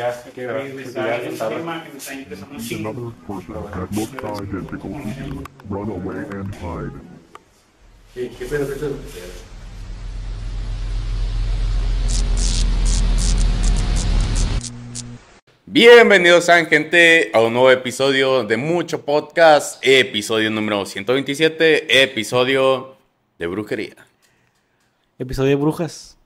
Ya, 0.00 0.14
que 0.32 0.46
regresar 0.46 1.24
el 1.24 1.36
tema 1.36 1.82
que 1.82 1.90
me 1.90 1.98
está 1.98 2.14
interesando 2.14 2.56
you. 2.56 2.94
Run 5.68 5.90
away 5.90 6.18
and 6.30 6.54
hide. 6.54 6.92
¿Qué, 8.14 8.30
qué 8.38 8.44
pedo, 8.44 8.68
qué 8.68 8.74
pedo? 8.76 8.96
Bienvenidos 15.66 16.44
sean 16.44 16.66
gente 16.66 17.32
a 17.34 17.40
un 17.40 17.54
nuevo 17.54 17.72
episodio 17.72 18.44
de 18.44 18.56
Mucho 18.56 19.04
Podcast, 19.04 19.84
episodio 19.84 20.48
número 20.48 20.86
127, 20.86 22.04
episodio 22.04 22.94
de 23.36 23.48
brujería. 23.48 23.96
Episodio 25.18 25.48
de 25.48 25.56
brujas. 25.56 26.17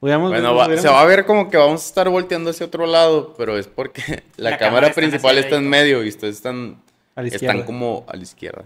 Bueno, 0.00 0.54
va- 0.54 0.76
se 0.76 0.88
va 0.88 1.02
a 1.02 1.04
ver 1.04 1.26
como 1.26 1.50
que 1.50 1.56
vamos 1.56 1.82
a 1.82 1.86
estar 1.86 2.08
volteando 2.08 2.50
hacia 2.50 2.66
otro 2.66 2.86
lado, 2.86 3.34
pero 3.36 3.58
es 3.58 3.66
porque 3.66 4.22
la, 4.36 4.50
La 4.50 4.58
cámara, 4.58 4.92
principal 4.92 5.36
está 5.38 5.56
en 5.56 5.68
medio 5.68 6.02
y 6.04 6.08
ustedes 6.08 6.36
están, 6.36 6.80
A 7.14 7.22
la 7.22 7.28
están 7.28 7.62
como 7.64 8.04
a 8.08 8.16
la 8.16 8.22
izquierda. 8.22 8.64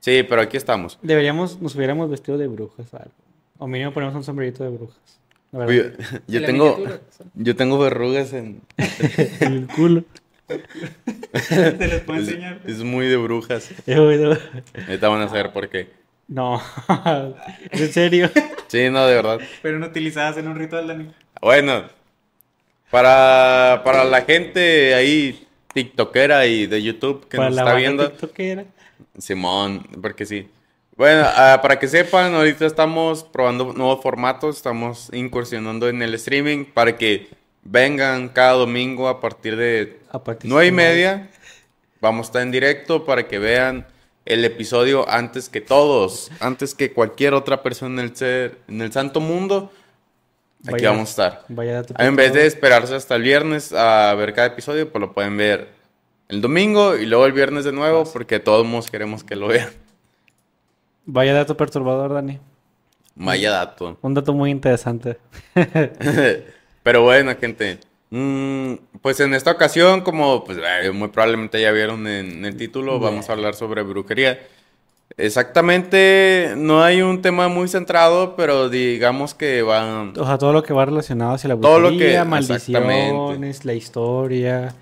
Sí, 0.00 0.22
pero 0.28 0.40
aquí 0.42 0.56
estamos. 0.56 0.98
Deberíamos, 1.02 1.60
nos 1.60 1.74
hubiéramos 1.74 2.10
vestido 2.10 2.38
de 2.38 2.46
brujas 2.48 2.92
o 2.92 2.96
algo. 2.96 3.10
O 3.58 3.66
mínimo 3.66 3.92
ponemos 3.92 4.14
un 4.14 4.24
sombrerito 4.24 4.62
de 4.64 4.70
brujas. 4.70 4.96
La 5.52 5.60
verdad. 5.60 5.74
Oye, 5.74 6.20
yo 6.28 6.44
tengo, 6.44 6.76
miniatura. 6.76 7.00
yo 7.34 7.56
tengo 7.56 7.78
verrugas 7.78 8.32
en... 8.32 8.60
En 9.40 9.52
el 9.52 9.66
culo. 9.68 10.04
Te 10.46 11.88
les 11.88 12.00
puedo 12.02 12.20
enseñar. 12.20 12.60
Es, 12.64 12.76
es 12.76 12.82
muy 12.84 13.06
de 13.06 13.16
brujas. 13.16 13.70
Ahorita 13.86 15.08
van 15.08 15.22
a 15.22 15.28
saber 15.28 15.52
por 15.52 15.68
qué. 15.68 15.90
No. 16.28 16.62
en 17.70 17.92
serio. 17.92 18.30
Sí, 18.68 18.90
no, 18.90 19.06
de 19.06 19.14
verdad. 19.14 19.40
Pero 19.62 19.78
no 19.78 19.86
utilizadas 19.86 20.36
en 20.36 20.46
un 20.46 20.56
ritual, 20.56 20.86
Dani. 20.86 21.10
Bueno, 21.40 21.84
para, 22.90 23.80
para 23.82 24.04
la 24.04 24.22
gente 24.22 24.94
ahí, 24.94 25.46
tiktokera 25.72 26.46
y 26.46 26.66
de 26.66 26.82
YouTube 26.82 27.26
que 27.28 27.38
Para 27.38 27.48
nos 27.48 27.56
la 27.56 27.62
está 27.62 27.74
viendo, 27.74 28.10
tiktokera. 28.10 28.64
Simón, 29.16 29.86
porque 30.00 30.26
sí. 30.26 30.48
Bueno, 30.96 31.22
ah, 31.24 31.60
para 31.62 31.78
que 31.78 31.88
sepan, 31.88 32.34
ahorita 32.34 32.66
estamos 32.66 33.24
probando 33.24 33.72
nuevos 33.72 34.02
formatos, 34.02 34.56
estamos 34.56 35.08
incursionando 35.12 35.88
en 35.88 36.02
el 36.02 36.12
streaming 36.14 36.64
para 36.64 36.96
que 36.96 37.28
vengan 37.62 38.28
cada 38.28 38.52
domingo 38.52 39.08
a 39.08 39.20
partir 39.20 39.56
de 39.56 40.00
nueve 40.42 40.66
y 40.66 40.72
media. 40.72 41.30
Vamos 42.00 42.26
a 42.26 42.28
estar 42.28 42.42
en 42.42 42.50
directo 42.50 43.04
para 43.04 43.28
que 43.28 43.38
vean 43.38 43.86
el 44.28 44.44
episodio 44.44 45.08
antes 45.08 45.48
que 45.48 45.62
todos, 45.62 46.30
antes 46.38 46.74
que 46.74 46.92
cualquier 46.92 47.32
otra 47.32 47.62
persona 47.62 48.02
en 48.02 48.08
el, 48.10 48.16
ser, 48.16 48.58
en 48.68 48.82
el 48.82 48.92
santo 48.92 49.20
mundo. 49.20 49.72
Aquí 50.66 50.84
vamos 50.84 51.08
a 51.08 51.10
estar. 51.10 51.44
Vaya 51.48 51.74
dato 51.74 51.94
En 51.98 52.14
vez 52.14 52.34
de 52.34 52.46
esperarse 52.46 52.94
hasta 52.94 53.16
el 53.16 53.22
viernes 53.22 53.72
a 53.72 54.14
ver 54.14 54.34
cada 54.34 54.48
episodio, 54.48 54.90
pues 54.90 55.00
lo 55.00 55.12
pueden 55.12 55.36
ver 55.36 55.68
el 56.28 56.42
domingo 56.42 56.96
y 56.96 57.06
luego 57.06 57.24
el 57.24 57.32
viernes 57.32 57.64
de 57.64 57.72
nuevo, 57.72 58.04
porque 58.04 58.38
todos 58.38 58.66
modos 58.66 58.90
queremos 58.90 59.24
que 59.24 59.34
lo 59.34 59.48
vean. 59.48 59.70
Vaya 61.06 61.32
dato 61.32 61.56
perturbador, 61.56 62.12
Dani. 62.12 62.38
Vaya 63.14 63.50
dato. 63.50 63.96
Un 64.02 64.12
dato 64.12 64.34
muy 64.34 64.50
interesante. 64.50 65.18
Pero 66.82 67.02
bueno, 67.02 67.34
gente. 67.40 67.78
mm, 68.10 68.74
pues 69.02 69.20
en 69.20 69.34
esta 69.34 69.50
ocasión, 69.52 70.00
como 70.02 70.44
pues 70.44 70.58
eh, 70.58 70.90
muy 70.90 71.08
probablemente 71.08 71.60
ya 71.60 71.70
vieron 71.72 72.06
en 72.06 72.44
el 72.44 72.56
título, 72.56 72.98
vamos 73.00 73.28
a 73.28 73.32
hablar 73.32 73.54
sobre 73.54 73.82
brujería. 73.82 74.38
Exactamente, 75.16 76.54
no 76.56 76.82
hay 76.82 77.02
un 77.02 77.22
tema 77.22 77.48
muy 77.48 77.66
centrado, 77.68 78.36
pero 78.36 78.68
digamos 78.68 79.34
que 79.34 79.62
van... 79.62 80.12
O 80.18 80.24
sea, 80.26 80.38
todo 80.38 80.52
lo 80.52 80.62
que 80.62 80.72
va 80.72 80.84
relacionado 80.84 81.32
hacia 81.34 81.48
la 81.48 81.56
Todo 81.56 81.80
lo 81.80 81.88
brujería, 81.88 82.22
que- 82.22 82.28
maldiciones, 82.28 83.64
la 83.64 83.74
historia, 83.74 84.74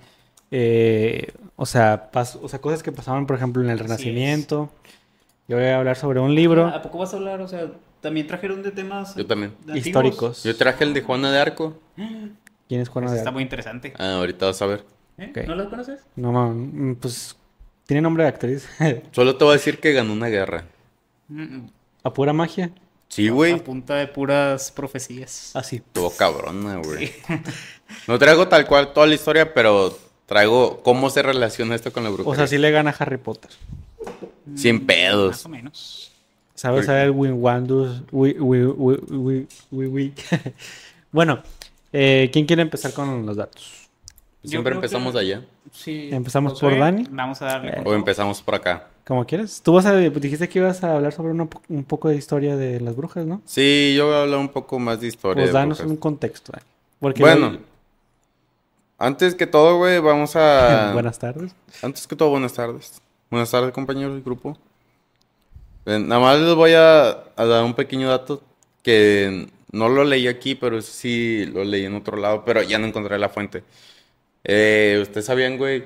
eh, 0.50 1.28
o 1.56 1.64
sea, 1.64 2.10
pas- 2.12 2.38
o 2.42 2.48
sea, 2.48 2.60
cosas 2.60 2.82
que 2.82 2.92
pasaban, 2.92 3.26
por 3.26 3.36
ejemplo, 3.36 3.62
en 3.62 3.70
el 3.70 3.78
Renacimiento. 3.78 4.70
Yo 5.48 5.56
voy 5.56 5.66
a 5.66 5.78
hablar 5.78 5.96
sobre 5.96 6.18
un 6.20 6.34
libro 6.34 6.66
¿A 6.66 6.82
poco 6.82 6.98
vas 6.98 7.14
a 7.14 7.16
hablar? 7.18 7.40
O 7.40 7.48
sea, 7.48 7.66
también 8.00 8.26
trajeron 8.26 8.62
de 8.62 8.72
temas 8.72 9.14
Yo 9.14 9.24
también. 9.26 9.52
antiguos? 9.68 9.86
históricos. 9.86 10.42
Yo 10.44 10.56
traje 10.56 10.84
el 10.84 10.92
de 10.92 11.02
Juana 11.02 11.30
de 11.30 11.38
Arco. 11.40 11.74
¿Quién 12.68 12.80
es 12.80 12.88
Juana 12.88 13.10
de 13.10 13.16
está 13.18 13.28
Arco? 13.30 13.34
muy 13.34 13.42
interesante. 13.42 13.92
Ah, 13.98 14.14
ahorita 14.14 14.46
vas 14.46 14.60
a 14.62 14.66
ver. 14.66 14.84
¿Eh? 15.18 15.32
¿No 15.46 15.54
lo 15.54 15.70
conoces? 15.70 16.00
No, 16.16 16.32
man, 16.32 16.90
mm, 16.90 16.94
pues 16.96 17.36
tiene 17.86 18.00
nombre 18.02 18.24
de 18.24 18.28
actriz. 18.28 18.68
Solo 19.12 19.36
te 19.36 19.44
voy 19.44 19.52
a 19.52 19.56
decir 19.56 19.78
que 19.80 19.92
ganó 19.92 20.12
una 20.12 20.26
guerra. 20.28 20.64
Mm, 21.28 21.66
A 22.02 22.12
pura 22.12 22.32
magia. 22.32 22.70
Sí, 23.08 23.28
güey. 23.28 23.52
A 23.52 23.58
punta 23.64 23.94
de 23.94 24.08
puras 24.08 24.72
profecías. 24.72 25.54
Así. 25.54 25.76
Estuvo 25.76 26.10
cabrona, 26.10 26.76
güey. 26.78 27.12
No 28.08 28.18
traigo 28.18 28.48
tal 28.48 28.66
cual 28.66 28.92
toda 28.92 29.06
la 29.06 29.14
historia, 29.14 29.54
pero 29.54 29.96
traigo 30.26 30.82
cómo 30.82 31.08
se 31.08 31.22
relaciona 31.22 31.76
esto 31.76 31.92
con 31.92 32.02
la 32.02 32.10
brujería. 32.10 32.32
O 32.32 32.34
sea, 32.34 32.48
sí 32.48 32.58
le 32.58 32.72
gana 32.72 32.90
a 32.90 32.94
Harry 32.98 33.16
Potter. 33.16 33.50
Sin 34.56 34.76
Más 34.78 34.84
pedos. 34.86 35.46
o 35.46 35.48
menos. 35.48 36.12
¿Sabes? 36.56 36.86
Sabe 36.86 37.04
el 37.04 37.10
Winwandus. 37.12 38.02
Wi, 38.10 38.32
wi, 38.40 38.64
wi, 38.64 38.96
wi, 39.08 39.46
wi, 39.70 39.86
wi. 39.86 40.14
bueno, 41.12 41.42
eh, 41.98 42.30
¿quién 42.32 42.44
quiere 42.46 42.62
empezar 42.62 42.92
con 42.92 43.24
los 43.26 43.36
datos? 43.36 43.88
Siempre 44.44 44.72
que- 44.72 44.76
empezamos 44.76 45.16
allá. 45.16 45.42
Sí. 45.72 46.08
¿Empezamos 46.12 46.60
por 46.60 46.78
Dani? 46.78 47.06
Vamos 47.10 47.40
a 47.42 47.46
darle. 47.46 47.74
con 47.76 47.86
O 47.88 47.94
empezamos 47.94 48.40
por 48.42 48.54
acá. 48.54 48.86
Como 49.06 49.24
quieras. 49.24 49.60
Tú 49.64 49.72
vas 49.72 49.86
a, 49.86 49.96
dijiste 49.96 50.48
que 50.48 50.58
ibas 50.58 50.82
a 50.84 50.94
hablar 50.96 51.12
sobre 51.12 51.30
una 51.32 51.48
un 51.68 51.84
poco 51.84 52.08
de 52.08 52.16
historia 52.16 52.56
de 52.56 52.80
las 52.80 52.94
brujas, 52.96 53.24
¿no? 53.26 53.40
Sí, 53.44 53.94
yo 53.96 54.06
voy 54.06 54.14
a 54.14 54.22
hablar 54.22 54.38
un 54.38 54.48
poco 54.48 54.78
más 54.78 55.00
de 55.00 55.08
historia. 55.08 55.42
Pues 55.42 55.48
de 55.48 55.52
danos 55.58 55.78
brujas. 55.78 55.90
un 55.90 55.96
contexto, 55.96 56.52
Dani. 56.52 56.64
Porque 57.00 57.22
Bueno, 57.22 57.48
hoy- 57.48 57.60
antes 58.98 59.34
que 59.34 59.46
todo, 59.46 59.76
güey, 59.78 59.98
vamos 60.00 60.36
a... 60.36 60.90
Buenas 60.94 61.18
tardes. 61.18 61.52
Antes 61.82 62.06
que 62.06 62.16
todo, 62.16 62.30
buenas 62.30 62.52
tardes. 62.52 63.00
Buenas 63.30 63.50
tardes, 63.50 63.72
compañeros 63.72 64.14
del 64.14 64.22
grupo. 64.22 64.56
Eh, 65.86 65.98
nada 65.98 66.20
más 66.20 66.38
les 66.40 66.54
voy 66.54 66.72
a, 66.72 67.10
a 67.36 67.44
dar 67.44 67.64
un 67.64 67.74
pequeño 67.74 68.08
dato 68.08 68.42
que 68.82 69.48
no 69.76 69.88
lo 69.88 70.04
leí 70.04 70.26
aquí, 70.28 70.54
pero 70.54 70.80
sí 70.82 71.46
lo 71.52 71.64
leí 71.64 71.84
en 71.84 71.94
otro 71.94 72.16
lado, 72.16 72.44
pero 72.44 72.62
ya 72.62 72.78
no 72.78 72.86
encontré 72.86 73.18
la 73.18 73.28
fuente. 73.28 73.62
Eh, 74.44 74.98
¿Ustedes 75.02 75.26
sabían, 75.26 75.56
güey, 75.58 75.84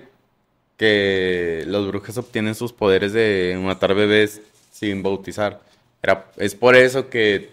que 0.76 1.64
las 1.66 1.86
brujas 1.86 2.16
obtienen 2.18 2.54
sus 2.54 2.72
poderes 2.72 3.12
de 3.12 3.58
matar 3.62 3.94
bebés 3.94 4.40
sin 4.72 5.02
bautizar? 5.02 5.60
Era, 6.02 6.26
es 6.36 6.54
por 6.54 6.76
eso 6.76 7.08
que, 7.10 7.52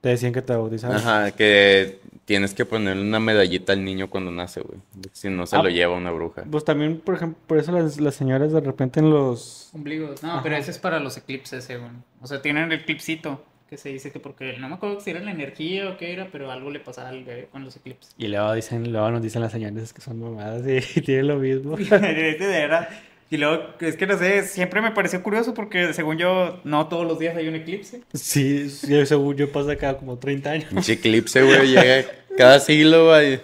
Te 0.00 0.08
decían 0.10 0.32
que 0.32 0.42
te 0.42 0.54
bautizaron. 0.54 0.96
ajá, 0.96 1.30
que 1.32 2.00
tienes 2.24 2.54
que 2.54 2.64
ponerle 2.64 3.02
una 3.02 3.20
medallita 3.20 3.72
al 3.72 3.84
niño 3.84 4.08
cuando 4.10 4.30
nace, 4.30 4.60
güey. 4.60 4.78
Si 5.12 5.28
no 5.28 5.46
se 5.46 5.56
Ah. 5.56 5.62
lo 5.62 5.68
lleva 5.68 5.96
una 5.96 6.10
bruja. 6.10 6.44
Pues 6.50 6.64
también, 6.64 6.98
por 7.00 7.14
ejemplo, 7.16 7.38
por 7.46 7.58
eso 7.58 7.72
las, 7.72 8.00
las 8.00 8.14
señoras 8.14 8.52
de 8.52 8.60
repente 8.60 9.00
en 9.00 9.10
los... 9.10 9.70
Ombligos. 9.72 10.22
No, 10.22 10.32
Ajá. 10.34 10.42
pero 10.42 10.56
ese 10.56 10.70
es 10.72 10.78
para 10.78 10.98
los 10.98 11.16
eclipses, 11.16 11.64
según. 11.64 12.02
O 12.20 12.26
sea, 12.26 12.40
tienen 12.42 12.70
el 12.72 12.80
eclipsito 12.80 13.44
que 13.72 13.78
se 13.78 13.88
dice 13.88 14.10
que 14.10 14.20
porque 14.20 14.58
no 14.58 14.68
me 14.68 14.74
acuerdo 14.74 15.00
si 15.00 15.08
era 15.08 15.20
la 15.20 15.30
energía 15.30 15.88
o 15.88 15.96
qué 15.96 16.12
era, 16.12 16.28
pero 16.30 16.50
algo 16.52 16.68
le 16.68 16.78
pasaba 16.78 17.08
al 17.08 17.24
bebé 17.24 17.48
con 17.50 17.64
los 17.64 17.74
eclipses. 17.74 18.14
Y 18.18 18.28
luego, 18.28 18.52
dicen, 18.52 18.92
luego 18.92 19.10
nos 19.10 19.22
dicen 19.22 19.40
las 19.40 19.50
señoras 19.50 19.94
que 19.94 20.02
son 20.02 20.20
mamadas 20.20 20.62
y, 20.66 21.00
tienen 21.00 21.28
lo 21.28 21.36
mismo. 21.36 21.74
de 21.78 22.36
verdad. 22.38 22.90
Y 23.30 23.38
luego, 23.38 23.64
es 23.80 23.96
que 23.96 24.06
no 24.06 24.18
sé, 24.18 24.42
siempre 24.42 24.82
me 24.82 24.90
pareció 24.90 25.22
curioso 25.22 25.54
porque 25.54 25.94
según 25.94 26.18
yo, 26.18 26.60
no 26.64 26.86
todos 26.88 27.06
los 27.06 27.18
días 27.18 27.34
hay 27.34 27.48
un 27.48 27.54
eclipse. 27.54 28.02
Sí, 28.12 28.68
sí, 28.68 29.06
según 29.06 29.36
yo 29.36 29.50
pasa 29.50 29.74
cada 29.76 29.96
como 29.96 30.18
30 30.18 30.50
años. 30.50 30.66
Pinche 30.68 30.92
eclipse, 30.92 31.40
güey, 31.42 31.68
llega 31.68 32.04
cada 32.36 32.60
siglo, 32.60 33.06
güey. 33.06 33.40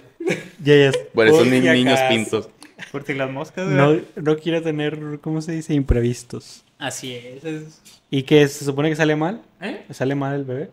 Ya, 0.62 0.76
ya. 0.76 0.92
Por 1.14 1.26
esos 1.26 1.38
Por 1.38 1.46
ni- 1.46 1.60
niños 1.60 2.00
pintos. 2.10 2.50
Por 2.92 3.06
si 3.06 3.14
las 3.14 3.30
moscas, 3.30 3.66
No, 3.66 3.98
no 4.16 4.36
quiero 4.36 4.60
tener, 4.60 5.20
¿cómo 5.22 5.40
se 5.40 5.52
dice? 5.52 5.72
Imprevistos. 5.72 6.66
Así 6.78 7.14
es. 7.14 7.44
es... 7.44 7.80
¿Y 8.10 8.22
que 8.22 8.46
se 8.48 8.64
supone 8.64 8.88
que 8.88 8.96
sale 8.96 9.16
mal? 9.16 9.42
¿Eh? 9.60 9.82
¿Sale 9.90 10.14
mal 10.14 10.34
el 10.34 10.44
bebé? 10.44 10.70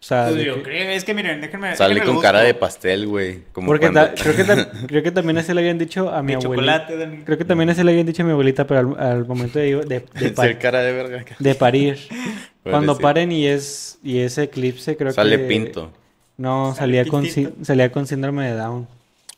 O 0.00 0.06
sea, 0.06 0.24
Pues 0.24 0.36
de 0.36 0.44
yo 0.44 0.56
que- 0.56 0.62
creo, 0.64 0.90
es 0.90 1.02
que 1.04 1.14
miren, 1.14 1.40
déjenme. 1.40 1.74
Sale 1.76 1.94
déjenme 1.94 2.12
con 2.14 2.22
cara 2.22 2.40
de 2.42 2.52
pastel, 2.52 3.06
güey. 3.06 3.40
Porque 3.54 3.90
cuando- 3.90 4.00
ta- 4.08 4.14
creo, 4.14 4.36
que 4.36 4.44
ta- 4.44 4.70
creo 4.86 5.02
que 5.02 5.10
también 5.10 5.38
así 5.38 5.52
le 5.54 5.60
habían 5.60 5.78
dicho 5.78 6.10
a 6.10 6.22
mi 6.22 6.32
De 6.32 6.44
abuelita. 6.44 6.78
chocolate, 6.86 6.96
Dani. 6.98 7.24
Creo 7.24 7.38
que 7.38 7.44
también 7.46 7.70
así 7.70 7.82
le 7.82 7.90
habían 7.90 8.06
dicho 8.06 8.22
a 8.22 8.26
mi 8.26 8.32
abuelita, 8.32 8.66
pero 8.66 8.80
al, 8.80 9.00
al 9.00 9.26
momento 9.26 9.58
de, 9.58 9.76
de, 9.76 10.04
de, 10.20 10.34
Ser 10.36 10.58
cara 10.58 10.82
de 10.82 10.92
verga. 10.92 11.24
de 11.38 11.54
parir. 11.54 11.98
Puede 12.62 12.72
Cuando 12.74 12.98
paren 12.98 13.32
y 13.32 13.46
es 13.46 13.98
y 14.02 14.18
ese 14.20 14.44
eclipse, 14.44 14.96
creo 14.96 15.12
Sale 15.12 15.38
que... 15.38 15.44
pinto. 15.44 15.90
No, 16.36 16.74
Sale 16.74 17.02
salía 17.04 17.10
con, 17.10 17.26
salía 17.64 17.92
con 17.92 18.06
síndrome 18.06 18.46
de 18.46 18.56
Down. 18.56 18.88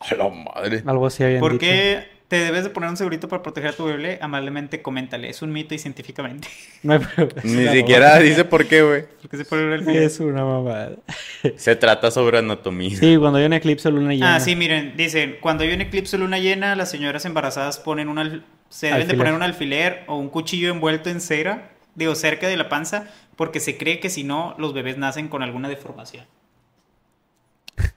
A 0.01 0.15
la 0.15 0.29
madre. 0.29 0.83
Algo 0.87 1.07
así 1.07 1.23
habían 1.25 1.41
¿Por 1.41 1.53
dicho. 1.53 1.61
qué 1.61 2.05
te 2.29 2.37
debes 2.37 2.65
de 2.65 2.71
poner 2.71 2.91
un 2.91 2.97
segurito 2.97 3.29
para 3.29 3.43
proteger 3.43 3.71
a 3.71 3.73
tu 3.73 3.85
bebé? 3.85 4.19
Amablemente 4.21 4.83
coméntale. 4.83 5.29
Es 5.29 5.43
un 5.43 5.53
mito 5.53 5.75
y 5.75 5.79
científicamente. 5.79 6.49
No 6.83 6.93
hay 6.95 6.99
problema. 7.01 7.41
Ni 7.45 7.69
siquiera 7.69 8.07
mamada. 8.07 8.21
dice 8.21 8.45
por 8.45 8.67
qué, 8.67 8.83
güey. 8.83 9.05
Porque 9.23 9.37
se 9.39 9.45
pone 9.45 9.75
el 9.75 9.81
video. 9.83 10.03
Es 10.03 10.21
una 10.21 10.45
mamada. 10.45 10.93
Se 11.57 11.75
trata 11.77 12.11
sobre 12.11 12.39
anatomía. 12.39 12.97
Sí, 12.97 13.17
cuando 13.17 13.39
hay 13.39 13.45
un 13.47 13.53
eclipse 13.53 13.89
o 13.89 13.91
luna 13.91 14.13
llena. 14.13 14.37
Ah, 14.37 14.41
sí, 14.41 14.55
miren, 14.57 14.97
dicen, 14.97 15.37
cuando 15.41 15.65
hay 15.65 15.73
un 15.73 15.81
eclipse 15.81 16.17
o 16.17 16.19
luna 16.19 16.39
llena, 16.39 16.77
las 16.77 16.91
señoras 16.91 17.25
embarazadas 17.25 17.79
ponen 17.79 18.09
un 18.09 18.19
al- 18.19 18.45
se 18.69 18.89
deben 18.89 19.09
de 19.09 19.15
poner 19.15 19.33
un 19.33 19.43
alfiler 19.43 20.03
o 20.09 20.17
un 20.17 20.29
cuchillo 20.29 20.71
envuelto 20.71 21.09
en 21.11 21.21
cera, 21.21 21.71
digo, 21.95 22.15
cerca 22.15 22.49
de 22.49 22.57
la 22.57 22.69
panza, 22.69 23.09
porque 23.37 23.61
se 23.61 23.77
cree 23.77 24.01
que 24.01 24.11
si 24.11 24.25
no, 24.25 24.55
los 24.59 24.73
bebés 24.75 24.97
nacen 24.99 25.29
con 25.29 25.43
alguna 25.43 25.69
deformación. 25.69 26.25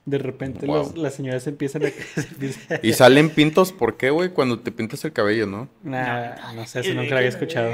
De 0.05 0.17
repente 0.17 0.65
Wow. 0.65 0.75
los- 0.77 0.97
las 0.97 1.13
señoras 1.13 1.47
empiezan 1.47 1.85
a... 1.85 1.89
Y 2.81 2.93
salen 2.93 3.29
pintos, 3.29 3.71
¿por 3.71 3.95
qué, 3.95 4.09
güey? 4.09 4.29
Cuando 4.29 4.59
te 4.59 4.71
pintas 4.71 5.05
el 5.05 5.13
cabello, 5.13 5.45
¿no? 5.45 5.69
Nah, 5.83 6.53
no 6.53 6.65
sé, 6.67 6.81
eso 6.81 6.93
nunca 6.95 7.11
lo 7.11 7.17
había 7.17 7.29
escuchado. 7.29 7.71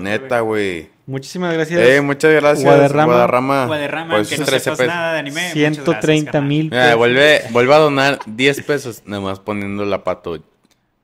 Neta, 0.00 0.40
güey. 0.40 0.90
Muchísimas 1.06 1.54
gracias. 1.54 1.80
Eh, 1.80 2.00
muchas 2.00 2.32
gracias, 2.32 2.64
Guadarrama. 2.64 3.12
Guadarrama. 3.12 3.66
Guadarrama, 3.66 4.14
aunque 4.16 4.34
esos 4.34 4.40
no 4.40 4.46
13 4.46 4.64
sepas 4.64 4.78
pesos. 4.78 4.94
nada 4.94 5.12
de 5.14 5.18
anime. 5.20 5.40
muchas 5.42 5.54
130 5.54 6.30
gracias, 6.32 6.48
mil. 6.48 6.64
Mira, 6.70 6.94
vuelve, 6.96 7.40
vuelve 7.50 7.74
a 7.74 7.78
donar 7.78 8.18
10 8.26 8.62
pesos, 8.62 9.02
nada 9.06 9.22
más 9.22 9.38
poniendo 9.40 9.84
la 9.84 10.02
pato. 10.04 10.42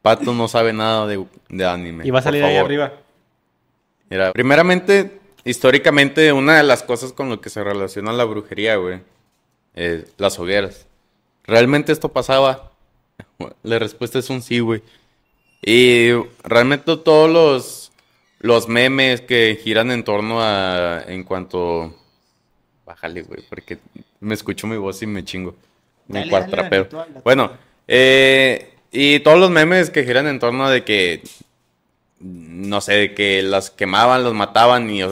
Pato 0.03 0.35
no 0.35 0.49
sabe 0.49 0.73
nada 0.73 1.07
de, 1.07 1.25
de 1.49 1.65
anime. 1.67 2.05
Y 2.07 2.11
va 2.11 2.19
a 2.19 2.23
salir 2.23 2.43
ahí 2.45 2.57
arriba. 2.57 2.93
Mira, 4.11 4.33
primeramente, 4.33 5.19
históricamente, 5.45 6.33
una 6.33 6.57
de 6.59 6.63
las 6.65 6.83
cosas 6.83 7.13
con 7.13 7.29
lo 7.31 7.41
que 7.41 7.49
se 7.51 7.65
relaciona 7.65 8.13
la 8.13 8.25
brujería, 8.25 8.77
güey, 8.77 9.01
es 9.75 10.07
las 10.19 10.39
hogueras. 10.39 10.87
¿Realmente 11.45 11.93
esto 11.93 12.11
pasaba? 12.11 12.73
La 13.63 13.79
respuesta 13.79 14.19
es 14.19 14.31
un 14.31 14.43
sí, 14.43 14.61
güey. 14.61 14.83
Y 15.63 16.13
realmente 16.43 16.97
todos 16.97 17.31
los, 17.31 17.93
los 18.41 18.69
memes 18.69 19.21
que 19.21 19.59
giran 19.63 19.91
en 19.91 20.05
torno 20.05 20.41
a, 20.43 21.03
en 21.07 21.25
cuanto... 21.25 21.95
Bájale, 22.85 23.23
güey, 23.23 23.43
porque 23.49 23.79
me 24.21 24.35
escucho 24.35 24.67
mi 24.67 24.77
voz 24.77 25.01
y 25.03 25.07
me 25.07 25.25
chingo. 25.25 25.55
Mi 26.07 26.19
Dale, 26.19 26.31
cuarto 26.31 26.51
dale, 26.51 26.69
trapeo. 26.69 26.85
Dani, 26.85 26.91
tú 26.91 26.99
habla, 27.01 27.15
tú 27.15 27.21
Bueno, 27.25 27.53
eh, 27.89 28.75
y 28.93 29.21
todos 29.21 29.39
los 29.39 29.51
memes 29.51 29.89
que 29.89 30.05
giran 30.05 30.27
en 30.27 30.39
torno 30.39 30.69
de 30.69 30.85
que 30.85 31.23
no 32.25 32.81
sé, 32.81 32.95
de 32.95 33.15
que 33.15 33.43
las 33.43 33.71
quemaban, 33.71 34.25
los 34.25 34.35
mataban 34.35 34.89
y, 34.89 35.03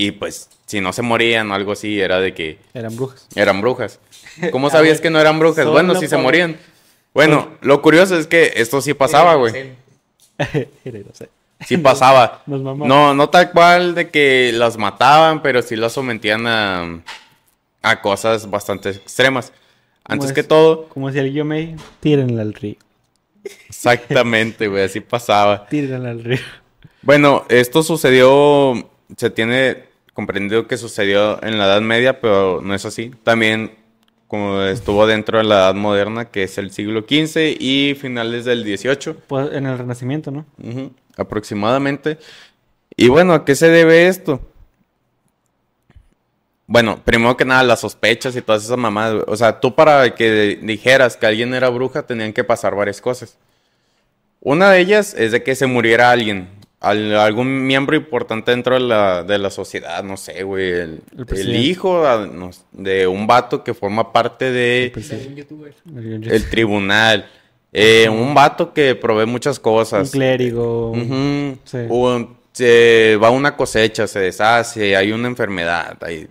y 0.00 0.12
pues 0.12 0.48
si 0.66 0.80
no 0.80 0.92
se 0.92 1.02
morían 1.02 1.50
o 1.50 1.54
algo 1.54 1.72
así, 1.72 2.00
era 2.00 2.20
de 2.20 2.34
que 2.34 2.58
Eran 2.74 2.94
brujas. 2.96 3.26
eran 3.34 3.60
brujas. 3.60 3.98
¿Cómo 4.52 4.70
sabías 4.70 5.00
que 5.00 5.10
no 5.10 5.18
eran 5.20 5.38
brujas? 5.38 5.64
Solo 5.64 5.72
Bueno, 5.72 5.94
si 5.96 6.06
se 6.08 6.16
morían. 6.16 6.56
Bueno, 7.14 7.50
lo 7.62 7.82
curioso 7.82 8.16
es 8.16 8.26
que 8.26 8.52
esto 8.56 8.80
sí 8.80 8.94
pasaba, 8.94 9.34
güey. 9.34 9.72
Era, 10.84 10.98
no 11.00 11.12
sé. 11.14 11.28
Sí 11.66 11.76
pasaba. 11.78 12.42
Nos 12.46 12.60
mamamos. 12.62 12.86
No, 12.86 13.12
no 13.14 13.28
tal 13.28 13.50
cual 13.50 13.94
de 13.96 14.10
que 14.10 14.52
las 14.54 14.76
mataban, 14.76 15.42
pero 15.42 15.62
sí 15.62 15.74
las 15.74 15.92
sometían 15.94 16.46
a, 16.46 17.02
a 17.82 18.00
cosas 18.00 18.48
bastante 18.48 18.90
extremas. 18.90 19.52
Antes 20.04 20.28
es? 20.28 20.34
que 20.34 20.42
todo, 20.44 20.88
Como 20.90 21.10
si 21.10 21.18
el 21.18 21.32
yo 21.32 21.44
me 21.44 21.76
tírenla 22.00 22.42
al 22.42 22.54
río. 22.54 22.76
exactamente, 23.68 24.68
güey, 24.68 24.84
así 24.84 25.00
pasaba. 25.00 25.66
Tírenla 25.66 26.10
al 26.10 26.22
río. 26.24 26.38
Bueno, 27.02 27.44
esto 27.48 27.82
sucedió, 27.82 28.90
se 29.16 29.30
tiene 29.30 29.87
comprendido 30.18 30.66
que 30.66 30.76
sucedió 30.76 31.40
en 31.44 31.58
la 31.58 31.66
Edad 31.66 31.80
Media, 31.80 32.20
pero 32.20 32.60
no 32.60 32.74
es 32.74 32.84
así. 32.84 33.12
También 33.22 33.76
como 34.26 34.62
estuvo 34.62 35.06
dentro 35.06 35.38
de 35.38 35.44
la 35.44 35.58
Edad 35.58 35.74
Moderna, 35.76 36.24
que 36.24 36.42
es 36.42 36.58
el 36.58 36.72
siglo 36.72 37.02
XV 37.02 37.54
y 37.60 37.94
finales 37.94 38.44
del 38.44 38.64
XVIII, 38.64 39.14
Pues 39.28 39.52
en 39.52 39.66
el 39.66 39.78
Renacimiento, 39.78 40.32
¿no? 40.32 40.44
aproximadamente. 41.16 42.18
Y 42.96 43.06
bueno, 43.06 43.32
¿a 43.32 43.44
qué 43.44 43.54
se 43.54 43.68
debe 43.68 44.08
esto? 44.08 44.40
Bueno, 46.66 47.00
primero 47.04 47.36
que 47.36 47.44
nada, 47.44 47.62
las 47.62 47.78
sospechas 47.78 48.34
y 48.34 48.42
todas 48.42 48.64
esas 48.64 48.76
mamadas. 48.76 49.22
O 49.28 49.36
sea, 49.36 49.60
tú 49.60 49.76
para 49.76 50.16
que 50.16 50.58
dijeras 50.60 51.16
que 51.16 51.26
alguien 51.26 51.54
era 51.54 51.68
bruja, 51.68 52.02
tenían 52.02 52.32
que 52.32 52.42
pasar 52.42 52.74
varias 52.74 53.00
cosas. 53.00 53.38
Una 54.40 54.72
de 54.72 54.80
ellas 54.80 55.14
es 55.14 55.30
de 55.30 55.44
que 55.44 55.54
se 55.54 55.66
muriera 55.66 56.10
alguien, 56.10 56.48
al- 56.80 57.16
algún 57.16 57.66
miembro 57.66 57.96
importante 57.96 58.50
dentro 58.52 58.74
de 58.74 58.80
la, 58.80 59.22
de 59.24 59.38
la 59.38 59.50
sociedad, 59.50 60.02
no 60.04 60.16
sé, 60.16 60.42
güey, 60.44 60.70
el, 60.70 60.80
El 60.80 61.00
el 61.18 61.26
presidente. 61.26 61.58
hijo 61.60 62.06
a- 62.06 62.26
no 62.26 62.52
sé, 62.52 62.60
de 62.72 63.06
un 63.06 63.26
vato 63.26 63.64
que 63.64 63.74
forma 63.74 64.12
parte 64.12 64.50
de 64.52 64.92
el 66.30 66.48
tribunal, 66.50 67.28
eh, 67.72 68.08
un 68.08 68.32
vato 68.34 68.72
que 68.72 68.94
provee 68.94 69.26
muchas 69.26 69.58
cosas. 69.58 70.08
Un 70.08 70.12
clérigo. 70.12 70.90
Ujú. 70.92 71.58
Sí. 71.64 71.78
O, 71.88 72.36
se 72.52 73.16
va 73.22 73.30
una 73.30 73.56
cosecha, 73.56 74.06
se 74.06 74.18
deshace, 74.20 74.96
hay 74.96 75.12
una 75.12 75.28
enfermedad, 75.28 75.96
hay 76.02 76.28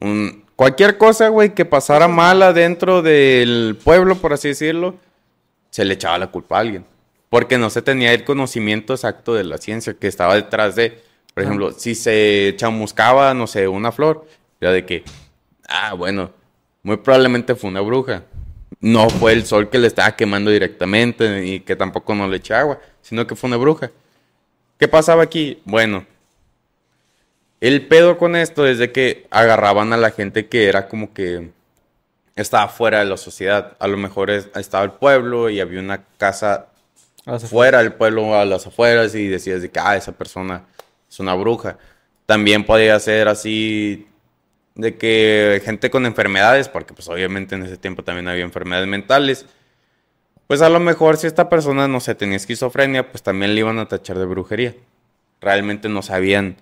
un- 0.00 0.44
cualquier 0.56 0.98
cosa, 0.98 1.28
güey, 1.28 1.54
que 1.54 1.64
pasara 1.64 2.08
mala 2.08 2.52
dentro 2.52 3.00
del 3.02 3.78
pueblo, 3.82 4.16
por 4.16 4.32
así 4.32 4.48
decirlo, 4.48 4.96
se 5.70 5.84
le 5.84 5.94
echaba 5.94 6.18
la 6.18 6.26
culpa 6.26 6.56
a 6.56 6.60
alguien. 6.60 6.84
Porque 7.28 7.58
no 7.58 7.68
se 7.70 7.82
tenía 7.82 8.12
el 8.12 8.24
conocimiento 8.24 8.94
exacto 8.94 9.34
de 9.34 9.44
la 9.44 9.58
ciencia 9.58 9.94
que 9.94 10.06
estaba 10.06 10.34
detrás 10.34 10.76
de, 10.76 11.02
por 11.34 11.42
ejemplo, 11.42 11.72
si 11.72 11.94
se 11.94 12.54
chamuscaba, 12.56 13.34
no 13.34 13.46
sé, 13.46 13.68
una 13.68 13.92
flor, 13.92 14.26
era 14.60 14.72
de 14.72 14.86
que, 14.86 15.04
ah, 15.68 15.92
bueno, 15.94 16.30
muy 16.82 16.96
probablemente 16.96 17.54
fue 17.54 17.68
una 17.70 17.80
bruja. 17.80 18.24
No 18.80 19.10
fue 19.10 19.32
el 19.32 19.44
sol 19.44 19.68
que 19.68 19.78
le 19.78 19.88
estaba 19.88 20.14
quemando 20.16 20.50
directamente 20.50 21.44
y 21.44 21.60
que 21.60 21.76
tampoco 21.76 22.14
no 22.14 22.28
le 22.28 22.36
eché 22.36 22.54
agua, 22.54 22.78
sino 23.02 23.26
que 23.26 23.34
fue 23.36 23.48
una 23.48 23.56
bruja. 23.56 23.90
¿Qué 24.78 24.86
pasaba 24.88 25.22
aquí? 25.22 25.60
Bueno, 25.64 26.06
el 27.60 27.86
pedo 27.88 28.18
con 28.18 28.36
esto 28.36 28.66
es 28.66 28.78
de 28.78 28.92
que 28.92 29.26
agarraban 29.30 29.92
a 29.92 29.96
la 29.96 30.10
gente 30.12 30.46
que 30.46 30.68
era 30.68 30.88
como 30.88 31.12
que 31.12 31.50
estaba 32.36 32.68
fuera 32.68 33.00
de 33.00 33.06
la 33.06 33.16
sociedad. 33.16 33.76
A 33.80 33.88
lo 33.88 33.96
mejor 33.96 34.30
es- 34.30 34.48
estaba 34.54 34.84
el 34.84 34.92
pueblo 34.92 35.50
y 35.50 35.60
había 35.60 35.80
una 35.80 36.04
casa. 36.18 36.67
Fuera 37.38 37.78
del 37.78 37.92
pueblo, 37.92 38.34
a 38.34 38.44
las 38.44 38.66
afueras, 38.66 39.14
y 39.14 39.26
decías 39.28 39.62
de 39.62 39.70
que, 39.70 39.80
ah, 39.80 39.96
esa 39.96 40.12
persona 40.12 40.64
es 41.08 41.20
una 41.20 41.34
bruja. 41.34 41.78
También 42.26 42.64
podía 42.64 42.98
ser 43.00 43.28
así 43.28 44.06
de 44.74 44.96
que 44.96 45.60
gente 45.64 45.90
con 45.90 46.06
enfermedades, 46.06 46.68
porque 46.68 46.94
pues 46.94 47.08
obviamente 47.08 47.56
en 47.56 47.64
ese 47.64 47.76
tiempo 47.76 48.04
también 48.04 48.28
había 48.28 48.44
enfermedades 48.44 48.88
mentales. 48.88 49.46
Pues 50.46 50.62
a 50.62 50.68
lo 50.68 50.80
mejor 50.80 51.16
si 51.16 51.26
esta 51.26 51.48
persona, 51.48 51.88
no 51.88 52.00
sé, 52.00 52.14
tenía 52.14 52.36
esquizofrenia, 52.36 53.10
pues 53.10 53.22
también 53.22 53.54
le 53.54 53.60
iban 53.60 53.78
a 53.78 53.88
tachar 53.88 54.18
de 54.18 54.24
brujería. 54.24 54.74
Realmente 55.40 55.88
no 55.88 56.00
sabían. 56.00 56.56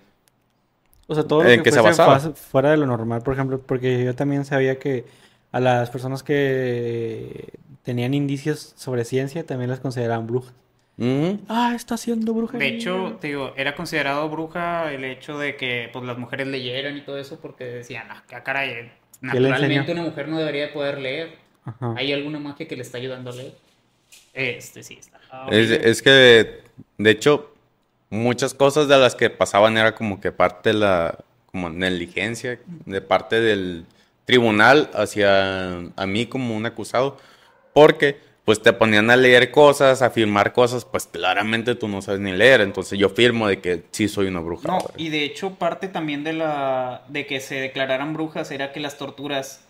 O 1.06 1.14
sea, 1.14 1.24
todo 1.24 1.44
lo 1.44 1.50
¿En 1.50 1.58
que 1.58 1.64
qué 1.64 1.72
se 1.72 1.80
basaba? 1.80 2.19
fuera 2.19 2.70
de 2.70 2.78
lo 2.78 2.86
normal, 2.86 3.22
por 3.22 3.34
ejemplo, 3.34 3.60
porque 3.60 4.04
yo 4.04 4.14
también 4.14 4.44
sabía 4.44 4.78
que 4.78 5.04
a 5.52 5.60
las 5.60 5.90
personas 5.90 6.22
que 6.22 7.50
tenían 7.86 8.14
indicios 8.14 8.74
sobre 8.76 9.04
ciencia 9.04 9.46
también 9.46 9.70
las 9.70 9.78
consideraban 9.78 10.26
brujas. 10.26 10.52
Ujú. 10.98 11.38
Ah, 11.48 11.72
está 11.76 11.94
haciendo 11.94 12.34
brujería. 12.34 12.68
De 12.68 12.74
hecho, 12.74 13.16
te 13.20 13.28
digo, 13.28 13.52
era 13.56 13.76
considerado 13.76 14.28
bruja 14.28 14.92
el 14.92 15.04
hecho 15.04 15.38
de 15.38 15.54
que 15.54 15.88
pues 15.92 16.04
las 16.04 16.18
mujeres 16.18 16.48
leyeran 16.48 16.96
y 16.96 17.02
todo 17.02 17.16
eso 17.16 17.38
porque 17.40 17.64
decían, 17.64 18.08
ah, 18.10 18.24
qué 18.28 18.42
caray, 18.42 18.74
le 18.74 18.90
naturalmente 19.20 19.92
una 19.92 20.02
mujer 20.02 20.26
no 20.26 20.36
debería 20.36 20.66
de 20.66 20.72
poder 20.72 20.98
leer. 20.98 21.36
Ajá. 21.64 21.94
¿Hay 21.96 22.12
alguna 22.12 22.40
magia 22.40 22.66
que 22.66 22.74
le 22.74 22.82
está 22.82 22.98
ayudando 22.98 23.30
a 23.30 23.34
leer? 23.34 23.54
Este 24.34 24.82
sí 24.82 24.98
está. 24.98 25.20
Es 25.52 26.02
que, 26.02 26.62
de 26.98 27.10
hecho, 27.10 27.55
muchas 28.10 28.52
cosas 28.52 28.88
de 28.88 28.98
las 28.98 29.14
que 29.14 29.31
pasaban 29.31 29.78
era 29.78 29.94
como 29.94 30.20
que 30.20 30.32
parte 30.32 30.70
de 30.70 30.74
la 30.81 31.19
como 31.46 31.70
negligencia 31.70 32.58
de 32.84 33.00
parte 33.00 33.40
del 33.40 33.86
tribunal 34.24 34.90
hacia 34.93 35.76
a 35.94 36.06
mí 36.06 36.26
como 36.26 36.56
un 36.56 36.66
acusado, 36.66 37.16
porque 37.76 38.18
pues 38.46 38.62
te 38.62 38.72
ponían 38.72 39.10
a 39.10 39.16
leer 39.16 39.50
cosas, 39.50 40.00
a 40.00 40.08
firmar 40.08 40.54
cosas, 40.54 40.86
pues 40.86 41.06
claramente 41.06 41.74
tú 41.74 41.88
no 41.88 42.00
sabes 42.00 42.20
ni 42.20 42.32
leer, 42.32 42.62
entonces 42.62 42.98
yo 42.98 43.10
firmo 43.10 43.48
de 43.48 43.60
que 43.60 43.82
sí 43.90 44.08
soy 44.08 44.28
una 44.28 44.40
bruja. 44.40 44.66
No, 44.66 44.78
y 44.96 45.10
de 45.10 45.24
hecho 45.24 45.56
parte 45.56 45.88
también 45.88 46.24
de 46.24 46.32
la 46.32 47.02
de 47.08 47.26
que 47.26 47.38
se 47.40 47.56
declararan 47.56 48.14
brujas 48.14 48.50
era 48.50 48.72
que 48.72 48.80
las 48.80 48.96
torturas 48.96 49.60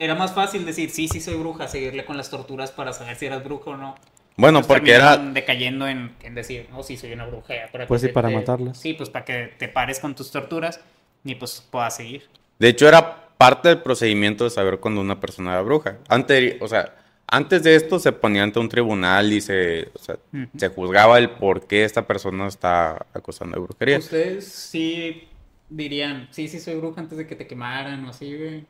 era 0.00 0.16
más 0.16 0.32
fácil 0.32 0.66
decir 0.66 0.90
sí, 0.90 1.06
sí 1.06 1.20
soy 1.20 1.36
bruja, 1.36 1.68
seguirle 1.68 2.04
con 2.04 2.16
las 2.16 2.30
torturas 2.30 2.72
para 2.72 2.92
saber 2.92 3.14
si 3.14 3.26
eras 3.26 3.44
bruja 3.44 3.70
o 3.70 3.76
no. 3.76 3.94
Bueno, 4.36 4.58
Pues 4.58 4.66
porque 4.66 4.92
era 4.94 5.16
decayendo 5.18 5.86
en, 5.86 6.16
en 6.22 6.34
decir, 6.34 6.66
no, 6.72 6.82
sí 6.82 6.96
soy 6.96 7.12
una 7.12 7.26
bruja. 7.26 7.54
Para 7.70 7.86
Pues 7.86 8.00
sí, 8.02 8.08
para 8.08 8.28
te- 8.28 8.34
matarlas. 8.34 8.76
Sí, 8.76 8.94
pues 8.94 9.08
para 9.08 9.24
que 9.24 9.52
te 9.56 9.68
pares 9.68 10.00
con 10.00 10.16
tus 10.16 10.32
torturas 10.32 10.80
y 11.22 11.36
pues 11.36 11.64
puedas 11.70 11.94
seguir. 11.94 12.28
De 12.58 12.68
hecho, 12.68 12.88
era 12.88 13.28
parte 13.36 13.68
del 13.68 13.82
procedimiento 13.82 14.42
de 14.44 14.50
saber 14.50 14.80
cuando 14.80 15.00
una 15.00 15.20
persona 15.20 15.52
era 15.52 15.60
bruja. 15.62 15.98
Antes, 16.08 16.56
o 16.60 16.66
sea, 16.66 16.94
antes 17.32 17.62
de 17.62 17.74
esto 17.74 17.98
se 17.98 18.12
ponía 18.12 18.42
ante 18.42 18.58
un 18.58 18.68
tribunal 18.68 19.32
y 19.32 19.40
se, 19.40 19.88
o 19.94 19.98
sea, 19.98 20.18
se 20.54 20.68
juzgaba 20.68 21.18
el 21.18 21.30
por 21.30 21.66
qué 21.66 21.82
esta 21.82 22.06
persona 22.06 22.46
está 22.46 23.06
acusando 23.14 23.56
de 23.56 23.62
brujería. 23.62 23.98
Ustedes 23.98 24.46
sí 24.46 25.28
dirían, 25.70 26.28
sí, 26.30 26.46
sí 26.46 26.60
soy 26.60 26.74
bruja 26.74 27.00
antes 27.00 27.16
de 27.16 27.26
que 27.26 27.34
te 27.34 27.46
quemaran 27.46 28.04
o 28.04 28.10
así, 28.10 28.36
güey. 28.36 28.66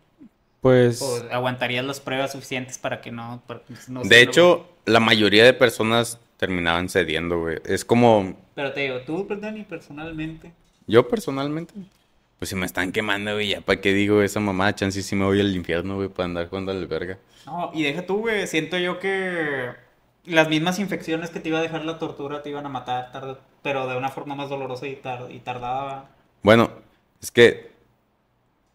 Pues 0.60 1.02
O 1.02 1.26
aguantarías 1.32 1.84
las 1.84 1.98
pruebas 1.98 2.30
suficientes 2.30 2.78
para 2.78 3.00
que 3.00 3.10
no... 3.10 3.42
para 3.48 3.62
que 3.64 3.74
no 3.88 4.04
de 4.04 4.22
hecho, 4.22 4.68
la 4.86 5.00
mayoría 5.00 5.44
de 5.44 5.54
personas 5.54 6.20
terminaban 6.36 6.88
cediendo, 6.88 7.40
güey. 7.40 7.58
Es 7.64 7.84
como, 7.84 8.36
Pero 8.54 8.72
te 8.72 8.82
digo, 8.82 9.00
tú, 9.00 9.26
Dani, 9.28 9.64
personalmente... 9.64 10.52
yo 10.86 11.08
personalmente, 11.08 11.74
pues 12.42 12.48
si 12.48 12.56
me 12.56 12.66
están 12.66 12.90
quemando, 12.90 13.34
güey, 13.34 13.50
ya 13.50 13.60
para 13.60 13.80
qué 13.80 13.92
digo 13.94 14.20
esa 14.20 14.40
mamá, 14.40 14.74
chance 14.74 15.00
si 15.00 15.14
me 15.14 15.24
voy 15.24 15.38
al 15.38 15.54
infierno, 15.54 15.94
güey, 15.94 16.08
para 16.08 16.24
andar 16.24 16.48
jugando 16.48 16.72
al 16.72 16.84
verga. 16.88 17.16
No, 17.46 17.70
y 17.72 17.84
deja 17.84 18.04
tú, 18.04 18.18
güey. 18.22 18.48
Siento 18.48 18.76
yo 18.78 18.98
que 18.98 19.68
las 20.24 20.48
mismas 20.48 20.80
infecciones 20.80 21.30
que 21.30 21.38
te 21.38 21.50
iba 21.50 21.60
a 21.60 21.62
dejar 21.62 21.84
la 21.84 22.00
tortura 22.00 22.42
te 22.42 22.50
iban 22.50 22.66
a 22.66 22.68
matar, 22.68 23.12
tarde, 23.12 23.36
pero 23.62 23.86
de 23.86 23.96
una 23.96 24.08
forma 24.08 24.34
más 24.34 24.48
dolorosa 24.48 24.88
y, 24.88 24.96
tar- 24.96 25.30
y 25.30 25.38
tardada. 25.38 26.10
Bueno, 26.42 26.68
es 27.22 27.30
que, 27.30 27.70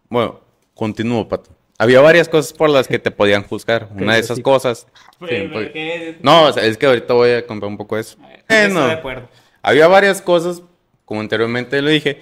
bueno, 0.08 0.40
continúo, 0.74 1.28
Pato. 1.28 1.50
había 1.78 2.00
varias 2.00 2.30
cosas 2.30 2.54
por 2.54 2.70
las 2.70 2.88
que 2.88 3.00
te 3.00 3.12
podían 3.12 3.44
juzgar. 3.44 3.90
Una 3.98 4.14
de 4.14 4.22
esas 4.22 4.38
sí. 4.38 4.44
cosas. 4.44 4.88
Sí, 5.20 5.26
¿qué? 5.28 6.18
No, 6.22 6.44
o 6.46 6.54
sea, 6.54 6.64
es 6.64 6.78
que 6.78 6.86
ahorita 6.86 7.14
voy 7.14 7.32
a 7.32 7.46
contar 7.46 7.68
un 7.68 7.76
poco 7.76 7.96
de 7.96 8.02
eso. 8.04 8.18
Estoy 8.48 8.72
Bueno, 8.72 8.88
de 8.88 8.94
acuerdo. 8.94 9.28
había 9.62 9.90
varias 9.90 10.22
cosas, 10.22 10.62
como 11.04 11.20
anteriormente 11.20 11.82
lo 11.82 11.90
dije. 11.90 12.22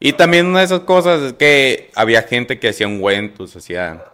Y 0.00 0.14
también 0.14 0.46
una 0.46 0.60
de 0.60 0.64
esas 0.64 0.80
cosas 0.80 1.20
es 1.20 1.32
que 1.34 1.90
había 1.94 2.22
gente 2.22 2.58
que 2.58 2.70
hacía 2.70 2.88
ungüentos, 2.88 3.54
hacía. 3.54 4.06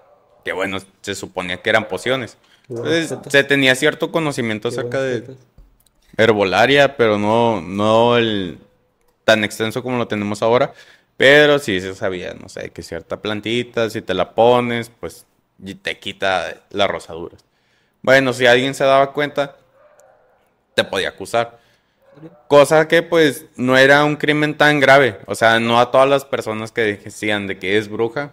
Que 0.44 0.52
bueno, 0.52 0.78
se 1.00 1.14
suponía 1.14 1.62
que 1.62 1.70
eran 1.70 1.88
pociones. 1.88 2.36
Entonces, 2.68 3.14
se 3.28 3.44
tenía 3.44 3.74
cierto 3.76 4.10
conocimiento 4.10 4.68
acerca 4.68 5.00
de 5.00 5.36
herbolaria, 6.16 6.96
pero 6.96 7.18
no, 7.18 7.60
no 7.60 8.16
el 8.16 8.58
tan 9.24 9.44
extenso 9.44 9.82
como 9.84 9.98
lo 9.98 10.08
tenemos 10.08 10.42
ahora. 10.42 10.74
Pero 11.16 11.58
sí 11.60 11.80
se 11.80 11.94
sabía, 11.94 12.34
no 12.34 12.48
sé, 12.48 12.70
que 12.70 12.82
cierta 12.82 13.22
plantita, 13.22 13.88
si 13.88 14.02
te 14.02 14.12
la 14.12 14.34
pones, 14.34 14.90
pues 15.00 15.24
te 15.82 15.98
quita 15.98 16.62
las 16.70 16.90
rosaduras. 16.90 17.44
Bueno, 18.02 18.32
si 18.32 18.46
alguien 18.46 18.74
se 18.74 18.84
daba 18.84 19.12
cuenta, 19.12 19.56
te 20.74 20.84
podía 20.84 21.10
acusar. 21.10 21.58
Cosa 22.48 22.88
que 22.88 23.02
pues 23.02 23.46
no 23.56 23.76
era 23.76 24.04
un 24.04 24.16
crimen 24.16 24.56
tan 24.56 24.80
grave. 24.80 25.18
O 25.26 25.34
sea, 25.34 25.60
no 25.60 25.80
a 25.80 25.90
todas 25.90 26.08
las 26.08 26.24
personas 26.24 26.72
que 26.72 26.82
decían 26.82 27.46
de 27.46 27.58
que 27.58 27.78
es 27.78 27.88
bruja, 27.88 28.32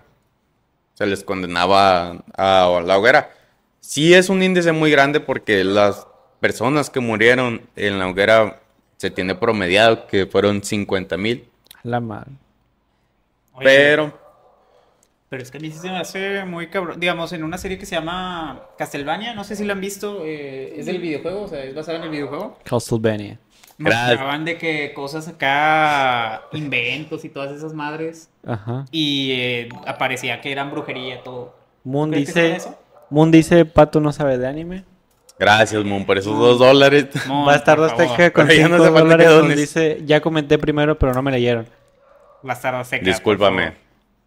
se 0.93 1.05
les 1.05 1.23
condenaba 1.23 2.23
a, 2.37 2.65
a 2.65 2.81
la 2.81 2.97
hoguera. 2.97 3.31
Sí 3.79 4.13
es 4.13 4.29
un 4.29 4.41
índice 4.41 4.71
muy 4.71 4.91
grande 4.91 5.19
porque 5.19 5.63
las 5.63 6.07
personas 6.39 6.89
que 6.89 6.99
murieron 6.99 7.61
en 7.75 7.99
la 7.99 8.07
hoguera 8.07 8.59
se 8.97 9.11
tiene 9.11 9.35
promediado 9.35 10.07
que 10.07 10.25
fueron 10.25 10.63
50 10.63 11.17
mil. 11.17 11.49
La 11.83 11.99
madre. 11.99 12.31
Oye, 13.53 13.65
Pero, 13.65 14.17
Pero 15.29 15.43
es 15.43 15.51
que 15.51 15.57
a 15.57 15.61
mí 15.61 15.71
se 15.71 15.89
me 15.89 15.97
hace 15.97 16.45
muy 16.45 16.67
cabrón. 16.67 16.99
Digamos, 16.99 17.33
en 17.33 17.43
una 17.43 17.57
serie 17.57 17.77
que 17.77 17.85
se 17.85 17.95
llama 17.95 18.61
Castlevania, 18.77 19.33
no 19.33 19.43
sé 19.43 19.55
si 19.55 19.65
la 19.65 19.73
han 19.73 19.81
visto, 19.81 20.23
eh, 20.25 20.79
es 20.79 20.85
del 20.85 20.99
videojuego, 20.99 21.43
o 21.43 21.47
sea, 21.47 21.63
es 21.63 21.75
basada 21.75 21.97
en 21.97 22.05
el 22.05 22.09
videojuego. 22.09 22.57
Castlevania. 22.63 23.37
Gracias. 23.77 24.09
Mostraban 24.09 24.45
de 24.45 24.57
que 24.57 24.93
cosas 24.93 25.27
acá, 25.27 26.43
inventos 26.53 27.25
y 27.25 27.29
todas 27.29 27.51
esas 27.51 27.73
madres, 27.73 28.29
Ajá. 28.45 28.85
y 28.91 29.31
eh, 29.33 29.69
aparecía 29.87 30.41
que 30.41 30.51
eran 30.51 30.71
brujería 30.71 31.23
todo. 31.23 31.55
Moon 31.83 32.11
¿Crees 32.11 32.27
que 32.27 32.33
sea 32.33 32.53
dice? 32.55 32.69
Moon 33.09 33.31
dice, 33.31 33.65
Pato 33.65 33.99
no 33.99 34.11
sabe 34.13 34.37
de 34.37 34.47
anime. 34.47 34.83
gracias, 35.39 35.83
Moon, 35.83 36.05
por 36.05 36.17
esos 36.17 36.37
dos 36.37 36.59
dólares. 36.59 37.07
Mon, 37.27 37.47
Va 37.47 37.53
a 37.53 37.55
estar 37.57 37.77
por 37.77 37.85
Azteca 37.85 38.15
favor. 38.15 38.31
con 38.31 38.47
ya 38.49 38.67
no 38.67 38.75
5 38.77 38.83
hace 38.83 38.93
falta 38.93 39.17
que 39.17 39.23
dólares. 39.25 39.49
Nos 39.49 39.57
dice, 39.57 40.01
ya 40.05 40.21
comenté 40.21 40.57
primero, 40.57 40.97
pero 40.97 41.13
no 41.13 41.21
me 41.21 41.31
leyeron. 41.31 41.67
Bastardo 42.41 42.79
Azteca, 42.79 43.05
Discúlpame. 43.05 43.73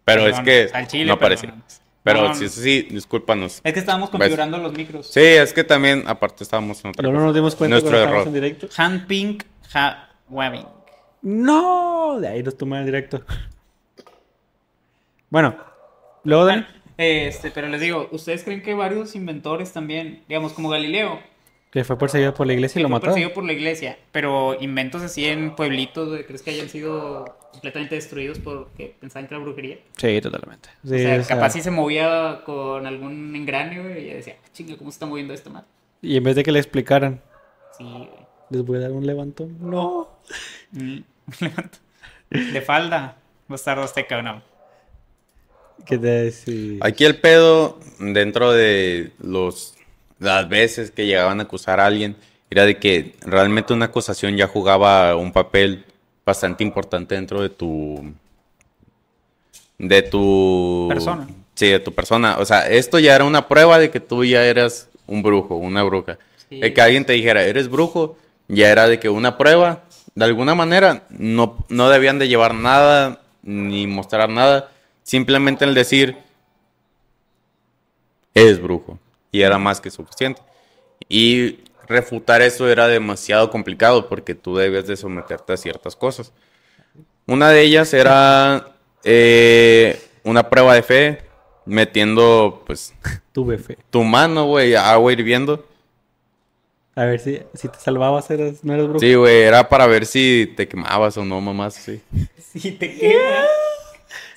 Pero 0.05 0.23
Perdón, 0.23 0.39
es 0.39 0.39
que 0.69 0.75
al 0.77 0.87
chile, 0.87 1.05
no 1.05 1.13
apareció. 1.13 1.49
perdón. 1.49 1.63
Pero 2.07 2.27
No, 2.29 2.33
sí, 2.35 2.43
no. 2.45 2.49
sí, 2.49 2.61
sí, 2.61 2.81
discúlpanos. 2.91 3.59
Es 3.63 3.73
que 3.73 3.79
estábamos 3.79 4.09
configurando 4.09 4.57
los 4.57 4.73
micros. 4.73 5.07
Sí, 5.07 5.19
es 5.21 5.51
que 5.53 5.63
también, 5.63 6.03
aparte, 6.07 6.43
estábamos 6.43 6.83
en 6.83 6.91
otra 6.91 7.03
No, 7.03 7.11
no 7.11 7.25
nos 7.25 7.35
dimos 7.35 7.55
cuenta 7.55 7.75
Nuestro 7.75 7.97
error. 7.99 8.27
en 8.27 8.33
directo. 8.33 8.67
Handpink 8.77 9.43
ha 9.73 10.09
Webbing. 10.29 10.65
No, 11.21 12.19
de 12.19 12.27
ahí 12.29 12.43
nos 12.43 12.57
toma 12.57 12.79
el 12.79 12.85
directo. 12.85 13.21
Bueno, 15.29 15.55
luego 16.23 16.45
de... 16.45 16.65
Este, 16.97 17.51
pero 17.51 17.67
les 17.67 17.81
digo, 17.81 18.07
¿ustedes 18.11 18.43
creen 18.43 18.63
que 18.63 18.73
varios 18.73 19.15
inventores 19.15 19.71
también, 19.71 20.23
digamos 20.27 20.53
como 20.53 20.69
Galileo, 20.69 21.19
Que 21.71 21.83
fue 21.83 21.97
perseguido 21.97 22.33
por 22.33 22.47
la 22.47 22.53
iglesia 22.53 22.79
y 22.79 22.83
lo 22.83 22.87
fue 22.87 22.93
mataron. 22.93 23.13
perseguido 23.15 23.33
por 23.35 23.43
la 23.43 23.53
iglesia, 23.53 23.97
pero 24.11 24.55
inventos 24.61 25.01
así 25.01 25.25
en 25.25 25.55
pueblitos, 25.55 26.17
¿crees 26.25 26.41
que 26.41 26.51
hayan 26.51 26.69
sido 26.69 27.25
completamente 27.51 27.95
destruidos 27.95 28.39
porque 28.39 28.95
pensaban 28.99 29.27
que 29.27 29.35
era 29.35 29.43
brujería? 29.43 29.77
Sí, 29.97 30.21
totalmente. 30.21 30.69
Sí, 30.85 30.95
o 30.95 30.97
sea, 30.97 31.19
o 31.19 31.23
sea, 31.23 31.35
capaz 31.35 31.49
si 31.51 31.61
se 31.61 31.69
movía 31.71 32.41
con 32.45 32.85
algún 32.87 33.35
engrane, 33.35 33.81
güey, 33.81 34.01
y 34.01 34.05
ella 34.05 34.15
decía, 34.15 34.37
"Ah, 34.43 34.47
chinga, 34.53 34.77
¿cómo 34.77 34.91
se 34.91 34.95
está 34.95 35.05
moviendo 35.05 35.33
esto, 35.33 35.49
madre? 35.49 35.67
Y 36.01 36.15
en 36.15 36.23
vez 36.23 36.35
de 36.35 36.43
que 36.43 36.51
le 36.51 36.59
explicaran, 36.59 37.21
Sí, 37.77 37.83
güey. 37.83 38.09
les 38.49 38.63
voy 38.63 38.77
a 38.77 38.81
dar 38.81 38.91
un 38.91 39.05
levantón. 39.05 39.57
No. 39.59 40.07
Mm, 40.71 40.99
levanto. 41.41 41.77
De 42.29 42.61
falda, 42.61 43.17
bastardo 43.47 43.83
azteca 43.83 44.17
o 44.19 44.21
no. 44.21 44.41
¿Qué 45.85 45.97
te 45.97 46.07
decía? 46.07 46.79
Aquí 46.81 47.05
el 47.05 47.19
pedo, 47.19 47.79
dentro 47.99 48.51
de 48.51 49.11
los 49.19 49.76
las 50.19 50.49
veces 50.49 50.91
que 50.91 51.05
llegaban 51.05 51.39
a 51.39 51.43
acusar 51.43 51.79
a 51.79 51.85
alguien, 51.85 52.15
era 52.49 52.65
de 52.65 52.77
que 52.77 53.15
realmente 53.21 53.73
una 53.73 53.85
acusación 53.85 54.37
ya 54.37 54.47
jugaba 54.47 55.15
un 55.15 55.31
papel 55.31 55.85
bastante 56.25 56.63
importante 56.63 57.15
dentro 57.15 57.41
de 57.41 57.49
tu. 57.49 58.13
de 59.77 60.01
tu. 60.01 60.87
Persona. 60.89 61.27
Sí, 61.55 61.67
de 61.67 61.79
tu 61.79 61.93
persona. 61.93 62.37
O 62.37 62.45
sea, 62.45 62.69
esto 62.69 62.99
ya 62.99 63.15
era 63.15 63.23
una 63.23 63.47
prueba 63.47 63.79
de 63.79 63.89
que 63.89 63.99
tú 63.99 64.23
ya 64.23 64.45
eras 64.45 64.89
un 65.07 65.23
brujo, 65.23 65.55
una 65.55 65.83
bruja. 65.83 66.19
Sí. 66.49 66.59
El 66.61 66.73
que 66.73 66.81
alguien 66.81 67.05
te 67.05 67.13
dijera, 67.13 67.43
eres 67.43 67.67
brujo, 67.67 68.17
ya 68.47 68.69
era 68.69 68.87
de 68.87 68.99
que 68.99 69.09
una 69.09 69.37
prueba, 69.37 69.83
de 70.13 70.25
alguna 70.25 70.53
manera, 70.53 71.03
no, 71.09 71.65
no 71.69 71.89
debían 71.89 72.19
de 72.19 72.27
llevar 72.27 72.53
nada, 72.53 73.21
ni 73.41 73.87
mostrar 73.87 74.29
nada, 74.29 74.71
simplemente 75.03 75.65
el 75.65 75.73
decir, 75.73 76.17
eres 78.33 78.61
brujo. 78.61 78.99
Y 79.31 79.41
era 79.41 79.57
más 79.57 79.81
que 79.81 79.89
suficiente. 79.91 80.41
Y 81.09 81.59
refutar 81.87 82.41
eso 82.41 82.69
era 82.69 82.87
demasiado 82.87 83.49
complicado 83.49 84.07
porque 84.09 84.35
tú 84.35 84.55
debes 84.57 84.87
de 84.87 84.97
someterte 84.97 85.53
a 85.53 85.57
ciertas 85.57 85.95
cosas. 85.95 86.33
Una 87.25 87.49
de 87.49 87.61
ellas 87.61 87.93
era 87.93 88.75
eh, 89.03 90.01
una 90.23 90.49
prueba 90.49 90.73
de 90.73 90.83
fe, 90.83 91.21
metiendo 91.65 92.63
pues 92.65 92.93
Tuve 93.31 93.57
fe. 93.57 93.77
tu 93.89 94.03
mano, 94.03 94.45
güey, 94.45 94.75
agua 94.75 95.11
hirviendo. 95.13 95.65
A 96.95 97.05
ver 97.05 97.19
si, 97.19 97.39
si 97.53 97.67
te 97.69 97.77
salvabas, 97.77 98.29
eras, 98.31 98.63
no 98.63 98.73
eres 98.73 98.85
brujo. 98.87 98.99
Sí, 98.99 99.13
güey, 99.13 99.43
era 99.43 99.69
para 99.69 99.85
ver 99.85 100.05
si 100.07 100.51
te 100.57 100.67
quemabas 100.67 101.15
o 101.17 101.23
no, 101.25 101.39
mamás, 101.41 101.75
sí. 101.75 102.01
Si 102.57 102.71
te 102.71 102.97
quema, 102.97 103.45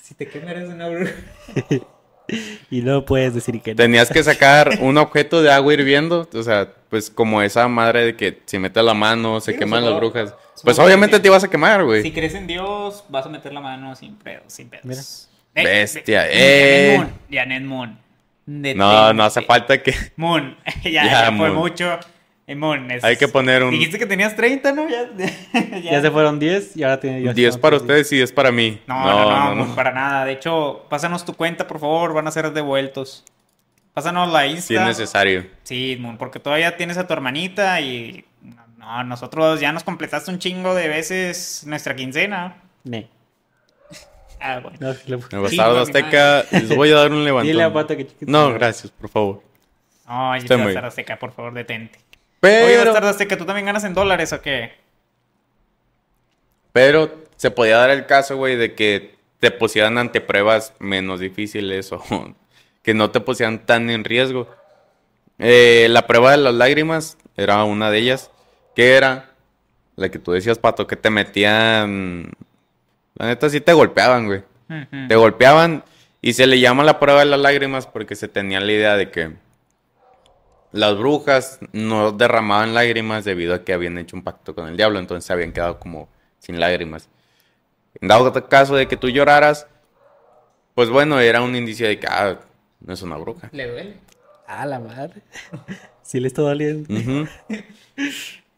si 0.02 0.14
te 0.14 0.28
quema 0.28 0.50
eres 0.50 0.68
una 0.68 0.88
bruja. 0.88 1.12
Y 2.70 2.82
no 2.82 3.04
puedes 3.04 3.34
decir 3.34 3.60
que 3.62 3.72
no. 3.72 3.76
Tenías 3.76 4.08
que 4.10 4.22
sacar 4.22 4.78
un 4.80 4.96
objeto 4.98 5.42
de 5.42 5.50
agua 5.50 5.74
hirviendo, 5.74 6.28
o 6.32 6.42
sea, 6.42 6.72
pues 6.88 7.10
como 7.10 7.42
esa 7.42 7.66
madre 7.68 8.04
de 8.06 8.16
que 8.16 8.40
si 8.46 8.58
metes 8.58 8.82
la 8.84 8.94
mano 8.94 9.40
se 9.40 9.52
Sí, 9.52 9.58
queman 9.58 9.84
las 9.84 9.96
brujas. 9.96 10.34
Pues 10.62 10.78
obviamente 10.78 11.18
te 11.18 11.28
ibas 11.28 11.42
a 11.44 11.48
quemar, 11.48 11.84
güey. 11.84 12.02
Si 12.02 12.12
crees 12.12 12.34
en 12.34 12.46
Dios, 12.46 13.04
vas 13.08 13.26
a 13.26 13.28
meter 13.28 13.52
la 13.52 13.60
mano 13.60 13.94
sin 13.96 14.14
pedos, 14.16 14.44
sin 14.52 14.68
pedos. 14.68 14.84
Mira. 15.54 15.70
Eh, 15.70 15.80
Bestia, 15.80 16.26
eh. 16.30 16.96
Janet 17.30 17.62
Moon, 17.62 17.98
Janet 18.46 18.76
Moon. 18.76 18.78
No, 18.78 19.12
no 19.12 19.24
hace 19.24 19.42
falta 19.42 19.82
que... 19.82 19.94
Moon, 20.16 20.56
ya, 20.84 20.90
Ya, 20.90 21.04
ya 21.04 21.26
fue 21.36 21.48
Moon. 21.48 21.54
mucho. 21.54 21.98
Es- 22.90 23.04
Hay 23.04 23.16
que 23.16 23.28
poner 23.28 23.62
un- 23.62 23.70
Dijiste 23.70 23.98
que 23.98 24.06
tenías 24.06 24.34
30, 24.36 24.72
¿no? 24.72 24.86
Ya, 24.88 25.08
Ya 25.80 26.00
se 26.02 26.10
fueron 26.10 26.38
10 26.38 26.76
y 26.76 26.82
ahora 26.82 26.98
tiene 27.00 27.22
ya 27.22 27.32
10 27.32 27.52
son 27.54 27.60
para 27.60 27.76
otros 27.76 27.88
ustedes 27.88 28.12
y 28.12 28.16
10 28.16 28.32
para 28.32 28.50
mí. 28.50 28.80
No, 28.86 29.04
no, 29.04 29.48
no, 29.50 29.54
Moon, 29.56 29.74
para 29.74 29.92
nada. 29.92 30.24
De 30.24 30.32
hecho, 30.32 30.86
pásanos 30.88 31.24
tu 31.24 31.34
cuenta, 31.34 31.66
por 31.66 31.78
favor, 31.78 32.12
van 32.12 32.26
a 32.26 32.30
ser 32.30 32.52
devueltos. 32.52 33.24
Pásanos 33.94 34.32
la 34.32 34.46
Insta. 34.46 34.62
Si 34.68 34.74
es 34.76 34.82
necesario. 34.82 35.46
Sí, 35.64 35.96
Moon, 36.00 36.16
porque 36.16 36.38
todavía 36.40 36.76
tienes 36.76 36.96
a 36.98 37.06
tu 37.06 37.12
hermanita 37.12 37.80
y... 37.80 38.24
No, 38.78 39.04
nosotros 39.04 39.60
ya 39.60 39.72
nos 39.72 39.84
completaste 39.84 40.30
un 40.30 40.38
chingo 40.38 40.74
de 40.74 40.88
veces 40.88 41.64
nuestra 41.66 41.94
quincena. 41.94 42.56
10. 42.84 43.02
Ne. 43.04 43.08
Ah, 44.42 44.58
bueno. 44.62 44.78
No, 44.80 44.94
le- 45.06 45.16
mi 45.50 45.58
azteca, 45.58 46.44
les 46.50 46.74
voy 46.74 46.90
a 46.90 46.94
dar 46.94 47.12
un 47.12 47.24
levantón. 47.24 47.46
Dile 47.48 47.62
a 47.62 47.70
Pato 47.72 47.94
que 47.94 48.06
chiquito. 48.06 48.30
No, 48.32 48.52
gracias, 48.54 48.90
por 48.90 49.10
favor. 49.10 49.42
No, 50.08 50.34
muy- 50.56 50.64
Bastardo 50.68 50.88
Azteca, 50.88 51.18
por 51.18 51.32
favor, 51.32 51.52
detente. 51.52 51.98
Oye, 52.42 52.64
Pero, 52.66 52.84
Bastardo 52.84 53.08
Azteca, 53.08 53.36
¿tú 53.36 53.44
también 53.44 53.66
ganas 53.66 53.84
en 53.84 53.94
dólares 53.94 54.32
o 54.32 54.40
qué? 54.40 54.72
pero 56.72 57.10
se 57.36 57.50
podía 57.50 57.78
dar 57.78 57.90
el 57.90 58.06
caso, 58.06 58.36
güey, 58.36 58.56
de 58.56 58.74
que 58.74 59.16
te 59.40 59.50
pusieran 59.50 59.98
ante 59.98 60.20
pruebas 60.20 60.74
menos 60.78 61.20
difíciles 61.20 61.90
o 61.92 62.02
que 62.82 62.94
no 62.94 63.10
te 63.10 63.20
pusieran 63.20 63.66
tan 63.66 63.90
en 63.90 64.04
riesgo. 64.04 64.48
Eh, 65.38 65.88
la 65.90 66.06
prueba 66.06 66.32
de 66.32 66.36
las 66.36 66.54
lágrimas 66.54 67.16
era 67.36 67.64
una 67.64 67.90
de 67.90 67.98
ellas, 67.98 68.30
que 68.76 68.96
era 68.96 69.30
la 69.96 70.10
que 70.10 70.18
tú 70.18 70.32
decías, 70.32 70.58
Pato, 70.58 70.86
que 70.86 70.96
te 70.96 71.10
metían... 71.10 72.30
La 73.16 73.26
neta 73.26 73.50
sí 73.50 73.60
te 73.60 73.72
golpeaban, 73.72 74.26
güey. 74.26 74.42
Te 75.08 75.16
golpeaban 75.16 75.84
y 76.22 76.34
se 76.34 76.46
le 76.46 76.60
llama 76.60 76.84
la 76.84 76.98
prueba 76.98 77.20
de 77.20 77.26
las 77.26 77.40
lágrimas 77.40 77.86
porque 77.86 78.14
se 78.14 78.28
tenía 78.28 78.60
la 78.60 78.72
idea 78.72 78.96
de 78.96 79.10
que 79.10 79.32
las 80.72 80.96
brujas 80.96 81.58
no 81.72 82.12
derramaban 82.12 82.74
lágrimas 82.74 83.24
debido 83.24 83.54
a 83.54 83.64
que 83.64 83.72
habían 83.72 83.98
hecho 83.98 84.16
un 84.16 84.22
pacto 84.22 84.54
con 84.54 84.68
el 84.68 84.76
diablo, 84.76 84.98
entonces 84.98 85.24
se 85.24 85.32
habían 85.32 85.52
quedado 85.52 85.78
como 85.78 86.08
sin 86.38 86.60
lágrimas. 86.60 87.08
En 88.00 88.08
dado 88.08 88.32
caso 88.48 88.76
de 88.76 88.86
que 88.86 88.96
tú 88.96 89.08
lloraras, 89.08 89.66
pues 90.74 90.88
bueno, 90.88 91.20
era 91.20 91.42
un 91.42 91.56
indicio 91.56 91.88
de 91.88 91.98
que 91.98 92.06
ah, 92.08 92.38
no 92.80 92.92
es 92.92 93.02
una 93.02 93.16
bruja. 93.16 93.48
¿Le 93.52 93.68
duele? 93.68 93.96
Ah, 94.46 94.66
la 94.66 94.80
madre. 94.80 95.22
Sí 96.02 96.18
le 96.18 96.26
está 96.26 96.42
doliendo. 96.42 96.88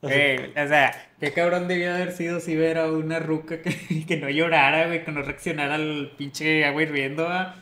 Eh, 0.05 0.53
o 0.57 0.67
sea, 0.67 1.11
qué 1.21 1.33
cabrón 1.33 1.69
debía 1.69 1.95
haber 1.95 2.11
sido 2.11 2.41
si 2.41 2.57
ver 2.57 2.77
a 2.77 2.91
una 2.91 3.21
ruca 3.21 3.63
que, 3.63 4.05
que 4.09 4.17
no 4.17 4.29
llorara, 4.29 4.89
güey, 4.89 5.05
que 5.05 5.13
no 5.13 5.23
reaccionara 5.23 5.77
al 5.77 6.13
pinche 6.19 6.65
agua 6.65 6.83
hirviendo. 6.83 7.23
¿va? 7.23 7.55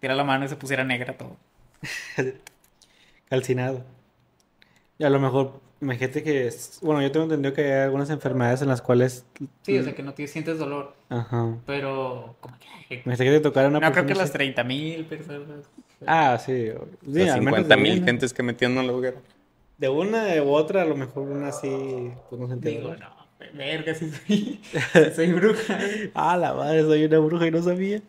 tira 0.00 0.14
la 0.14 0.24
mano 0.24 0.46
y 0.46 0.48
se 0.48 0.56
pusiera 0.56 0.82
negra 0.82 1.16
todo. 1.16 1.36
Calcinado. 3.30 3.82
Y 4.98 5.04
a 5.04 5.10
lo 5.10 5.18
mejor, 5.18 5.60
imagínate 5.80 6.22
que, 6.22 6.46
es- 6.46 6.78
bueno, 6.82 7.00
yo 7.00 7.10
tengo 7.10 7.24
entendido 7.24 7.54
que 7.54 7.62
hay 7.72 7.82
algunas 7.84 8.10
enfermedades 8.10 8.60
en 8.60 8.68
las 8.68 8.82
cuales, 8.82 9.24
Sí, 9.62 9.78
o 9.78 9.82
sea 9.82 9.94
que 9.94 10.02
no 10.02 10.12
te 10.12 10.26
sientes 10.26 10.58
dolor. 10.58 10.94
ajá, 11.08 11.56
Pero, 11.64 12.36
como 12.40 12.56
que. 12.58 12.96
imagínate 12.96 13.24
que 13.24 13.30
te 13.30 13.40
tocara 13.40 13.68
una 13.68 13.80
No 13.80 13.92
creo 13.92 14.04
que 14.04 14.14
las 14.14 14.24
así. 14.24 14.32
30 14.34 14.62
mil 14.64 15.06
personas. 15.06 15.66
Ah, 16.06 16.38
sí, 16.44 16.68
sí, 17.02 17.24
Las 17.24 17.30
al 17.30 17.42
menos 17.42 17.60
50 17.60 17.76
de 17.76 17.82
mil 17.82 17.96
una. 17.98 18.04
gentes 18.04 18.34
que 18.34 18.42
metían 18.42 18.76
en 18.76 18.86
la 18.86 18.92
hoguera. 18.92 19.18
De 19.78 19.88
una 19.88 20.26
u 20.42 20.50
otra, 20.50 20.82
a 20.82 20.84
lo 20.84 20.96
mejor 20.96 21.22
una 21.22 21.48
así, 21.48 22.12
pues 22.28 22.40
no 22.40 22.46
se 22.46 22.54
entiende. 22.54 22.80
Digo, 22.80 22.96
no, 22.96 23.10
verga, 23.54 23.94
si 23.94 24.10
soy, 24.10 24.60
sí 24.62 25.10
soy 25.14 25.32
bruja. 25.32 25.78
Ah, 26.14 26.36
la 26.36 26.52
madre, 26.52 26.82
soy 26.82 27.04
una 27.04 27.18
bruja 27.20 27.46
y 27.46 27.50
no 27.50 27.62
sabía. 27.62 28.02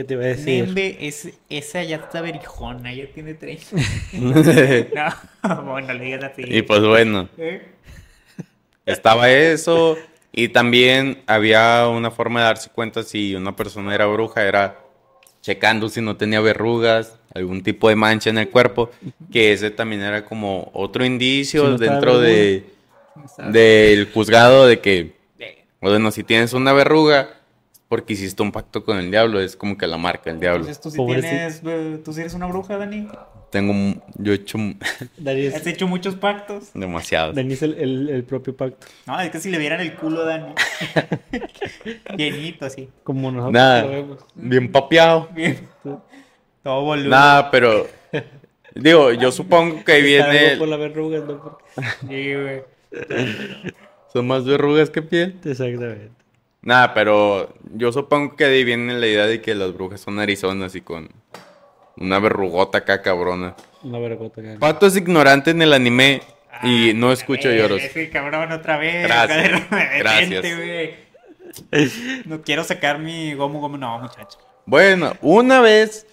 ¿Qué 0.00 0.04
te 0.04 0.14
iba 0.14 0.22
a 0.22 0.28
decir? 0.28 0.64
Nembe, 0.64 0.96
es, 0.98 1.28
esa 1.50 1.82
ya 1.82 1.96
está 1.96 2.22
verijona, 2.22 2.90
ya 2.94 3.04
tiene 3.12 3.34
30. 3.34 3.66
no, 4.14 5.62
bueno, 5.72 5.88
no 5.88 5.92
le 5.92 6.04
digas 6.06 6.24
así. 6.24 6.42
y 6.46 6.62
pues 6.62 6.80
bueno, 6.80 7.28
¿Eh? 7.36 7.68
estaba 8.86 9.30
eso. 9.30 9.98
Y 10.32 10.48
también 10.48 11.22
había 11.26 11.86
una 11.86 12.10
forma 12.10 12.40
de 12.40 12.46
darse 12.46 12.70
cuenta 12.70 13.02
si 13.02 13.34
una 13.34 13.54
persona 13.54 13.94
era 13.94 14.06
bruja, 14.06 14.42
era 14.42 14.78
checando 15.42 15.90
si 15.90 16.00
no 16.00 16.16
tenía 16.16 16.40
verrugas, 16.40 17.18
algún 17.34 17.62
tipo 17.62 17.90
de 17.90 17.96
mancha 17.96 18.30
en 18.30 18.38
el 18.38 18.48
cuerpo, 18.48 18.90
que 19.30 19.52
ese 19.52 19.70
también 19.70 20.00
era 20.00 20.24
como 20.24 20.70
otro 20.72 21.04
indicio 21.04 21.64
Si 21.64 21.70
no 21.72 21.76
dentro 21.76 22.18
de, 22.20 22.64
del 23.52 24.10
juzgado 24.10 24.66
de 24.66 24.80
que, 24.80 25.12
bueno, 25.78 26.10
si 26.10 26.24
tienes 26.24 26.54
una 26.54 26.72
verruga, 26.72 27.39
porque 27.90 28.12
hiciste 28.12 28.40
un 28.40 28.52
pacto 28.52 28.84
con 28.84 28.98
el 28.98 29.10
diablo, 29.10 29.40
es 29.40 29.56
como 29.56 29.76
que 29.76 29.86
la 29.88 29.98
marca 29.98 30.30
el 30.30 30.38
diablo. 30.38 30.60
Entonces 30.60 30.80
tú 30.80 30.90
sí 30.92 30.96
Pobrecito. 30.96 31.28
tienes, 31.28 31.60
eh, 31.66 32.00
tú 32.04 32.12
sí 32.12 32.20
eres 32.20 32.34
una 32.34 32.46
bruja, 32.46 32.78
Dani. 32.78 33.08
Tengo, 33.50 34.00
yo 34.14 34.30
he 34.32 34.36
hecho 34.36 34.58
Dani 35.18 35.40
es, 35.46 35.56
Has 35.56 35.66
hecho 35.66 35.88
muchos 35.88 36.14
pactos. 36.14 36.70
demasiado. 36.72 37.32
Dani 37.32 37.52
es 37.52 37.62
el, 37.62 37.74
el- 37.74 38.08
el 38.08 38.22
propio 38.22 38.56
pacto. 38.56 38.86
No, 39.08 39.20
es 39.20 39.30
que 39.30 39.40
si 39.40 39.50
le 39.50 39.58
vieran 39.58 39.80
el 39.80 39.94
culo 39.96 40.22
a 40.22 40.24
Dani. 40.24 40.54
Llenito 42.16 42.64
así. 42.66 42.88
Como 43.02 43.30
nosotros 43.32 43.52
Nada, 43.54 43.82
lo 43.82 43.88
vemos. 43.90 44.18
bien 44.34 44.70
papeado. 44.70 45.28
Bien. 45.34 45.58
Todo 46.62 46.82
boludo. 46.82 47.08
Nada, 47.08 47.50
pero 47.50 47.88
digo, 48.74 49.12
yo 49.12 49.32
supongo 49.32 49.82
que 49.84 50.00
viene, 50.00 50.56
por 50.58 50.68
la 50.68 50.76
verruga, 50.76 51.18
¿no? 51.18 51.58
Sí, 52.08 52.34
güey. 52.34 52.62
son 54.12 54.26
más 54.26 54.44
verrugas 54.44 54.90
que 54.90 55.02
piel. 55.02 55.40
Exactamente. 55.44 56.19
Nada, 56.62 56.92
pero 56.92 57.54
yo 57.74 57.90
supongo 57.92 58.36
que 58.36 58.44
de 58.44 58.56
ahí 58.56 58.64
viene 58.64 58.92
la 58.94 59.06
idea 59.06 59.26
de 59.26 59.40
que 59.40 59.54
las 59.54 59.72
brujas 59.72 60.00
son 60.00 60.18
arizonas 60.18 60.74
y 60.74 60.82
con 60.82 61.08
una 61.96 62.18
verrugota 62.18 62.78
acá 62.78 63.00
cabrona. 63.02 63.56
Una 63.82 63.98
vergota. 63.98 64.40
acá. 64.40 64.56
Pato 64.58 64.86
es 64.86 64.96
ignorante 64.96 65.50
en 65.52 65.62
el 65.62 65.72
anime 65.72 66.22
y 66.62 66.92
no 66.94 67.12
escucho 67.12 67.50
Eh, 67.50 67.56
lloros. 67.58 67.80
Ese 67.82 68.10
cabrón 68.10 68.52
otra 68.52 68.76
vez. 68.76 69.06
Gracias, 69.08 69.62
gracias. 69.98 70.44
No 72.26 72.42
quiero 72.42 72.62
sacar 72.64 72.98
mi 72.98 73.34
gomu 73.34 73.60
gomu, 73.60 73.76
no, 73.76 73.98
muchacho. 73.98 74.38
Bueno, 74.66 75.14
una 75.22 75.60
vez 75.60 76.06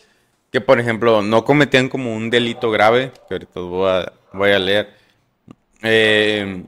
que, 0.51 0.61
por 0.61 0.79
ejemplo, 0.79 1.21
no 1.21 1.43
cometían 1.43 1.89
como 1.89 2.15
un 2.15 2.29
delito 2.29 2.71
grave, 2.71 3.11
que 3.27 3.35
ahorita 3.35 3.59
voy 3.59 3.89
a, 3.89 4.13
voy 4.33 4.51
a 4.51 4.59
leer, 4.59 4.93
eh, 5.83 6.63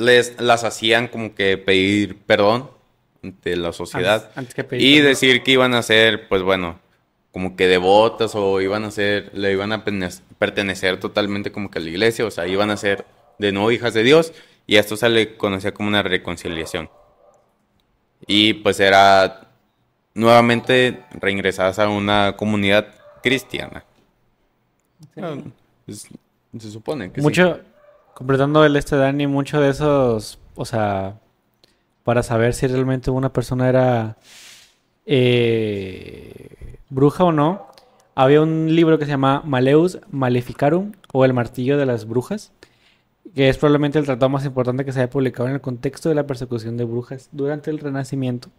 les, 0.00 0.40
las 0.40 0.64
hacían 0.64 1.08
como 1.08 1.34
que 1.34 1.56
pedir 1.58 2.16
perdón 2.18 2.70
ante 3.22 3.54
la 3.56 3.72
sociedad 3.72 4.22
Antes- 4.24 4.38
antes 4.38 4.54
que 4.54 4.64
pedir 4.64 4.82
y 4.86 4.94
perdón. 4.96 5.08
decir 5.10 5.42
que 5.42 5.50
iban 5.52 5.74
a 5.74 5.82
ser, 5.82 6.28
pues 6.28 6.42
bueno, 6.42 6.78
como 7.32 7.54
que 7.54 7.68
devotas 7.68 8.34
o 8.34 8.60
iban 8.60 8.84
a 8.84 8.90
ser, 8.90 9.30
le 9.34 9.52
iban 9.52 9.72
a 9.72 9.84
pertenecer 9.84 10.98
totalmente 10.98 11.52
como 11.52 11.70
que 11.70 11.78
a 11.78 11.82
la 11.82 11.90
iglesia, 11.90 12.24
o 12.26 12.30
sea, 12.30 12.46
iban 12.48 12.70
a 12.70 12.76
ser 12.76 13.04
de 13.38 13.52
nuevo 13.52 13.70
hijas 13.70 13.94
de 13.94 14.02
Dios 14.02 14.32
y 14.66 14.76
a 14.76 14.80
esto 14.80 14.96
se 14.96 15.08
le 15.08 15.36
conocía 15.36 15.72
como 15.72 15.88
una 15.88 16.02
reconciliación. 16.02 16.90
Y 18.26 18.54
pues 18.54 18.80
era 18.80 19.48
nuevamente 20.14 21.02
reingresadas 21.12 21.78
a 21.78 21.88
una 21.88 22.34
comunidad 22.36 22.88
cristiana. 23.22 23.84
Ah, 25.20 25.36
es- 25.86 26.08
se 26.58 26.70
supone 26.70 27.12
que 27.12 27.20
sí. 27.20 27.24
Completando 28.14 28.64
el 28.64 28.76
este 28.76 28.96
Dani, 28.96 29.26
mucho 29.26 29.60
de 29.60 29.70
esos, 29.70 30.38
o 30.54 30.64
sea, 30.64 31.18
para 32.04 32.22
saber 32.22 32.54
si 32.54 32.66
realmente 32.66 33.10
una 33.10 33.32
persona 33.32 33.68
era 33.68 34.16
eh, 35.06 36.76
bruja 36.88 37.24
o 37.24 37.32
no, 37.32 37.66
había 38.14 38.42
un 38.42 38.74
libro 38.74 38.98
que 38.98 39.06
se 39.06 39.12
llama 39.12 39.42
Maleus 39.44 39.98
Maleficarum 40.10 40.92
o 41.12 41.24
El 41.24 41.32
Martillo 41.32 41.78
de 41.78 41.86
las 41.86 42.06
Brujas, 42.06 42.52
que 43.34 43.48
es 43.48 43.56
probablemente 43.56 43.98
el 43.98 44.04
tratado 44.04 44.28
más 44.28 44.44
importante 44.44 44.84
que 44.84 44.92
se 44.92 45.00
haya 45.00 45.10
publicado 45.10 45.48
en 45.48 45.54
el 45.54 45.60
contexto 45.60 46.08
de 46.08 46.14
la 46.14 46.26
persecución 46.26 46.76
de 46.76 46.84
brujas 46.84 47.28
durante 47.32 47.70
el 47.70 47.78
Renacimiento. 47.78 48.50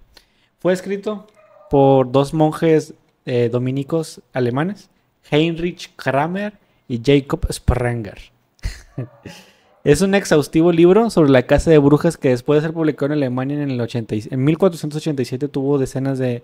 Fue 0.59 0.73
escrito 0.73 1.27
por 1.69 2.11
dos 2.11 2.33
monjes 2.33 2.93
eh, 3.25 3.49
dominicos 3.51 4.21
alemanes, 4.33 4.89
Heinrich 5.29 5.95
Kramer 5.95 6.53
y 6.87 7.01
Jacob 7.03 7.45
Sprenger. 7.51 8.30
es 9.83 10.01
un 10.01 10.13
exhaustivo 10.15 10.71
libro 10.71 11.09
sobre 11.09 11.29
la 11.31 11.43
casa 11.43 11.71
de 11.71 11.77
brujas 11.79 12.17
que 12.17 12.29
después 12.29 12.61
de 12.61 12.67
ser 12.67 12.73
publicado 12.73 13.07
en 13.07 13.13
Alemania 13.13 13.61
en, 13.61 13.69
el 13.71 13.81
80 13.81 14.15
y- 14.15 14.27
en 14.29 14.43
1487 14.43 15.47
tuvo 15.47 15.77
decenas 15.77 16.19
de 16.19 16.43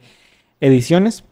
ediciones. 0.60 1.24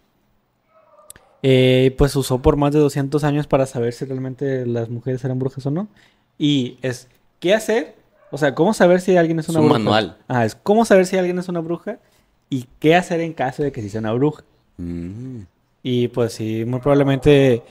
Eh, 1.48 1.94
pues 1.98 2.16
usó 2.16 2.42
por 2.42 2.56
más 2.56 2.74
de 2.74 2.80
200 2.80 3.24
años 3.24 3.46
para 3.46 3.66
saber 3.68 3.94
si 3.94 4.06
realmente 4.06 4.66
las 4.66 4.90
mujeres 4.90 5.24
eran 5.24 5.38
brujas 5.38 5.66
o 5.68 5.72
no. 5.72 5.88
Y 6.40 6.78
es, 6.82 7.08
¿qué 7.40 7.54
hacer? 7.54 7.96
O 8.32 8.38
sea, 8.38 8.56
¿cómo 8.56 8.74
saber 8.74 9.00
si 9.00 9.16
alguien 9.16 9.40
es 9.40 9.46
Es 9.46 9.50
una 9.50 9.60
un 9.60 9.66
bruja? 9.68 9.80
manual. 9.80 10.18
Ah, 10.28 10.44
es 10.46 10.56
cómo 10.56 10.86
saber 10.86 11.06
si 11.06 11.18
alguien 11.18 11.38
es 11.38 11.48
una 11.48 11.60
bruja 11.60 12.00
y 12.50 12.66
qué 12.80 12.96
hacer 12.96 13.20
en 13.22 13.34
caso 13.34 13.62
de 13.62 13.72
que 13.72 13.82
sí 13.82 13.90
sea 13.90 14.00
una 14.00 14.14
bruja. 14.14 14.44
Mm. 14.78 15.42
Y 15.84 16.08
pues 16.08 16.34
sí, 16.34 16.66
muy 16.66 16.80
probablemente 16.80 17.62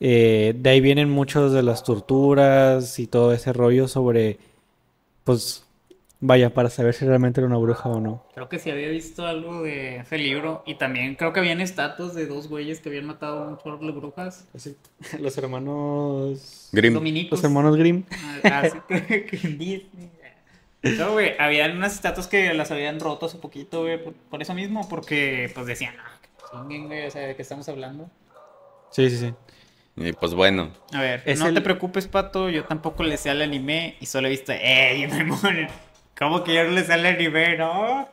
eh, 0.00 0.54
de 0.56 0.70
ahí 0.70 0.80
vienen 0.80 1.10
muchos 1.10 1.52
de 1.52 1.62
las 1.62 1.84
torturas 1.84 2.98
y 2.98 3.06
todo 3.06 3.32
ese 3.32 3.52
rollo 3.52 3.88
sobre, 3.88 4.38
pues, 5.24 5.66
vaya, 6.20 6.52
para 6.52 6.70
saber 6.70 6.94
si 6.94 7.04
realmente 7.04 7.40
era 7.40 7.48
una 7.48 7.58
bruja 7.58 7.88
o 7.88 8.00
no. 8.00 8.24
Creo 8.34 8.48
que 8.48 8.58
sí 8.58 8.70
había 8.70 8.88
visto 8.88 9.26
algo 9.26 9.62
de 9.62 9.98
ese 9.98 10.18
libro. 10.18 10.62
Y 10.66 10.76
también 10.76 11.14
creo 11.14 11.32
que 11.32 11.40
habían 11.40 11.60
estatuas 11.60 12.14
de 12.14 12.26
dos 12.26 12.48
güeyes 12.48 12.80
que 12.80 12.88
habían 12.88 13.06
matado 13.06 13.44
a 13.44 13.48
un 13.48 13.58
chorro 13.58 13.78
de 13.78 13.92
brujas. 13.92 14.46
Los 15.20 15.38
hermanos... 15.38 16.68
Grimm. 16.72 16.94
Dominicos. 16.94 17.38
Los 17.38 17.44
hermanos 17.44 17.76
Grimm. 17.76 18.04
Ah, 18.44 18.64
sí, 18.70 18.78
creo 18.88 19.06
que 19.26 19.38
en 19.42 19.58
Disney. 19.58 20.10
No, 20.98 21.12
güey, 21.12 21.32
habían 21.38 21.76
unas 21.76 21.94
estatuas 21.94 22.26
que 22.26 22.52
las 22.52 22.70
habían 22.70 23.00
roto 23.00 23.24
hace 23.24 23.38
poquito, 23.38 23.82
güey, 23.82 24.02
por, 24.02 24.12
por 24.12 24.42
eso 24.42 24.52
mismo, 24.52 24.86
porque 24.86 25.50
pues 25.54 25.66
decían, 25.66 25.94
ah, 25.98 26.18
que 26.20 26.28
chinguen, 26.50 26.88
güey, 26.88 27.06
o 27.06 27.10
sea, 27.10 27.26
¿de 27.26 27.34
qué 27.34 27.40
estamos 27.40 27.66
hablando? 27.70 28.10
Sí, 28.90 29.08
sí, 29.08 29.16
sí. 29.16 29.34
Y 29.96 30.12
pues 30.12 30.34
bueno, 30.34 30.70
A 30.92 31.00
ver, 31.00 31.22
Es 31.24 31.38
no 31.38 31.46
el- 31.46 31.54
te 31.54 31.60
preocupes, 31.60 32.08
Pato, 32.08 32.50
yo 32.50 32.64
tampoco 32.64 33.04
le 33.04 33.16
sé 33.16 33.30
al 33.30 33.42
anime 33.42 33.96
y 34.00 34.06
solo 34.06 34.26
he 34.26 34.30
visto, 34.30 34.52
¡eh, 34.52 35.08
Demon! 35.10 35.68
¿Cómo 36.18 36.42
que 36.42 36.54
yo 36.54 36.64
no 36.64 36.70
le 36.70 36.84
sé 36.84 36.92
al 36.94 37.06
anime, 37.06 37.56
no? 37.56 38.08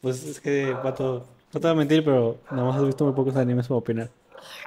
Pues 0.00 0.24
es 0.24 0.40
que, 0.40 0.74
pato, 0.82 1.26
no 1.52 1.60
te 1.60 1.66
voy 1.66 1.70
a 1.70 1.74
mentir, 1.74 2.04
pero 2.04 2.38
nada 2.50 2.68
más 2.68 2.76
has 2.76 2.86
visto 2.86 3.04
muy 3.04 3.12
pocos 3.14 3.36
animes 3.36 3.66
para 3.68 3.78
opinar. 3.78 4.08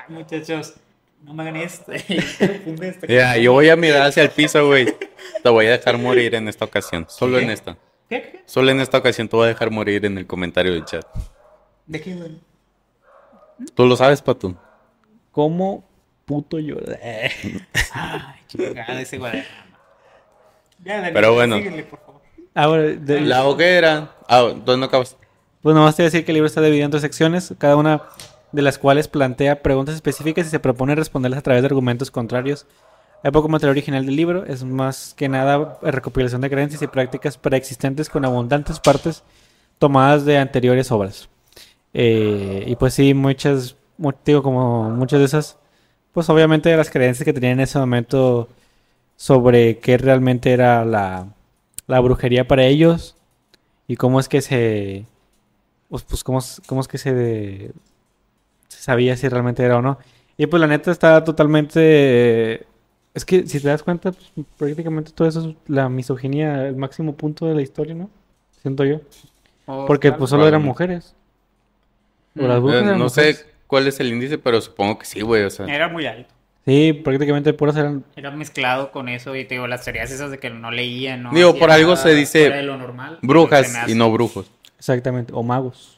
Ay, 0.08 0.16
muchachos, 0.16 0.76
no 1.24 1.34
me 1.34 1.42
hagan 1.44 1.56
esto. 1.56 1.92
Ya, 3.08 3.38
yo 3.38 3.54
voy 3.54 3.70
a 3.70 3.76
mirar 3.76 4.04
hacia 4.04 4.24
el 4.24 4.30
piso, 4.30 4.66
güey. 4.68 4.86
Te 5.42 5.50
voy 5.50 5.66
a 5.68 5.72
dejar 5.72 5.98
morir 5.98 6.36
en 6.36 6.48
esta 6.48 6.66
ocasión. 6.66 7.06
Solo 7.10 7.40
en 7.40 7.50
esta. 7.50 7.78
¿Qué? 8.10 8.22
¿Qué? 8.22 8.42
Solo 8.46 8.70
en 8.72 8.80
esta 8.80 8.98
ocasión 9.00 9.28
te 9.28 9.36
voy 9.36 9.46
a 9.46 9.50
dejar 9.50 9.72
morir 9.72 10.06
en 10.06 10.18
el 10.18 10.28
comentario 10.28 10.74
del 10.74 10.86
chat. 10.86 11.06
¿De 11.88 12.00
qué, 12.02 12.14
güey? 12.16 12.40
¿Tú 13.74 13.86
lo 13.86 13.96
sabes, 13.96 14.22
Pato? 14.22 14.56
¿Cómo 15.34 15.84
puto 16.26 16.60
llora? 16.60 16.98
Ay, 17.04 18.40
chingada 18.48 19.02
ese. 19.02 19.20
Ya, 20.86 21.10
Pero 21.14 21.34
bueno. 21.34 21.58
síguele, 21.58 21.84
por 21.84 22.00
favor. 22.00 22.22
Ah, 22.56 22.68
de- 22.70 23.20
La 23.22 23.46
hoguera. 23.46 24.16
Ah, 24.30 24.42
¿dónde 24.42 24.78
no 24.78 24.86
acabas? 24.86 25.18
Pues 25.62 25.76
nomás 25.76 25.96
te 25.96 26.04
voy 26.04 26.08
a 26.08 26.12
decir 26.12 26.24
que 26.26 26.32
el 26.32 26.36
libro 26.36 26.48
está 26.48 26.62
dividido 26.62 26.86
en 26.86 26.92
tres 26.92 27.02
secciones, 27.02 27.54
cada 27.58 27.76
una 27.78 28.04
de 28.52 28.62
las 28.62 28.78
cuales 28.78 29.08
plantea 29.08 29.62
preguntas 29.64 29.96
específicas 29.96 30.46
y 30.48 30.50
se 30.50 30.60
propone 30.60 30.94
responderlas 30.96 31.40
a 31.40 31.44
través 31.44 31.64
de 31.64 31.68
argumentos 31.68 32.12
contrarios. 32.12 32.66
Hay 33.24 33.32
poco 33.32 33.48
material 33.50 33.72
original 33.72 34.06
del 34.06 34.16
libro, 34.16 34.46
es 34.46 34.64
más 34.64 35.14
que 35.18 35.30
nada 35.30 35.80
recopilación 35.82 36.42
de 36.42 36.50
creencias 36.50 36.82
y 36.82 36.88
prácticas 36.88 37.38
preexistentes 37.38 38.10
con 38.10 38.26
abundantes 38.26 38.80
partes 38.80 39.24
tomadas 39.80 40.26
de 40.26 40.38
anteriores 40.38 40.92
obras. 40.92 41.30
Eh, 41.94 42.66
y 42.68 42.76
pues 42.76 42.94
sí, 42.96 43.14
muchas, 43.14 43.76
mu- 43.76 43.83
digo, 44.26 44.44
como 44.44 44.90
muchas 44.92 45.20
de 45.20 45.26
esas, 45.26 45.58
pues 46.14 46.30
obviamente 46.30 46.70
de 46.70 46.78
las 46.78 46.90
creencias 46.90 47.26
que 47.26 47.34
tenían 47.34 47.54
en 47.54 47.62
ese 47.62 47.80
momento 47.80 48.50
sobre 49.18 49.80
qué 49.80 49.98
realmente 49.98 50.54
era 50.54 50.86
la, 50.86 51.28
la 51.88 52.00
brujería 52.02 52.48
para 52.48 52.66
ellos 52.66 53.16
y 53.88 53.98
cómo 53.98 54.20
es 54.20 54.30
que 54.30 54.42
se 54.42 55.06
pues, 55.90 56.04
pues 56.04 56.24
¿cómo, 56.24 56.40
es- 56.40 56.62
cómo 56.68 56.82
es 56.82 56.88
que 56.88 56.98
se, 56.98 57.14
de- 57.14 57.72
se 58.68 58.82
sabía 58.82 59.16
si 59.18 59.30
realmente 59.30 59.64
era 59.64 59.78
o 59.78 59.82
no. 59.82 59.98
Y 60.38 60.48
pues 60.48 60.60
la 60.62 60.68
neta 60.68 60.92
está 60.92 61.24
totalmente... 61.24 62.66
Es 63.14 63.26
que 63.26 63.46
si 63.48 63.60
te 63.60 63.68
das 63.68 63.84
cuenta, 63.84 64.12
pues, 64.12 64.32
prácticamente 64.58 65.12
todo 65.12 65.28
eso 65.28 65.50
es 65.50 65.56
la 65.68 65.90
misoginia, 65.90 66.68
el 66.68 66.76
máximo 66.76 67.16
punto 67.16 67.46
de 67.46 67.54
la 67.56 67.62
historia, 67.62 67.94
¿no? 67.96 68.10
Siento 68.62 68.86
yo. 68.86 69.02
O 69.68 69.86
Porque 69.86 70.12
pues 70.14 70.30
solo 70.32 70.48
eran 70.48 70.64
mujeres. 70.64 71.16
O 72.38 72.48
las 72.48 72.60
brujas 72.62 72.82
Eh, 72.82 72.86
eran 72.86 72.98
no 73.00 73.06
mujeres. 73.06 73.38
sé 73.38 73.53
cuál 73.74 73.88
es 73.88 74.00
el 74.00 74.10
índice, 74.14 74.38
pero 74.38 74.62
supongo 74.62 75.00
que 75.00 75.06
sí, 75.08 75.22
güey. 75.22 75.42
O 75.46 75.50
sea, 75.50 75.66
Era 75.66 75.88
muy 75.90 76.06
alto. 76.06 76.32
Sí, 76.64 76.94
prácticamente 76.94 77.52
puras 77.54 77.76
eran... 77.76 78.06
Era 78.16 78.30
mezclado 78.30 78.92
con 78.92 79.10
eso 79.10 79.36
y 79.36 79.46
te 79.46 79.56
digo, 79.56 79.66
las 79.66 79.84
teorías 79.84 80.12
esas 80.12 80.30
de 80.30 80.38
que 80.38 80.52
no 80.52 80.70
leían, 80.70 81.24
no 81.24 81.32
Digo, 81.32 81.58
por 81.58 81.72
algo 81.72 81.96
se 81.96 82.14
dice 82.14 82.52
de 82.52 82.62
lo 82.62 82.78
normal, 82.78 83.18
brujas 83.24 83.90
y 83.90 83.96
no 83.96 84.12
brujos. 84.12 84.46
Exactamente. 84.78 85.34
O 85.36 85.42
magos. 85.42 85.98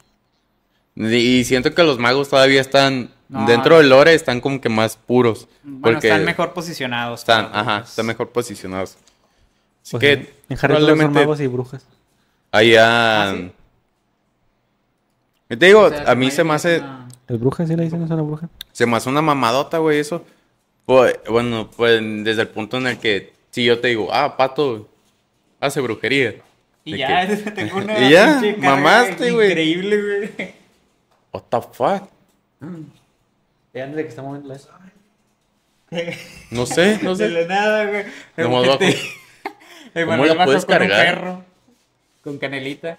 Y 0.94 1.44
siento 1.44 1.74
que 1.74 1.82
los 1.82 1.98
magos 1.98 2.30
todavía 2.30 2.62
están, 2.62 3.10
No, 3.28 3.44
dentro 3.46 3.76
del 3.76 3.90
lore, 3.90 4.14
están 4.14 4.40
como 4.40 4.58
que 4.62 4.70
más 4.70 4.96
puros. 4.96 5.46
Bueno, 5.62 5.82
porque 5.98 6.08
están 6.08 6.24
mejor 6.24 6.54
posicionados. 6.54 7.20
están, 7.20 7.44
ajá, 7.52 7.62
brujas. 7.62 7.90
están 7.90 8.06
mejor 8.06 8.30
posicionados. 8.30 8.96
Así 9.82 9.90
Pues, 9.90 10.00
que 10.00 10.16
sí. 10.16 10.20
en 10.22 10.24
Harry 10.30 10.38
Potter 10.48 10.58
son 10.58 10.68
probablemente 10.68 11.20
magos 11.20 11.40
y 11.42 11.46
brujas. 11.46 11.86
allá... 12.50 13.30
Ah, 15.48 15.54
te 15.56 15.66
digo, 15.66 15.82
O 15.82 15.88
sea, 15.90 16.10
a 16.10 16.14
mí 16.16 16.30
se 16.32 16.42
me 16.42 16.54
hace... 16.54 16.78
una- 16.80 17.05
¿Es 17.28 17.40
bruja? 17.40 17.66
¿Sí 17.66 17.74
le 17.76 17.84
dicen 17.84 18.02
eso 18.02 18.12
a 18.12 18.16
una 18.16 18.24
bruja? 18.24 18.48
Se 18.72 18.86
me 18.86 18.96
hace 18.96 19.08
una 19.08 19.22
mamadota, 19.22 19.78
güey, 19.78 19.98
eso. 19.98 20.24
Pues, 20.84 21.18
bueno, 21.28 21.68
pues 21.76 22.00
desde 22.24 22.42
el 22.42 22.48
punto 22.48 22.76
en 22.78 22.86
el 22.86 22.98
que 22.98 23.32
si 23.50 23.64
yo 23.64 23.80
te 23.80 23.88
digo, 23.88 24.08
ah, 24.12 24.36
Pato 24.36 24.88
hace 25.60 25.80
brujería. 25.80 26.36
Y 26.84 26.92
De 26.92 26.98
ya, 26.98 27.26
que, 27.26 27.36
tengo 27.50 27.78
una 27.78 27.98
Y 28.06 28.10
ya, 28.10 28.40
mamaste, 28.58 29.32
güey. 29.32 29.48
Increíble, 29.50 30.02
güey. 30.02 30.54
What 31.32 31.42
the 31.50 31.58
fuck? 31.72 32.08
¿De 33.72 33.80
dónde 33.82 34.02
que 34.04 34.08
está 34.08 34.22
moviendo 34.22 34.52
eso? 34.54 34.70
No 36.50 36.66
sé, 36.66 36.98
no 37.02 37.14
De 37.14 37.28
sé. 37.28 37.30
la 37.30 37.46
nada, 37.46 37.86
güey. 37.86 38.04
Nomás 38.36 38.66
bajo. 38.66 38.84
Emanuel 39.94 40.28
la 40.30 40.34
bajó 40.34 40.46
puedes 40.46 40.64
con 40.64 40.74
un 40.74 40.78
cargar? 40.80 41.14
perro, 41.14 41.44
con 42.22 42.38
canelita. 42.38 42.98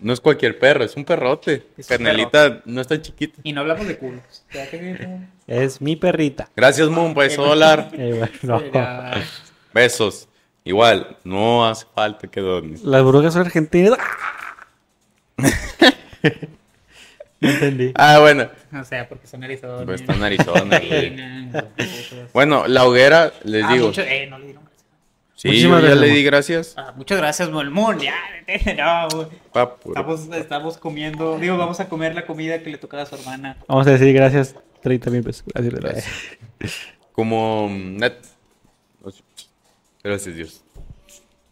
No 0.00 0.12
es 0.12 0.20
cualquier 0.20 0.58
perro, 0.58 0.82
es 0.84 0.96
un 0.96 1.04
perrote. 1.04 1.66
Es 1.76 1.90
un 1.90 1.96
Carnelita 1.96 2.62
no 2.64 2.80
está 2.80 3.00
chiquita. 3.00 3.40
Y 3.42 3.52
no 3.52 3.60
hablamos 3.60 3.86
de 3.86 3.98
culos. 3.98 4.22
Es 5.46 5.80
mi 5.80 5.96
perrita. 5.96 6.48
Gracias, 6.56 6.88
Moon, 6.88 7.12
por 7.14 7.24
eso 7.24 7.42
dólar. 7.44 7.90
Eh, 7.92 8.26
bueno, 8.42 8.62
Ya. 8.72 9.22
Besos. 9.74 10.26
Igual, 10.64 11.16
no 11.24 11.66
hace 11.66 11.86
falta 11.94 12.28
que 12.28 12.40
dones. 12.40 12.82
Las 12.82 13.02
brujas 13.04 13.32
son 13.34 13.42
argentinas. 13.46 13.98
no 17.40 17.48
entendí. 17.50 17.92
Ah, 17.94 18.18
bueno. 18.20 18.48
O 18.78 18.84
sea, 18.84 19.08
porque 19.08 19.26
son 19.26 19.42
Arizona. 19.42 19.84
Pues 19.84 20.00
está 20.02 20.14
en 20.14 20.22
Arizona, 20.22 20.80
Bueno, 22.32 22.66
la 22.68 22.84
hoguera, 22.86 23.32
les 23.44 23.64
Ah, 23.64 23.72
digo. 23.72 23.86
mucho- 23.88 24.02
eh, 24.02 24.26
no 24.28 24.38
le 24.38 24.44
dieron. 24.46 24.69
Sí, 25.40 25.48
Muchísimas 25.48 25.80
yo 25.80 25.88
ya 25.88 25.94
gracias, 25.94 26.10
le 26.10 26.14
di 26.14 26.22
gracias. 26.22 26.74
Ah, 26.76 26.92
muchas 26.94 27.16
gracias, 27.16 27.48
Molmón. 27.48 27.98
Ya, 27.98 28.14
no. 29.14 29.30
Estamos, 29.86 30.28
estamos 30.34 30.76
comiendo, 30.76 31.38
digo, 31.38 31.56
vamos 31.56 31.80
a 31.80 31.88
comer 31.88 32.14
la 32.14 32.26
comida 32.26 32.62
que 32.62 32.68
le 32.68 32.76
tocaba 32.76 33.04
a 33.04 33.06
su 33.06 33.14
hermana. 33.14 33.56
Vamos 33.66 33.86
a 33.86 33.92
decir 33.92 34.12
gracias 34.12 34.54
30 34.82 35.08
mil 35.08 35.22
pesos. 35.22 35.44
Gracias, 35.46 35.74
gracias. 35.80 36.06
Como 37.12 37.70
mm, 37.70 37.96
net. 37.96 38.16
Gracias, 40.04 40.36
Dios. 40.36 40.62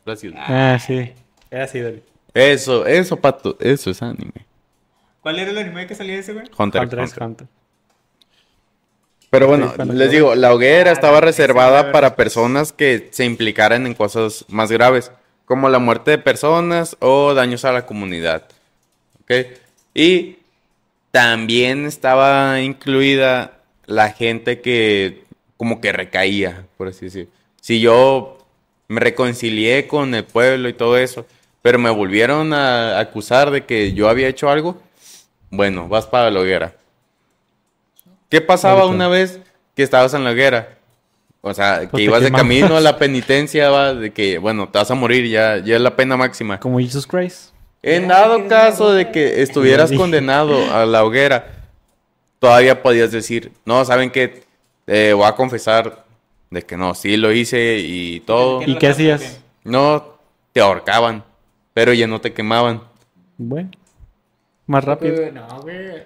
Gracias. 0.04 0.34
Ah, 0.36 0.78
sí. 0.78 1.10
Era 1.50 1.64
así, 1.64 1.80
Dani. 1.80 2.02
Eso, 2.34 2.84
eso, 2.84 3.16
pato. 3.16 3.56
Eso 3.58 3.88
es 3.88 4.02
anime. 4.02 4.44
¿Cuál 5.22 5.38
era 5.38 5.50
el 5.50 5.56
anime 5.56 5.86
que 5.86 5.94
salía 5.94 6.18
ese, 6.18 6.34
güey? 6.34 6.44
Hunter, 6.58 6.82
Hunter 6.82 6.98
Hunter. 6.98 7.22
Hunter. 7.22 7.48
Pero 9.30 9.46
bueno, 9.46 9.74
Sí, 9.76 9.82
les 9.92 10.10
digo, 10.10 10.34
la 10.34 10.54
hoguera 10.54 10.90
Ah, 10.90 10.94
estaba 10.94 11.20
reservada 11.20 11.92
para 11.92 12.16
personas 12.16 12.72
que 12.72 13.08
se 13.10 13.24
implicaran 13.24 13.86
en 13.86 13.94
cosas 13.94 14.44
más 14.48 14.70
graves, 14.72 15.12
como 15.44 15.68
la 15.68 15.78
muerte 15.78 16.12
de 16.12 16.18
personas 16.18 16.96
o 17.00 17.34
daños 17.34 17.64
a 17.64 17.72
la 17.72 17.84
comunidad. 17.86 18.44
¿Ok? 19.22 19.32
Y 19.94 20.38
también 21.10 21.86
estaba 21.86 22.60
incluida 22.60 23.58
la 23.86 24.10
gente 24.10 24.60
que 24.60 25.24
como 25.56 25.80
que 25.80 25.92
recaía, 25.92 26.66
por 26.76 26.88
así 26.88 27.06
decir. 27.06 27.28
Si 27.60 27.80
yo 27.80 28.38
me 28.86 29.00
reconcilié 29.00 29.86
con 29.86 30.14
el 30.14 30.24
pueblo 30.24 30.68
y 30.68 30.72
todo 30.72 30.96
eso, 30.96 31.26
pero 31.62 31.78
me 31.78 31.90
volvieron 31.90 32.52
a 32.54 32.98
acusar 32.98 33.50
de 33.50 33.64
que 33.64 33.92
yo 33.92 34.08
había 34.08 34.28
hecho 34.28 34.48
algo, 34.48 34.80
bueno, 35.50 35.88
vas 35.88 36.06
para 36.06 36.30
la 36.30 36.40
hoguera. 36.40 36.74
¿Qué 38.28 38.40
pasaba 38.40 38.82
Ahorita. 38.82 38.94
una 38.94 39.08
vez 39.08 39.40
que 39.74 39.82
estabas 39.82 40.14
en 40.14 40.24
la 40.24 40.30
hoguera? 40.30 40.78
O 41.40 41.54
sea, 41.54 41.80
que 41.80 41.88
Pues 41.88 42.00
te 42.00 42.04
ibas 42.04 42.22
de 42.22 42.32
camino 42.32 42.76
a 42.76 42.80
la 42.80 42.98
penitencia, 42.98 43.70
va, 43.70 43.94
de 43.94 44.12
que, 44.12 44.38
bueno, 44.38 44.68
te 44.68 44.78
vas 44.78 44.90
a 44.90 44.94
morir, 44.94 45.26
ya, 45.28 45.58
ya 45.58 45.76
es 45.76 45.80
la 45.80 45.94
pena 45.94 46.16
máxima. 46.16 46.58
Como 46.58 46.78
Jesus 46.78 47.06
Christ. 47.06 47.52
En 47.82 48.08
dado 48.08 48.48
caso 48.48 48.92
de 48.92 49.10
que 49.12 49.40
estuvieras 49.40 49.92
condenado 49.92 50.74
a 50.74 50.84
la 50.84 51.04
hoguera, 51.04 51.46
todavía 52.40 52.82
podías 52.82 53.12
decir, 53.12 53.52
no, 53.64 53.84
¿saben 53.84 54.10
qué? 54.10 54.42
Eh, 54.86 55.12
voy 55.14 55.26
a 55.26 55.32
confesar 55.36 56.04
de 56.50 56.62
que 56.62 56.76
no, 56.76 56.94
sí 56.94 57.16
lo 57.16 57.32
hice 57.32 57.78
y 57.78 58.20
todo. 58.20 58.62
¿Y 58.62 58.76
qué 58.78 58.88
hacías? 58.88 59.40
No, 59.62 60.18
te 60.52 60.60
ahorcaban, 60.60 61.22
pero 61.72 61.92
ya 61.92 62.06
no 62.06 62.20
te 62.20 62.32
quemaban. 62.32 62.82
Bueno. 63.36 63.70
Más 64.66 64.84
rápido. 64.84 65.30
No, 65.32 65.62
güey. 65.62 66.02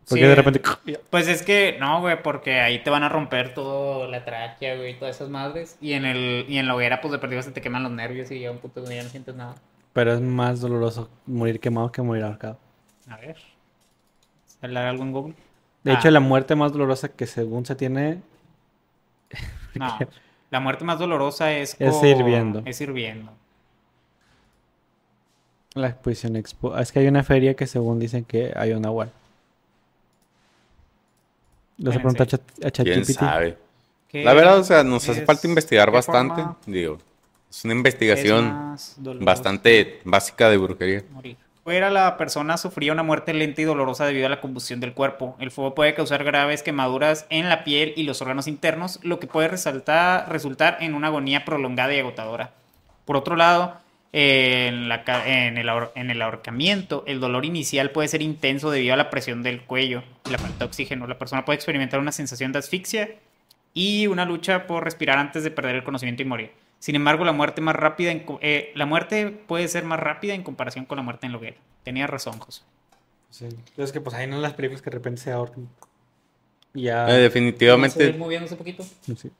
Ah, 0.00 0.04
Porque 0.08 0.22
sí, 0.22 0.28
de 0.28 0.34
repente. 0.34 0.62
Pues 1.10 1.28
es 1.28 1.42
que, 1.42 1.76
no, 1.78 2.00
güey, 2.00 2.22
porque 2.22 2.60
ahí 2.60 2.82
te 2.82 2.90
van 2.90 3.02
a 3.02 3.08
romper 3.08 3.54
todo 3.54 4.08
la 4.08 4.24
tráquea, 4.24 4.76
güey, 4.76 4.98
todas 4.98 5.16
esas 5.16 5.28
madres. 5.28 5.76
Y 5.80 5.92
en 5.92 6.04
el 6.04 6.46
y 6.48 6.58
en 6.58 6.66
la 6.66 6.74
hoguera, 6.74 7.00
pues 7.00 7.12
de 7.12 7.18
perdido 7.18 7.42
se 7.42 7.52
te 7.52 7.60
queman 7.60 7.82
los 7.82 7.92
nervios 7.92 8.30
y 8.30 8.40
ya 8.40 8.50
un 8.50 8.58
punto 8.58 8.80
donde 8.80 8.96
ya 8.96 9.02
no 9.02 9.08
sientes 9.08 9.34
nada. 9.34 9.54
Pero 9.92 10.12
es 10.12 10.20
más 10.20 10.60
doloroso 10.60 11.08
morir 11.26 11.60
quemado 11.60 11.90
que 11.92 12.02
morir 12.02 12.24
ahorcado. 12.24 12.58
A 13.08 13.16
ver. 13.16 13.36
¿Sale 14.60 14.78
algo 14.78 15.02
en 15.02 15.12
Google? 15.12 15.34
De 15.82 15.92
Ah, 15.92 15.94
hecho, 15.94 16.10
la 16.10 16.20
muerte 16.20 16.54
más 16.54 16.72
dolorosa 16.72 17.08
que 17.08 17.26
según 17.26 17.64
se 17.66 17.74
tiene 17.74 18.20
No. 19.74 19.98
La 20.50 20.60
muerte 20.60 20.84
más 20.84 20.98
dolorosa 20.98 21.52
es. 21.52 21.76
Es 21.78 22.02
hirviendo. 22.02 22.62
Es 22.64 22.80
hirviendo. 22.80 23.32
la 25.74 25.88
exposición 25.88 26.34
expo. 26.36 26.76
Es 26.76 26.90
que 26.92 26.98
hay 26.98 27.06
una 27.06 27.22
feria 27.22 27.54
que 27.54 27.66
según 27.66 27.98
dicen 28.00 28.24
que 28.24 28.52
hay 28.56 28.72
un 28.72 28.84
agua. 28.84 29.08
Les 31.80 31.94
Bueno, 31.94 32.00
pregunta 32.00 32.22
a 32.22 32.26
sí. 32.26 32.30
Chat- 32.36 32.66
a 32.66 32.70
¿Quién 32.70 33.02
ChatGPT. 33.02 33.18
sabe? 33.18 33.58
¿Qué 34.08 34.24
La 34.24 34.34
verdad, 34.34 34.58
o 34.58 34.64
sea, 34.64 34.84
nos 34.84 35.08
hace 35.08 35.20
es- 35.20 35.26
falta 35.26 35.46
investigar 35.48 35.88
qué 35.88 35.94
bastante. 35.94 36.34
forma 36.42 36.56
Digo, 36.66 36.98
es 37.50 37.64
una 37.64 37.72
es 37.72 37.76
investigación 37.78 38.48
más 38.52 38.96
bastante 39.20 40.00
básica 40.04 40.50
de 40.50 40.56
brujería. 40.58 41.02
morir? 41.10 41.36
Fuera 41.64 41.90
la 41.90 42.16
persona 42.16 42.56
sufría 42.56 42.92
una 42.92 43.02
muerte 43.02 43.32
lenta 43.32 43.60
y 43.60 43.64
dolorosa 43.64 44.04
debido 44.06 44.26
a 44.26 44.30
la 44.30 44.40
combustión 44.40 44.80
del 44.80 44.92
cuerpo. 44.94 45.36
El 45.38 45.50
fuego 45.50 45.74
puede 45.74 45.94
causar 45.94 46.24
graves 46.24 46.62
quemaduras 46.62 47.26
en 47.30 47.48
la 47.48 47.64
piel 47.64 47.92
y 47.96 48.02
los 48.02 48.20
órganos 48.22 48.46
internos, 48.46 48.98
lo 49.02 49.20
que 49.20 49.26
puede 49.26 49.48
resaltar- 49.48 50.26
resultar 50.28 50.78
en 50.80 50.94
una 50.94 51.08
agonía 51.08 51.44
prolongada 51.44 51.94
y 51.94 51.98
agotadora. 52.00 52.50
Por 53.04 53.16
otro 53.16 53.36
lado, 53.36 53.74
en, 54.12 54.88
la 54.88 55.02
en 55.26 55.56
el, 55.58 55.68
ahor- 55.68 55.92
en 55.94 56.10
el 56.10 56.20
ahorcamiento, 56.22 57.04
el 57.06 57.20
dolor 57.20 57.44
inicial 57.44 57.90
puede 57.90 58.08
ser 58.08 58.22
intenso 58.22 58.70
debido 58.70 58.94
a 58.94 58.96
la 58.96 59.10
presión 59.10 59.42
del 59.42 59.62
cuello 59.62 60.02
y 60.26 60.30
la 60.30 60.38
falta 60.38 60.58
de 60.58 60.64
oxígeno. 60.64 61.06
La 61.06 61.18
persona 61.18 61.44
puede 61.44 61.56
experimentar 61.56 62.00
una 62.00 62.12
sensación 62.12 62.52
de 62.52 62.58
asfixia 62.58 63.10
y 63.72 64.06
una 64.08 64.24
lucha 64.24 64.66
por 64.66 64.82
respirar 64.84 65.18
antes 65.18 65.44
de 65.44 65.50
perder 65.50 65.76
el 65.76 65.84
conocimiento 65.84 66.22
y 66.22 66.26
morir. 66.26 66.50
Sin 66.80 66.96
embargo, 66.96 67.24
la 67.24 67.32
muerte 67.32 67.60
más 67.60 67.76
rápida, 67.76 68.10
en 68.10 68.24
eh, 68.40 68.72
la 68.74 68.86
muerte 68.86 69.30
puede 69.30 69.68
ser 69.68 69.84
más 69.84 70.00
rápida 70.00 70.34
en 70.34 70.42
comparación 70.42 70.86
con 70.86 70.96
la 70.96 71.02
muerte 71.02 71.26
en 71.26 71.32
la 71.32 71.38
hoguera. 71.38 71.56
Tenía 71.84 72.06
razón, 72.06 72.38
José. 72.38 72.62
Sí. 73.28 73.44
Entonces 73.44 73.92
que 73.92 74.00
pues 74.00 74.16
ahí 74.16 74.26
no 74.26 74.40
las 74.40 74.54
películas 74.54 74.82
que 74.82 74.90
de 74.90 74.96
repente 74.96 75.20
se 75.20 75.30
ahorcan. 75.30 75.68
Y 76.74 76.82
ya. 76.84 77.08
Eh, 77.08 77.20
definitivamente, 77.20 78.12
moviéndose 78.14 78.54
un 78.54 78.58
poquito? 78.58 78.82
sí. 78.82 79.30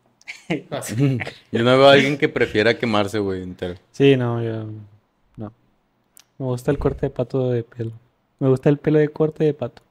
yo 1.53 1.63
no 1.63 1.79
veo 1.79 1.89
a 1.89 1.93
alguien 1.93 2.19
que 2.19 2.29
prefiera 2.29 2.77
quemarse, 2.79 3.19
güey, 3.19 3.43
entero. 3.43 3.75
Sí, 3.93 4.17
no, 4.17 4.43
yo. 4.43 4.65
No. 5.37 5.53
Me 6.39 6.47
gusta 6.47 6.71
el 6.71 6.79
corte 6.79 7.07
de 7.07 7.11
pato 7.11 7.51
de 7.51 7.63
pelo. 7.63 7.93
Me 8.39 8.49
gusta 8.49 8.69
el 8.69 8.79
pelo 8.79 8.99
de 8.99 9.09
corte 9.09 9.45
de 9.45 9.55
pato. 9.55 9.83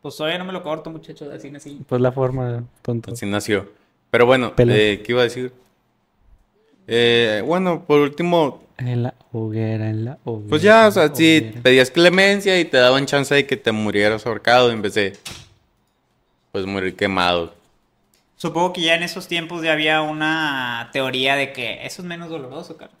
Pues 0.00 0.16
todavía 0.16 0.38
no 0.38 0.44
me 0.44 0.52
lo 0.52 0.62
corto, 0.62 0.90
muchacho, 0.90 1.30
así 1.30 1.48
así. 1.54 1.80
Pues 1.88 2.00
la 2.00 2.12
forma 2.12 2.64
tonta. 2.82 3.12
Así 3.12 3.26
nació. 3.26 3.68
Pero 4.10 4.26
bueno, 4.26 4.52
eh, 4.58 5.02
¿qué 5.04 5.12
iba 5.12 5.22
a 5.22 5.24
decir? 5.24 5.52
Eh, 6.86 7.42
bueno, 7.44 7.84
por 7.86 8.00
último, 8.00 8.62
En 8.76 9.02
la 9.04 9.14
hoguera, 9.32 9.88
en 9.88 10.04
la 10.04 10.18
hoguera. 10.24 10.50
pues 10.50 10.62
ya, 10.62 10.88
o 10.88 10.90
sea, 10.90 11.14
si 11.14 11.38
hoguera. 11.38 11.62
pedías 11.62 11.90
clemencia 11.90 12.60
y 12.60 12.64
te 12.64 12.76
daban 12.76 13.06
chance 13.06 13.34
de 13.34 13.46
que 13.46 13.56
te 13.56 13.72
murieras 13.72 14.26
ahorcado 14.26 14.70
en 14.70 14.82
vez 14.82 14.94
de, 14.94 15.14
pues, 16.52 16.66
morir 16.66 16.94
quemado. 16.94 17.54
Supongo 18.36 18.72
que 18.72 18.82
ya 18.82 18.94
en 18.94 19.02
esos 19.02 19.28
tiempos 19.28 19.62
ya 19.62 19.72
había 19.72 20.02
una 20.02 20.90
teoría 20.92 21.36
de 21.36 21.52
que 21.52 21.86
eso 21.86 22.02
es 22.02 22.08
menos 22.08 22.28
doloroso, 22.28 22.76
cara. 22.76 22.92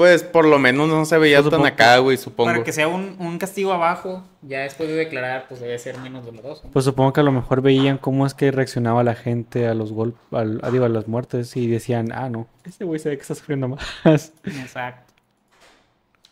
Pues 0.00 0.22
por 0.22 0.46
lo 0.46 0.58
menos 0.58 0.88
no 0.88 1.04
se 1.04 1.18
veía 1.18 1.42
Pues 1.42 1.50
tan 1.50 1.58
supongo 1.58 1.66
acá, 1.66 1.98
güey, 1.98 2.16
supongo. 2.16 2.50
Para 2.50 2.64
que 2.64 2.72
sea 2.72 2.88
un, 2.88 3.16
un 3.18 3.36
castigo 3.36 3.70
abajo, 3.70 4.24
ya 4.40 4.60
después 4.60 4.88
de 4.88 4.94
declarar, 4.94 5.44
pues 5.46 5.60
debe 5.60 5.78
ser 5.78 5.98
menos 5.98 6.24
doloroso. 6.24 6.70
Pues 6.72 6.86
supongo 6.86 7.12
que 7.12 7.20
a 7.20 7.22
lo 7.22 7.32
mejor 7.32 7.60
veían 7.60 7.98
cómo 7.98 8.24
es 8.24 8.32
que 8.32 8.50
reaccionaba 8.50 9.04
la 9.04 9.14
gente 9.14 9.66
a 9.66 9.74
los 9.74 9.92
golpes, 9.92 10.18
a, 10.32 10.70
digo, 10.70 10.86
a 10.86 10.88
las 10.88 11.06
muertes 11.06 11.54
y 11.54 11.66
decían, 11.66 12.12
ah, 12.12 12.30
no, 12.30 12.46
este 12.64 12.86
güey 12.86 12.98
se 12.98 13.10
ve 13.10 13.16
que 13.16 13.20
está 13.20 13.34
sufriendo 13.34 13.68
más. 13.68 13.84
Exacto. 14.44 15.12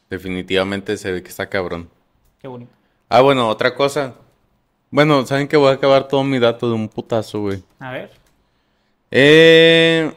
Definitivamente 0.08 0.96
se 0.96 1.12
ve 1.12 1.22
que 1.22 1.28
está 1.28 1.50
cabrón. 1.50 1.90
Qué 2.40 2.48
bonito. 2.48 2.72
Ah, 3.10 3.20
bueno, 3.20 3.50
otra 3.50 3.74
cosa. 3.74 4.14
Bueno, 4.90 5.26
saben 5.26 5.48
que 5.48 5.56
voy 5.56 5.68
a 5.70 5.74
acabar 5.74 6.08
todo 6.08 6.24
mi 6.24 6.38
dato 6.38 6.68
de 6.68 6.74
un 6.74 6.88
putazo, 6.88 7.40
güey. 7.40 7.62
A 7.78 7.92
ver. 7.92 8.10
Eh, 9.10 10.12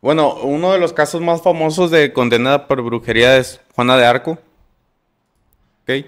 bueno, 0.00 0.34
uno 0.42 0.72
de 0.72 0.78
los 0.78 0.92
casos 0.92 1.20
más 1.20 1.42
famosos 1.42 1.90
de 1.90 2.12
condenada 2.12 2.66
por 2.66 2.82
brujería 2.82 3.38
es 3.38 3.60
Juana 3.74 3.96
de 3.96 4.04
Arco. 4.06 4.32
Ok. 5.82 6.04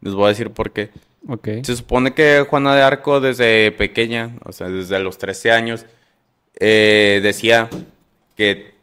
Les 0.00 0.14
voy 0.14 0.26
a 0.26 0.28
decir 0.28 0.50
por 0.50 0.70
qué. 0.72 0.90
Ok. 1.28 1.48
Se 1.64 1.74
supone 1.76 2.14
que 2.14 2.46
Juana 2.48 2.74
de 2.76 2.82
Arco 2.82 3.20
desde 3.20 3.72
pequeña, 3.72 4.36
o 4.44 4.52
sea, 4.52 4.68
desde 4.68 4.98
los 5.00 5.18
13 5.18 5.50
años, 5.50 5.86
eh, 6.60 7.18
decía 7.22 7.68
que 8.36 8.74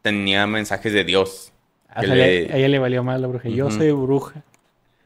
tenía 0.00 0.46
mensajes 0.46 0.92
de 0.94 1.04
Dios. 1.04 1.52
A, 1.88 2.00
que 2.00 2.06
ella, 2.06 2.14
le- 2.14 2.52
a 2.52 2.56
ella 2.56 2.68
le 2.68 2.78
valió 2.78 3.04
mal 3.04 3.20
la 3.20 3.28
bruja. 3.28 3.50
Yo 3.50 3.70
soy 3.70 3.90
bruja. 3.92 4.42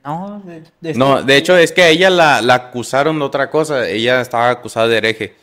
No, 0.07 0.41
de, 0.47 0.63
de- 0.81 0.95
No, 0.95 1.23
de 1.23 1.37
hecho 1.37 1.57
es 1.59 1.73
que 1.73 1.83
a 1.83 1.89
ella 1.89 2.09
la, 2.11 2.41
la 2.41 2.55
acusaron 2.55 3.19
de 3.19 3.25
otra 3.25 3.51
cosa. 3.51 3.89
Ella 3.89 4.21
estaba 4.21 4.51
acusada 4.51 4.87
de 4.89 4.97
hereje. 4.99 5.35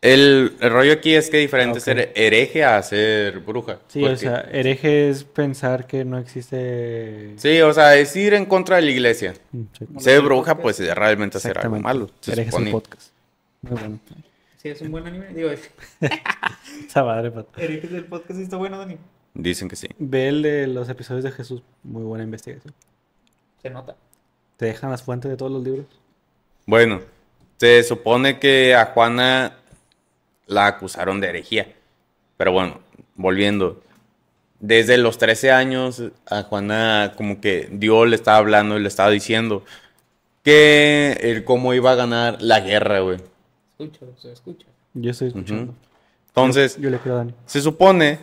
El, 0.00 0.52
el 0.60 0.70
rollo 0.70 0.92
aquí 0.92 1.12
es 1.14 1.28
que 1.28 1.38
es 1.38 1.42
diferente 1.42 1.78
Ok. 1.80 1.84
ser 1.84 2.12
hereje 2.14 2.64
a 2.64 2.80
ser 2.84 3.40
bruja. 3.40 3.80
Sí, 3.88 4.04
o 4.04 4.16
sea, 4.16 4.46
hereje 4.52 5.10
es 5.10 5.24
pensar 5.24 5.86
que 5.88 6.04
no 6.04 6.18
existe... 6.18 7.34
Sí, 7.36 7.60
o 7.62 7.72
sea, 7.74 7.96
es 7.96 8.14
ir 8.14 8.32
en 8.34 8.46
contra 8.46 8.76
de 8.76 8.82
la 8.82 8.90
iglesia. 8.92 9.34
Mm, 9.50 9.62
sí. 9.76 9.86
Ser 9.98 10.20
bruja, 10.22 10.56
pues 10.56 10.78
es 10.78 10.94
realmente 10.94 11.38
hacer 11.38 11.58
algo 11.58 11.80
malo. 11.80 12.08
se 12.20 12.30
Hereje 12.32 12.50
es 12.50 12.54
un 12.54 12.70
podcast. 12.70 13.10
Muy 13.62 13.72
bueno. 13.80 13.98
Sí, 14.62 14.68
es 14.68 14.80
un 14.82 14.92
buen 14.92 15.04
anime. 15.06 15.26
Digo, 15.34 15.50
Esa 16.86 17.02
madre, 17.04 17.30
pato. 17.32 17.60
Eric 17.60 17.82
del 17.90 18.04
podcast 18.04 18.38
está 18.40 18.56
bueno, 18.56 18.78
Dani. 18.78 18.96
Dicen 19.34 19.68
que 19.68 19.74
sí. 19.76 19.88
Ve 19.98 20.28
el 20.28 20.42
de 20.42 20.66
los 20.68 20.88
episodios 20.88 21.24
de 21.24 21.32
Jesús. 21.32 21.62
Muy 21.82 22.04
buena 22.04 22.22
investigación. 22.24 22.72
Se 23.62 23.70
nota. 23.70 23.96
Te 24.56 24.66
dejan 24.66 24.90
las 24.90 25.02
fuentes 25.02 25.30
de 25.30 25.36
todos 25.36 25.52
los 25.52 25.62
libros. 25.62 25.86
Bueno, 26.66 27.00
se 27.58 27.82
supone 27.82 28.38
que 28.38 28.74
a 28.74 28.86
Juana 28.86 29.56
la 30.46 30.66
acusaron 30.66 31.20
de 31.20 31.28
herejía. 31.28 31.72
Pero 32.36 32.52
bueno, 32.52 32.80
volviendo. 33.14 33.80
Desde 34.60 34.98
los 34.98 35.18
13 35.18 35.52
años, 35.52 36.02
a 36.28 36.42
Juana 36.42 37.12
como 37.16 37.40
que 37.40 37.68
Dios 37.70 38.08
le 38.08 38.16
estaba 38.16 38.38
hablando 38.38 38.76
y 38.76 38.82
le 38.82 38.88
estaba 38.88 39.10
diciendo 39.10 39.62
que 40.42 41.16
el 41.20 41.44
cómo 41.44 41.74
iba 41.74 41.92
a 41.92 41.94
ganar 41.94 42.42
la 42.42 42.58
guerra, 42.60 42.98
güey. 43.00 43.18
Escucho, 43.78 44.06
se 44.20 44.32
escucha. 44.32 44.66
Yo 44.94 45.12
estoy 45.12 45.28
escuchando. 45.28 45.74
Entonces, 46.28 46.76
Yo 46.76 46.90
le 46.90 46.98
creo 46.98 47.14
a 47.14 47.18
Dani. 47.18 47.34
se 47.46 47.60
supone 47.60 48.18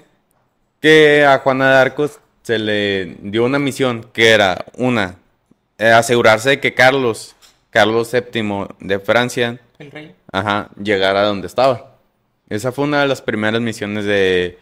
que 0.82 1.24
a 1.26 1.39
Juana 1.39 1.69
de 1.71 1.78
Arcos 1.78 2.19
se 2.43 2.60
le 2.60 3.15
dio 3.21 3.45
una 3.45 3.60
misión 3.60 4.06
que 4.12 4.30
era 4.32 4.65
una, 4.78 5.15
eh, 5.77 5.89
asegurarse 5.91 6.49
de 6.51 6.59
que 6.59 6.73
Carlos, 6.73 7.35
Carlos 7.69 8.11
VII 8.11 8.67
de 8.79 8.99
Francia, 8.99 9.59
El 9.79 9.91
rey. 9.91 10.15
ajá, 10.31 10.69
llegara 10.81 11.21
a 11.21 11.25
donde 11.25 11.47
estaba. 11.47 11.95
Esa 12.49 12.71
fue 12.71 12.85
una 12.85 13.01
de 13.01 13.07
las 13.07 13.21
primeras 13.21 13.59
misiones 13.61 14.05
de, 14.05 14.59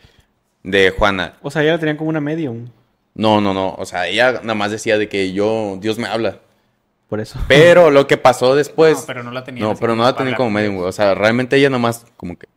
de 0.63 0.89
Juana. 0.91 1.33
O 1.41 1.51
sea, 1.51 1.63
ya 1.63 1.73
la 1.73 1.79
tenían 1.79 1.97
como 1.97 2.09
una 2.09 2.21
medium. 2.21 2.67
No, 3.13 3.41
no, 3.41 3.53
no, 3.53 3.75
o 3.77 3.85
sea, 3.85 4.07
ella 4.07 4.39
nada 4.41 4.55
más 4.55 4.71
decía 4.71 4.97
de 4.97 5.07
que 5.09 5.33
yo, 5.33 5.77
Dios 5.79 5.97
me 5.99 6.07
habla. 6.07 6.39
Por 7.09 7.19
eso. 7.19 7.37
Pero 7.47 7.91
lo 7.91 8.07
que 8.07 8.17
pasó 8.17 8.55
después... 8.55 9.01
no, 9.01 9.05
pero 9.05 9.23
no 9.23 9.31
la 9.31 9.43
tenía. 9.43 9.63
No, 9.63 9.75
pero 9.75 9.95
no 9.95 9.97
como 9.97 10.05
la 10.05 10.15
tenía 10.15 10.27
hablar 10.33 10.37
como 10.37 10.49
medium, 10.49 10.75
güey. 10.77 10.87
O 10.87 10.91
sea, 10.91 11.13
realmente 11.13 11.57
ella 11.57 11.69
nomás 11.69 12.05
como 12.17 12.37
que 12.39 12.47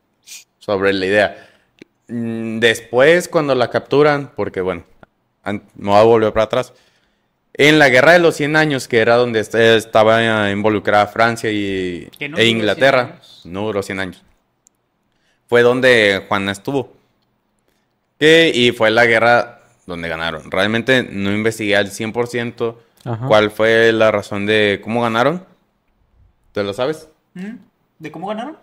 sobre 0.58 0.92
la 0.94 1.04
idea. 1.06 1.48
Mm, 2.08 2.58
Después, 2.60 3.28
cuando 3.28 3.54
la 3.54 3.68
capturan, 3.68 4.32
porque 4.34 4.62
bueno, 4.62 4.84
me 5.44 5.60
voy 5.90 5.96
a 5.98 6.02
volver 6.04 6.32
para 6.32 6.44
atrás. 6.44 6.72
En 7.58 7.78
la 7.78 7.88
guerra 7.88 8.12
de 8.12 8.18
los 8.18 8.36
100 8.36 8.54
años, 8.56 8.86
que 8.86 8.98
era 8.98 9.16
donde 9.16 9.40
est- 9.40 9.54
estaba 9.54 10.50
involucrada 10.50 11.06
Francia 11.06 11.50
y, 11.50 12.08
no 12.20 12.24
e 12.26 12.28
duró 12.28 12.36
100 12.42 12.48
Inglaterra, 12.56 13.00
años. 13.14 13.40
no 13.44 13.62
duró 13.62 13.82
100 13.82 14.00
años. 14.00 14.22
Fue 15.48 15.62
donde 15.62 16.24
Juana 16.28 16.52
estuvo. 16.52 16.92
Que, 18.18 18.50
y 18.54 18.72
fue 18.72 18.90
la 18.90 19.06
guerra 19.06 19.62
donde 19.86 20.08
ganaron. 20.08 20.50
Realmente 20.50 21.02
no 21.10 21.32
investigué 21.32 21.76
al 21.76 21.90
100% 21.90 22.76
Ajá. 23.04 23.26
cuál 23.26 23.50
fue 23.50 23.92
la 23.92 24.10
razón 24.10 24.44
de 24.46 24.80
cómo 24.82 25.02
ganaron. 25.02 25.46
¿Te 26.52 26.62
lo 26.64 26.72
sabes? 26.74 27.08
¿De 27.98 28.10
cómo 28.10 28.26
ganaron? 28.28 28.56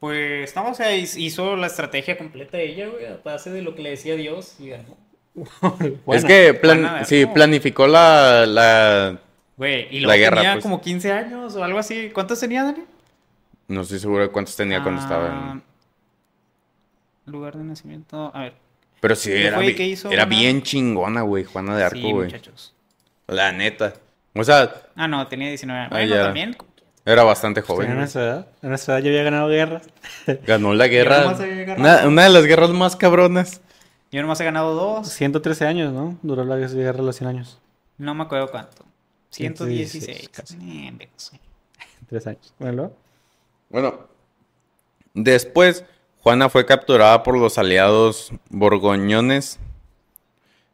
Pues 0.00 0.54
no, 0.56 0.68
o 0.70 0.74
sea, 0.74 0.94
hiz- 0.96 1.16
hizo 1.16 1.56
la 1.56 1.68
estrategia 1.68 2.18
completa 2.18 2.58
ella, 2.58 2.88
güey, 2.88 3.06
a 3.06 3.20
base 3.24 3.50
de 3.50 3.62
lo 3.62 3.74
que 3.76 3.82
le 3.82 3.90
decía 3.90 4.16
Dios 4.16 4.56
y 4.58 4.68
ganó. 4.70 4.96
Es 6.08 6.24
que 6.24 6.54
plan- 6.54 7.04
sí, 7.06 7.26
planificó 7.26 7.86
la, 7.86 8.44
la... 8.46 9.18
Güey, 9.56 9.88
y 9.96 10.00
La 10.00 10.16
guerra, 10.16 10.36
tenía 10.38 10.52
pues. 10.54 10.62
como 10.62 10.80
15 10.80 11.12
años 11.12 11.54
o 11.56 11.62
algo 11.64 11.78
así. 11.78 12.10
¿Cuántos 12.12 12.40
tenía, 12.40 12.64
Dani? 12.64 12.82
No 13.68 13.82
estoy 13.82 13.98
seguro 13.98 14.22
de 14.24 14.28
cuántos 14.30 14.56
tenía 14.56 14.82
cuando 14.82 15.00
estaba 15.00 15.26
en... 15.26 15.32
Ah, 15.32 15.60
Lugar 17.26 17.56
de 17.56 17.64
nacimiento. 17.64 18.30
A 18.34 18.40
ver. 18.42 18.54
Pero 19.00 19.14
sí, 19.14 19.30
¿qué 19.30 19.46
era, 19.46 19.56
fue? 19.56 19.66
bi- 19.68 19.74
¿Qué 19.74 19.86
hizo 19.86 20.10
era 20.10 20.24
Juana? 20.24 20.38
bien 20.38 20.62
chingona, 20.62 21.22
güey, 21.22 21.44
Juana 21.44 21.76
de 21.76 21.84
Arco, 21.84 21.96
sí, 21.96 22.10
güey. 22.12 22.26
muchachos. 22.26 22.74
La 23.28 23.52
neta. 23.52 23.94
O 24.34 24.42
sea, 24.44 24.72
Ah, 24.96 25.06
no, 25.08 25.26
tenía 25.28 25.48
19 25.48 25.78
años. 25.80 25.92
Ah, 25.92 25.96
Bueno, 25.96 26.14
ya. 26.14 26.22
también. 26.24 26.56
era 27.04 27.22
bastante 27.22 27.62
Tenía 27.62 27.76
joven. 27.76 27.96
nuestra 27.96 28.22
edad. 28.22 28.46
A 28.62 28.66
nuestra 28.66 28.94
edad 28.94 29.04
yo 29.04 29.10
había 29.10 29.22
ganado 29.22 29.48
guerras. 29.48 29.82
Ganó 30.46 30.74
la 30.74 30.88
guerra. 30.88 31.36
Una, 31.76 32.06
una 32.06 32.22
de 32.24 32.28
las 32.30 32.44
guerras 32.44 32.70
más 32.70 32.96
cabronas. 32.96 33.60
Yo 34.12 34.20
nomás 34.20 34.38
he 34.40 34.44
ganado 34.44 34.74
dos. 34.74 35.08
113 35.08 35.66
años, 35.66 35.92
¿no? 35.92 36.18
Duró 36.22 36.44
la 36.44 36.56
guerra 36.56 36.98
de 36.98 37.02
los 37.02 37.16
100 37.16 37.28
años. 37.28 37.58
No 37.96 38.14
me 38.14 38.24
acuerdo 38.24 38.50
cuánto. 38.50 38.84
116. 39.30 40.04
116, 40.04 40.28
casi. 40.28 40.56
Eh. 40.60 41.08
3 42.08 42.26
años. 42.26 42.54
Bueno, 42.58 42.92
Bueno, 43.70 44.00
después 45.14 45.84
Juana 46.18 46.50
fue 46.50 46.66
capturada 46.66 47.22
por 47.22 47.38
los 47.38 47.56
aliados 47.56 48.32
borgoñones 48.50 49.58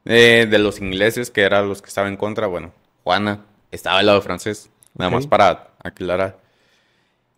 eh, 0.04 0.46
de 0.50 0.58
los 0.58 0.80
ingleses, 0.80 1.30
que 1.30 1.42
eran 1.42 1.68
los 1.68 1.80
que 1.80 1.88
estaban 1.88 2.10
en 2.10 2.16
contra. 2.16 2.48
Bueno, 2.48 2.72
Juana 3.04 3.44
estaba 3.70 4.00
al 4.00 4.06
lado 4.06 4.20
francés, 4.20 4.68
nada 4.94 5.12
más 5.12 5.28
para 5.28 5.70
aclarar. 5.82 6.38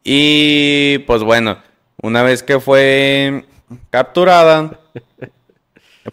Y 0.03 0.99
pues 1.01 1.23
bueno, 1.23 1.59
una 2.01 2.23
vez 2.23 2.43
que 2.43 2.59
fue 2.59 3.45
capturada, 3.91 4.81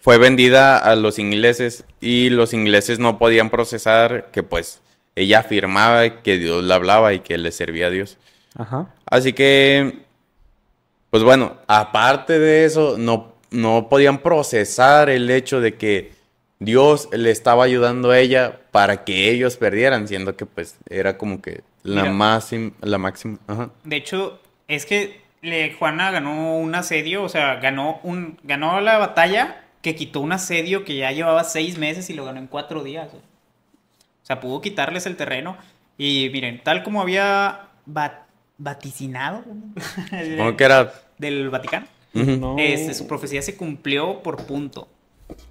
fue 0.00 0.18
vendida 0.18 0.76
a 0.78 0.94
los 0.96 1.18
ingleses 1.18 1.84
y 2.00 2.30
los 2.30 2.52
ingleses 2.52 2.98
no 2.98 3.18
podían 3.18 3.50
procesar 3.50 4.30
que 4.32 4.42
pues 4.42 4.80
ella 5.16 5.40
afirmaba 5.40 6.22
que 6.22 6.38
Dios 6.38 6.62
le 6.62 6.74
hablaba 6.74 7.12
y 7.14 7.20
que 7.20 7.38
le 7.38 7.50
servía 7.52 7.86
a 7.86 7.90
Dios. 7.90 8.18
ajá. 8.56 8.86
Así 9.10 9.32
que, 9.32 10.00
pues 11.10 11.22
bueno, 11.22 11.56
aparte 11.66 12.38
de 12.38 12.64
eso, 12.66 12.96
no, 12.98 13.32
no 13.50 13.88
podían 13.88 14.18
procesar 14.18 15.08
el 15.08 15.30
hecho 15.30 15.60
de 15.60 15.76
que 15.76 16.12
Dios 16.60 17.08
le 17.12 17.30
estaba 17.30 17.64
ayudando 17.64 18.10
a 18.10 18.18
ella 18.18 18.60
para 18.70 19.04
que 19.04 19.30
ellos 19.30 19.56
perdieran, 19.56 20.06
siendo 20.08 20.36
que 20.36 20.44
pues 20.44 20.76
era 20.90 21.16
como 21.16 21.40
que 21.40 21.62
la 21.82 22.02
Mira. 22.02 22.12
más 22.14 22.50
la 22.82 22.98
máxima. 22.98 23.38
Ajá. 23.46 23.70
De 23.84 23.96
hecho, 23.96 24.38
es 24.66 24.84
que 24.84 25.20
le- 25.40 25.72
Juana 25.72 26.10
ganó 26.10 26.56
un 26.58 26.74
asedio, 26.74 27.22
o 27.22 27.28
sea, 27.28 27.54
ganó 27.56 28.00
un 28.02 28.38
ganó 28.42 28.80
la 28.80 28.98
batalla 28.98 29.64
que 29.82 29.94
quitó 29.94 30.20
un 30.20 30.32
asedio 30.32 30.84
que 30.84 30.96
ya 30.96 31.12
llevaba 31.12 31.44
seis 31.44 31.78
meses 31.78 32.10
y 32.10 32.14
lo 32.14 32.24
ganó 32.24 32.38
en 32.38 32.46
cuatro 32.46 32.82
días. 32.84 33.08
O 33.14 34.26
sea, 34.26 34.40
pudo 34.40 34.60
quitarles 34.60 35.06
el 35.06 35.16
terreno. 35.16 35.56
Y 35.96 36.28
miren, 36.32 36.62
tal 36.62 36.82
como 36.82 37.00
había 37.00 37.68
va- 37.88 38.26
vaticinado 38.58 39.44
Como 39.44 39.74
que 40.56 40.64
era. 40.64 40.92
del 41.18 41.50
Vaticano. 41.50 41.86
No. 42.14 42.56
este, 42.58 42.94
su 42.94 43.06
profecía 43.06 43.42
se 43.42 43.56
cumplió 43.56 44.22
por 44.22 44.44
punto. 44.46 44.88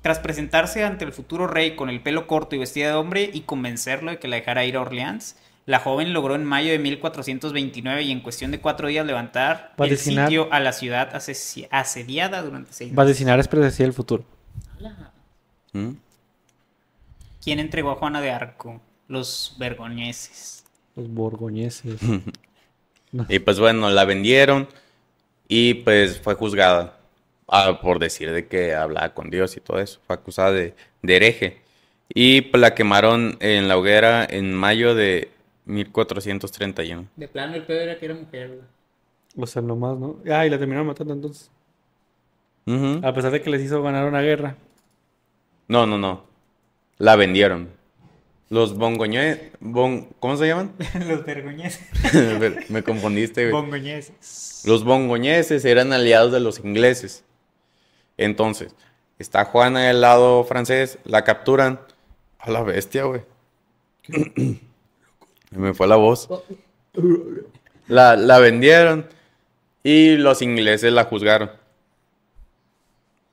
Tras 0.02 0.20
presentarse 0.20 0.84
ante 0.84 1.06
el 1.06 1.14
futuro 1.14 1.48
rey 1.48 1.76
con 1.76 1.90
el 1.90 2.02
pelo 2.02 2.28
corto 2.28 2.56
y 2.56 2.60
vestida 2.60 2.88
de 2.88 2.94
hombre 2.94 3.30
y 3.32 3.42
convencerlo 3.42 4.12
de 4.12 4.20
que 4.20 4.28
la 4.28 4.38
dejara 4.38 4.66
ir 4.66 4.76
a 4.76 4.82
Orleans, 4.82 5.38
la 5.68 5.80
joven 5.80 6.14
logró 6.14 6.36
en 6.36 6.46
mayo 6.46 6.72
de 6.72 6.80
1429 6.80 8.02
y 8.02 8.12
en 8.14 8.22
cuestión 8.22 8.52
de 8.52 8.62
cuatro 8.62 8.88
días 8.88 9.06
levantar 9.06 9.74
el 9.78 9.98
sitio 9.98 10.48
a 10.50 10.62
la 10.62 10.72
ciudad 10.72 11.14
asediada 11.14 12.42
durante 12.42 12.72
seis 12.72 12.92
meses. 12.92 12.96
Vaticinar 12.96 13.38
es 13.38 13.50
predecir 13.50 13.86
el 13.86 13.92
futuro. 13.92 14.24
¿Mm? 15.74 15.90
¿Quién 17.44 17.60
entregó 17.60 17.92
a 17.92 17.96
Juana 17.96 18.22
de 18.22 18.32
Arco? 18.32 18.80
Los 19.10 19.58
vergoñeses. 19.60 20.64
Los 20.96 21.10
borgoñeses. 21.10 22.00
Y 23.30 23.40
pues 23.40 23.58
bueno, 23.58 23.90
la 23.90 24.04
vendieron 24.04 24.68
y 25.48 25.76
pues 25.76 26.20
fue 26.20 26.36
juzgada. 26.36 27.00
ah, 27.48 27.80
por 27.82 28.00
decir 28.00 28.34
de 28.34 28.48
que 28.48 28.76
hablaba 28.76 29.14
con 29.14 29.30
Dios 29.30 29.56
y 29.56 29.62
todo 29.62 29.80
eso. 29.80 30.00
Fue 30.06 30.16
acusada 30.18 30.52
de, 30.52 30.76
de 31.02 31.16
hereje. 31.16 31.62
Y 32.10 32.42
pues, 32.42 32.60
la 32.60 32.76
quemaron 32.76 33.38
en 33.40 33.70
la 33.70 33.78
hoguera 33.78 34.28
en 34.30 34.54
mayo 34.54 34.94
de 34.94 35.32
1431. 35.68 37.08
De 37.16 37.28
plano 37.28 37.56
el 37.56 37.64
pedo 37.64 37.82
era 37.82 38.00
que 38.00 38.06
era 38.06 38.16
mujer, 38.16 38.48
güey. 38.48 38.62
O 39.38 39.46
sea, 39.46 39.62
nomás, 39.62 39.98
¿no? 39.98 40.18
Ah, 40.32 40.46
y 40.46 40.50
la 40.50 40.58
terminaron 40.58 40.88
matando 40.88 41.14
entonces. 41.14 41.52
A 43.04 43.14
pesar 43.14 43.32
de 43.32 43.42
que 43.42 43.50
les 43.50 43.62
hizo 43.62 43.82
ganar 43.82 44.06
una 44.06 44.22
guerra. 44.22 44.58
No, 45.68 45.86
no, 45.86 45.98
no. 45.98 46.26
La 46.98 47.16
vendieron. 47.16 47.70
Los 48.50 48.78
bongoñe... 48.78 49.52
Bon... 49.60 50.08
¿Cómo 50.20 50.36
se 50.38 50.48
llaman? 50.48 50.74
Los 51.08 51.26
vergoñeses. 51.26 52.70
Me 52.70 52.84
confundiste, 52.84 53.50
güey. 53.50 53.62
Bongoñeses. 53.62 54.64
Los 54.66 54.84
bongoñeses 54.84 55.64
eran 55.66 55.94
aliados 55.94 56.32
de 56.32 56.40
los 56.40 56.60
ingleses. 56.60 57.24
Entonces, 58.18 58.76
está 59.20 59.46
Juana 59.46 59.88
del 59.88 60.02
lado 60.02 60.44
francés, 60.44 61.00
la 61.06 61.24
capturan. 61.24 61.80
A 62.40 62.52
la 62.52 62.64
bestia, 62.64 63.04
güey. 63.04 63.22
Me 65.52 65.74
fue 65.74 65.88
la 65.88 65.96
voz. 65.96 66.30
La, 67.88 68.16
la 68.16 68.40
vendieron 68.40 69.08
y 69.84 70.18
los 70.18 70.42
ingleses 70.42 70.92
la 70.92 71.06
juzgaron. 71.06 71.52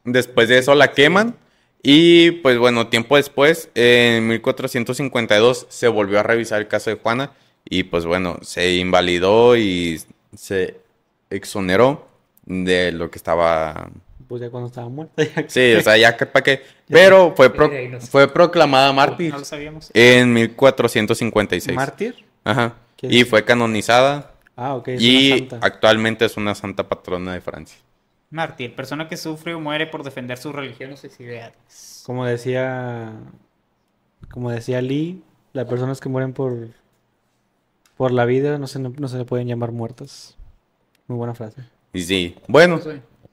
Después 0.05 0.48
de 0.48 0.59
eso 0.59 0.74
la 0.74 0.92
queman 0.92 1.37
y 1.87 2.31
pues 2.31 2.57
bueno, 2.57 2.87
tiempo 2.88 3.16
después, 3.16 3.68
en 3.74 4.27
1452, 4.27 5.66
se 5.68 5.87
volvió 5.87 6.18
a 6.18 6.22
revisar 6.22 6.62
el 6.62 6.66
caso 6.66 6.88
de 6.88 6.96
Juana 6.96 7.33
y 7.62 7.83
pues 7.83 8.07
bueno, 8.07 8.38
se 8.40 8.77
invalidó 8.77 9.55
y 9.55 10.00
se 10.35 10.81
exoneró 11.29 12.09
de 12.46 12.90
lo 12.90 13.11
que 13.11 13.18
estaba... 13.18 13.90
Pues 14.35 14.42
ya 14.42 14.51
cuando 14.51 14.66
estaba 14.66 14.88
muerta. 14.88 15.23
ya- 15.23 15.44
Sí, 15.49 15.75
o 15.75 15.81
sea, 15.81 15.97
ya 15.97 16.16
que 16.16 16.27
para 16.27 16.42
qué. 16.42 16.61
Pero 16.88 17.33
fue, 17.37 17.51
pro- 17.51 17.70
fue 18.01 18.27
proclamada 18.33 18.92
mártir 18.92 19.33
No 19.33 19.38
lo 19.38 19.44
sabíamos. 19.44 19.92
en 19.94 20.33
1456. 20.33 21.77
¿Mártir? 21.77 22.25
Ajá. 22.42 22.75
¿Qué 22.97 23.07
Y 23.09 23.20
es? 23.20 23.29
fue 23.29 23.44
canonizada 23.44 24.33
Ah, 24.57 24.75
ok. 24.75 24.88
es 24.88 25.01
y 25.03 25.31
una 25.33 25.38
santa. 25.51 25.66
actualmente 25.66 26.25
es 26.25 26.37
una 26.37 26.55
santa 26.57 26.88
patrona 26.88 27.33
de 27.33 27.40
Francia. 27.40 27.79
Mártir, 28.31 28.75
persona 28.75 29.07
que 29.09 29.16
sufre 29.16 29.55
o 29.55 29.61
muere 29.61 29.87
por 29.87 30.03
defender 30.03 30.37
su 30.38 30.53
religión 30.53 30.92
o 30.92 30.97
sus 30.97 31.20
ideales. 31.20 32.03
Como 32.05 32.27
decía. 32.27 33.12
Como 34.33 34.51
decía 34.51 34.83
Lee, 34.83 35.23
las 35.53 35.66
personas 35.66 36.01
que 36.01 36.09
mueren 36.09 36.33
por. 36.33 36.70
Por 37.97 38.11
la 38.11 38.25
vida 38.25 38.59
no 38.59 38.66
se, 38.66 38.81
no 38.81 39.07
se 39.07 39.16
le 39.18 39.25
pueden 39.25 39.47
llamar 39.47 39.70
muertas. 39.70 40.37
Muy 41.07 41.16
buena 41.18 41.35
frase. 41.35 41.62
Y 41.92 42.01
sí, 42.03 42.35
bueno, 42.49 42.81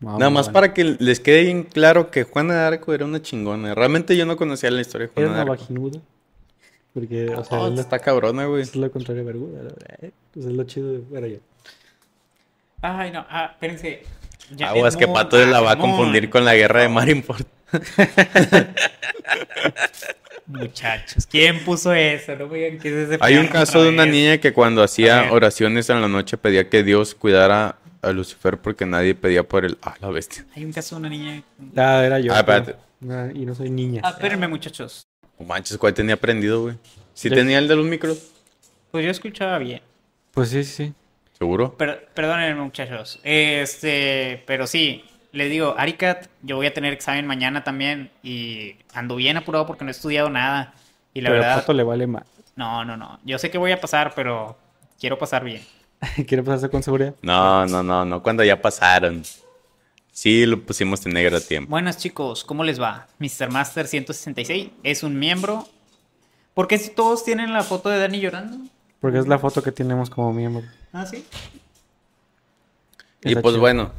Nada 0.02 0.30
más 0.32 0.50
para 0.50 0.74
que 0.74 0.84
les 1.00 1.20
quede 1.20 1.44
bien 1.44 1.64
claro 1.64 2.10
que 2.12 2.24
Juana 2.24 2.56
de 2.56 2.60
Arco 2.62 2.94
era 2.94 3.06
una 3.06 3.22
chingona. 3.22 3.76
Realmente 3.76 4.18
yo 4.18 4.26
no 4.26 4.36
conocía 4.36 4.72
la 4.72 4.82
historia 4.82 5.08
de 5.08 5.14
Era 5.16 5.30
Juana 5.30 5.38
de 5.38 5.44
una 5.44 5.52
Arco. 5.54 5.62
vaginuda. 5.64 6.00
Porque, 6.94 7.30
o 7.30 7.44
sea, 7.46 7.60
Oh, 7.62 7.68
es, 7.68 7.76
lo, 7.76 7.82
está 7.82 8.00
cabrona, 8.00 8.46
güey. 8.46 8.64
es 8.64 8.76
lo 8.76 8.92
contrario 8.92 9.24
de 9.24 9.32
verguda. 9.32 9.62
Eh, 10.02 10.12
Pues 10.34 10.46
es 10.46 10.52
lo 10.54 10.64
chido 10.66 10.92
de. 10.92 10.98
Bueno, 11.00 11.28
ya. 11.28 11.38
Ay, 12.82 13.12
no, 13.12 13.26
ah, 13.30 13.52
espérense. 13.54 14.04
Ya- 14.56 14.70
Aguas 14.72 14.98
que 14.98 15.08
Pato 15.08 15.38
la 15.46 15.62
va 15.62 15.72
a 15.74 15.78
confundir 15.78 16.30
con 16.30 16.44
la 16.44 16.56
guerra 16.56 16.82
de 16.82 16.90
Marineford. 16.90 17.46
Muchachos, 20.48 21.26
¿quién 21.28 21.64
puso 21.64 21.94
eso? 21.94 22.36
No 22.36 22.48
me 22.48 22.58
digan 22.58 22.80
que 22.80 22.90
es 22.90 23.10
ese 23.10 23.18
Hay 23.22 23.38
un 23.38 23.48
caso 23.48 23.82
de 23.84 23.90
una 23.90 24.04
vez. 24.04 24.12
niña 24.12 24.38
que 24.40 24.52
cuando 24.52 24.84
hacía 24.84 25.22
ver. 25.22 25.32
oraciones 25.32 25.90
en 25.90 26.02
la 26.02 26.08
noche 26.10 26.38
pedía 26.38 26.68
que 26.70 26.84
Dios 26.84 27.16
cuidara 27.16 27.78
a 28.02 28.12
Lucifer 28.12 28.58
porque 28.60 28.86
nadie 28.86 29.16
pedía 29.16 29.44
por 29.44 29.66
él. 29.66 29.78
Ah, 29.82 29.96
la 30.00 30.10
bestia. 30.10 30.46
Hay 30.56 30.66
un 30.66 30.74
caso 30.74 30.96
de 30.96 31.00
una 31.02 31.10
niña. 31.10 31.44
Ah, 31.76 32.04
era 32.04 32.20
yo. 32.20 32.34
Ah, 32.34 32.40
espérate. 32.40 32.76
no, 33.00 33.32
y 33.32 33.46
no 33.46 33.56
soy 33.56 33.70
niña. 33.70 34.02
Ah, 34.04 34.10
espérenme, 34.12 34.48
muchachos. 34.48 35.04
No 35.40 35.46
manches, 35.46 35.78
¿cuál 35.78 35.94
tenía 35.94 36.18
prendido, 36.18 36.62
güey? 36.64 36.76
¿Sí 37.14 37.30
tenía 37.30 37.60
el 37.60 37.68
de 37.68 37.76
los 37.76 37.86
micros? 37.86 38.32
Pues 38.92 39.06
yo 39.06 39.12
escuchaba 39.12 39.58
bien. 39.58 39.82
Pues 40.32 40.50
sí, 40.50 40.64
sí, 40.64 40.74
sí. 40.88 40.94
¿Seguro? 41.38 41.76
Per- 41.78 42.08
perdónenme, 42.14 42.62
muchachos. 42.62 43.20
Este, 43.24 44.44
pero 44.46 44.68
sí, 44.68 45.04
les 45.32 45.50
digo, 45.50 45.76
Aricat, 45.78 46.28
yo 46.42 46.56
voy 46.58 46.68
a 46.68 46.74
tener 46.74 46.94
examen 46.94 47.26
mañana 47.28 47.64
también 47.64 48.12
y 48.24 48.76
ando 48.94 49.16
bien 49.16 49.38
apurado 49.38 49.66
porque 49.66 49.84
no 49.84 49.90
he 49.90 49.92
estudiado 49.92 50.30
nada. 50.30 50.74
Y 51.14 51.22
la 51.22 51.30
pero 51.30 51.42
verdad, 51.42 51.56
Pato 51.58 51.74
le 51.74 51.84
vale 51.84 52.08
más. 52.08 52.24
no, 52.56 52.86
no, 52.86 52.96
no. 52.98 53.20
Yo 53.26 53.38
sé 53.40 53.50
que 53.50 53.58
voy 53.58 53.72
a 53.72 53.82
pasar, 53.82 54.14
pero 54.16 54.58
quiero 55.00 55.18
pasar 55.18 55.44
bien. 55.44 55.62
¿Quiere 56.28 56.44
pasarse 56.44 56.70
con 56.70 56.84
seguridad? 56.84 57.16
No, 57.22 57.66
no, 57.66 57.84
no, 57.84 58.06
no, 58.06 58.24
cuando 58.24 58.44
ya 58.44 58.62
pasaron. 58.62 59.24
Sí, 60.12 60.46
lo 60.46 60.62
pusimos 60.62 61.06
en 61.06 61.14
negro 61.14 61.38
a 61.38 61.40
tiempo. 61.42 61.70
Buenas 61.70 61.98
chicos, 61.98 62.44
¿cómo 62.44 62.64
les 62.64 62.82
va? 62.82 63.08
Mr. 63.20 63.50
Master 63.50 63.88
166 63.88 64.70
es 64.84 65.04
un 65.04 65.18
miembro. 65.18 65.68
¿Por 66.54 66.68
qué 66.68 66.78
si 66.78 66.90
todos 66.90 67.24
tienen 67.24 67.54
la 67.54 67.64
foto 67.64 67.90
de 67.90 67.98
Dani 68.00 68.20
llorando? 68.20 68.58
Porque 69.00 69.20
es 69.20 69.28
la 69.28 69.40
foto 69.40 69.64
que 69.64 69.72
tenemos 69.72 70.10
como 70.10 70.34
miembro. 70.34 70.64
Ah, 70.92 71.06
sí. 71.06 71.26
Y 73.24 73.30
Está 73.30 73.42
pues 73.42 73.54
chido. 73.54 73.62
bueno. 73.62 73.92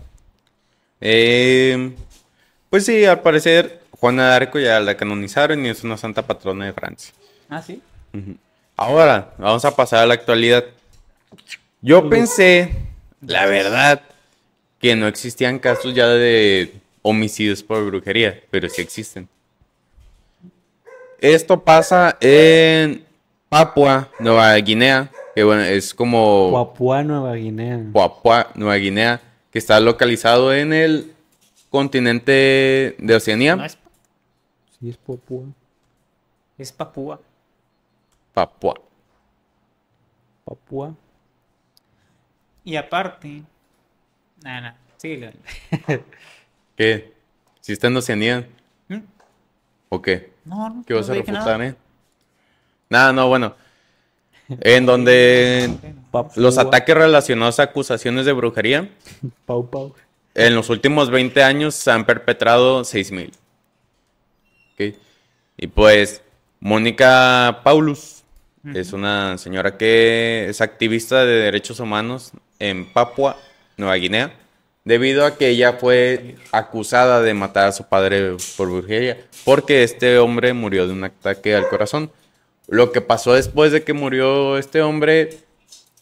eh, 1.00 1.94
pues 2.68 2.84
sí, 2.84 3.04
al 3.04 3.20
parecer 3.20 3.82
Juana 3.98 4.28
de 4.30 4.34
Arco 4.36 4.58
ya 4.58 4.80
la 4.80 4.96
canonizaron 4.96 5.64
y 5.64 5.70
es 5.70 5.82
una 5.82 5.96
santa 5.96 6.22
patrona 6.26 6.66
de 6.66 6.72
Francia. 6.72 7.14
Ah, 7.48 7.62
sí. 7.62 7.80
Ahora, 8.76 9.32
vamos 9.38 9.64
a 9.64 9.74
pasar 9.74 10.00
a 10.00 10.06
la 10.06 10.14
actualidad. 10.14 10.64
Yo 11.82 12.08
pensé, 12.08 12.74
la 13.20 13.46
verdad, 13.46 14.02
que 14.78 14.94
no 14.94 15.08
existían 15.08 15.58
casos 15.58 15.92
ya 15.94 16.06
de 16.06 16.72
homicidios 17.02 17.62
por 17.64 17.84
brujería, 17.84 18.40
pero 18.50 18.68
sí 18.68 18.80
existen. 18.80 19.28
Esto 21.18 21.62
pasa 21.62 22.16
en 22.20 23.04
Papua, 23.48 24.08
Nueva 24.20 24.54
Guinea, 24.56 25.10
que 25.34 25.42
bueno, 25.42 25.62
es 25.62 25.92
como 25.92 26.52
Papua 26.52 27.02
Nueva 27.02 27.34
Guinea. 27.34 27.80
Papua, 27.92 28.48
Nueva 28.54 28.76
Guinea, 28.76 29.20
que 29.50 29.58
está 29.58 29.80
localizado 29.80 30.54
en 30.54 30.72
el 30.72 31.12
continente 31.68 32.94
de 32.98 33.14
Oceanía. 33.14 33.56
No 33.56 33.64
es, 33.64 33.76
Sí, 34.78 34.88
es 34.88 34.96
Papua. 34.96 35.42
es 36.58 36.72
Papúa. 36.72 37.20
Papua. 38.32 38.74
Papua. 40.44 40.94
Y 42.64 42.76
aparte. 42.76 43.42
Nada, 44.42 44.60
nada. 44.60 44.76
Sí, 44.96 45.20
¿Qué? 46.76 47.12
¿Si 47.60 47.72
está 47.72 47.88
en 47.88 47.96
Oceanía? 47.96 48.48
¿Mm? 48.88 48.98
¿O 49.88 50.00
qué? 50.00 50.32
No, 50.44 50.70
no. 50.70 50.84
¿Qué 50.86 50.94
vas 50.94 51.08
no 51.08 51.14
a 51.14 51.16
refutar, 51.16 51.58
nada. 51.58 51.66
eh? 51.66 51.74
Nada, 52.88 53.12
no, 53.12 53.28
bueno. 53.28 53.54
En 54.60 54.84
donde 54.86 55.70
los 56.36 56.58
ataques 56.58 56.94
relacionados 56.94 57.58
a 57.58 57.64
acusaciones 57.64 58.26
de 58.26 58.32
brujería, 58.32 58.90
Pau 59.46 59.68
Pau. 59.70 59.94
en 60.34 60.54
los 60.54 60.68
últimos 60.68 61.10
20 61.10 61.42
años 61.42 61.74
se 61.74 61.90
han 61.90 62.04
perpetrado 62.04 62.82
6.000. 62.82 63.32
¿Ok? 64.74 64.96
Y 65.56 65.66
pues, 65.68 66.22
Mónica 66.60 67.60
Paulus 67.64 68.21
es 68.64 68.92
una 68.92 69.38
señora 69.38 69.76
que 69.76 70.46
es 70.48 70.60
activista 70.60 71.24
de 71.24 71.32
derechos 71.32 71.80
humanos 71.80 72.32
en 72.58 72.86
Papua, 72.86 73.36
Nueva 73.76 73.96
Guinea, 73.96 74.32
debido 74.84 75.26
a 75.26 75.36
que 75.36 75.48
ella 75.48 75.74
fue 75.74 76.36
acusada 76.52 77.20
de 77.22 77.34
matar 77.34 77.68
a 77.68 77.72
su 77.72 77.84
padre 77.84 78.36
por 78.56 78.70
brujería, 78.70 79.18
porque 79.44 79.82
este 79.82 80.18
hombre 80.18 80.52
murió 80.52 80.86
de 80.86 80.92
un 80.92 81.04
ataque 81.04 81.54
al 81.54 81.68
corazón. 81.68 82.10
Lo 82.68 82.92
que 82.92 83.00
pasó 83.00 83.34
después 83.34 83.72
de 83.72 83.82
que 83.82 83.92
murió 83.92 84.56
este 84.56 84.80
hombre, 84.82 85.38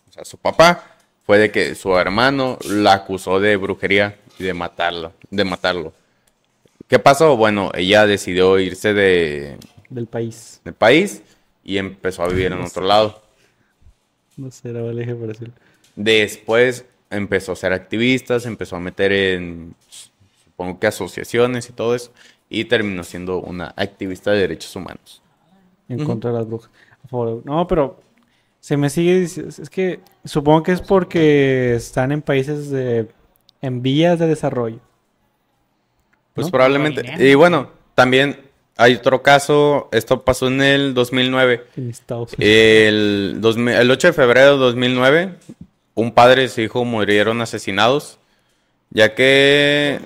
o 0.09 0.13
sea, 0.13 0.25
su 0.25 0.37
papá, 0.37 0.97
fue 1.25 1.39
de 1.39 1.51
que 1.51 1.75
su 1.75 1.97
hermano 1.97 2.59
la 2.69 2.95
acusó 2.95 3.41
de 3.41 3.57
brujería 3.57 4.19
y 4.39 4.45
de 4.45 4.55
matarlo, 4.55 5.13
de 5.31 5.45
matarlo. 5.45 5.93
¿Qué 6.89 6.99
pasó? 6.99 7.37
Bueno, 7.37 7.71
ella 7.75 8.05
decidió 8.07 8.59
irse 8.59 8.93
de, 8.93 9.57
Del 9.89 10.07
país. 10.07 10.61
del 10.65 10.75
país 10.75 11.23
y 11.65 11.79
empezó 11.79 12.23
a 12.23 12.29
vivir 12.29 12.47
en 12.47 12.61
otro 12.61 12.85
lado. 12.85 13.23
No 14.37 14.51
sé, 14.51 14.73
la 14.73 14.83
vale 14.83 15.05
para 15.15 15.27
decirlo. 15.29 15.55
Después 15.97 16.85
empezó 17.11 17.53
a 17.53 17.57
ser 17.57 17.73
activista, 17.73 18.39
se 18.41 18.49
empezó 18.49 18.77
a 18.77 18.81
meter 18.81 19.13
en, 19.13 19.75
supongo 20.45 20.79
que 20.79 20.87
asociaciones 20.87 21.69
y 21.69 21.73
todo 21.73 21.95
eso, 21.95 22.13
y 22.49 22.65
terminó 22.65 23.05
siendo 23.05 23.41
una 23.41 23.75
activista 23.77 24.31
de 24.31 24.41
derechos 24.41 24.75
humanos. 24.77 25.23
En 25.89 26.05
contra 26.05 26.31
de 26.31 26.39
las 26.39 26.47
brujas. 26.47 26.71
A 27.05 27.09
favor. 27.09 27.43
No, 27.45 27.67
pero 27.67 28.01
se 28.61 28.77
me 28.77 28.89
sigue. 28.91 29.23
dic- 29.25 29.61
Es 29.61 29.69
que 29.71 30.01
supongo 30.25 30.63
que 30.63 30.73
es 30.73 30.81
porque 30.83 31.75
están 31.75 32.13
en 32.13 32.23
países 32.23 32.71
de. 32.71 33.09
en 33.61 33.83
vías 33.83 34.19
de 34.19 34.29
desarrollo. 34.29 34.79
Pues 36.35 36.47
¿No? 36.47 36.51
probablemente. 36.53 37.03
Y 37.19 37.35
bueno, 37.35 37.71
también 37.95 38.39
hay 38.81 38.95
otro 38.95 39.23
caso, 39.23 39.91
esto 39.93 40.23
pasó 40.23 40.49
en 40.49 40.63
el 40.63 40.95
2009. 40.95 41.67
En 41.77 41.91
Estados 41.91 42.33
Unidos. 42.33 42.55
El, 42.55 43.37
2000 43.41 43.75
el 43.75 43.91
8 43.91 44.07
de 44.09 44.13
febrero 44.15 44.53
de 44.53 44.59
2009, 44.59 45.35
un 45.95 46.13
padre 46.13 46.45
y 46.45 46.49
su 46.49 46.63
hijo 46.63 46.85
murieron 46.87 47.43
asesinados, 47.43 48.19
ya 48.89 49.15
que 49.15 50.01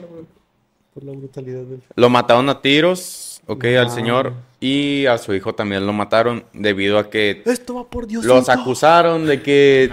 Por 0.92 1.04
la 1.04 1.12
brutalidad 1.12 1.62
del... 1.62 1.82
Lo 1.94 2.10
mataron 2.10 2.48
a 2.48 2.60
tiros, 2.60 3.40
ok, 3.46 3.64
al 3.78 3.90
señor. 3.90 4.32
Y 4.58 5.06
a 5.06 5.18
su 5.18 5.34
hijo 5.34 5.54
también 5.54 5.86
lo 5.86 5.92
mataron 5.92 6.44
debido 6.52 6.98
a 6.98 7.10
que 7.10 7.42
Esto 7.46 7.76
va 7.76 7.84
por 7.84 8.08
Dios. 8.08 8.24
los 8.24 8.48
acusaron 8.48 9.26
de 9.26 9.40
que 9.40 9.92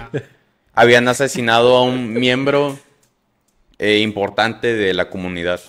habían 0.74 1.06
asesinado 1.06 1.76
a 1.76 1.82
un 1.82 2.14
miembro 2.14 2.76
eh, 3.78 3.98
importante 3.98 4.74
de 4.74 4.92
la 4.92 5.08
comunidad. 5.08 5.60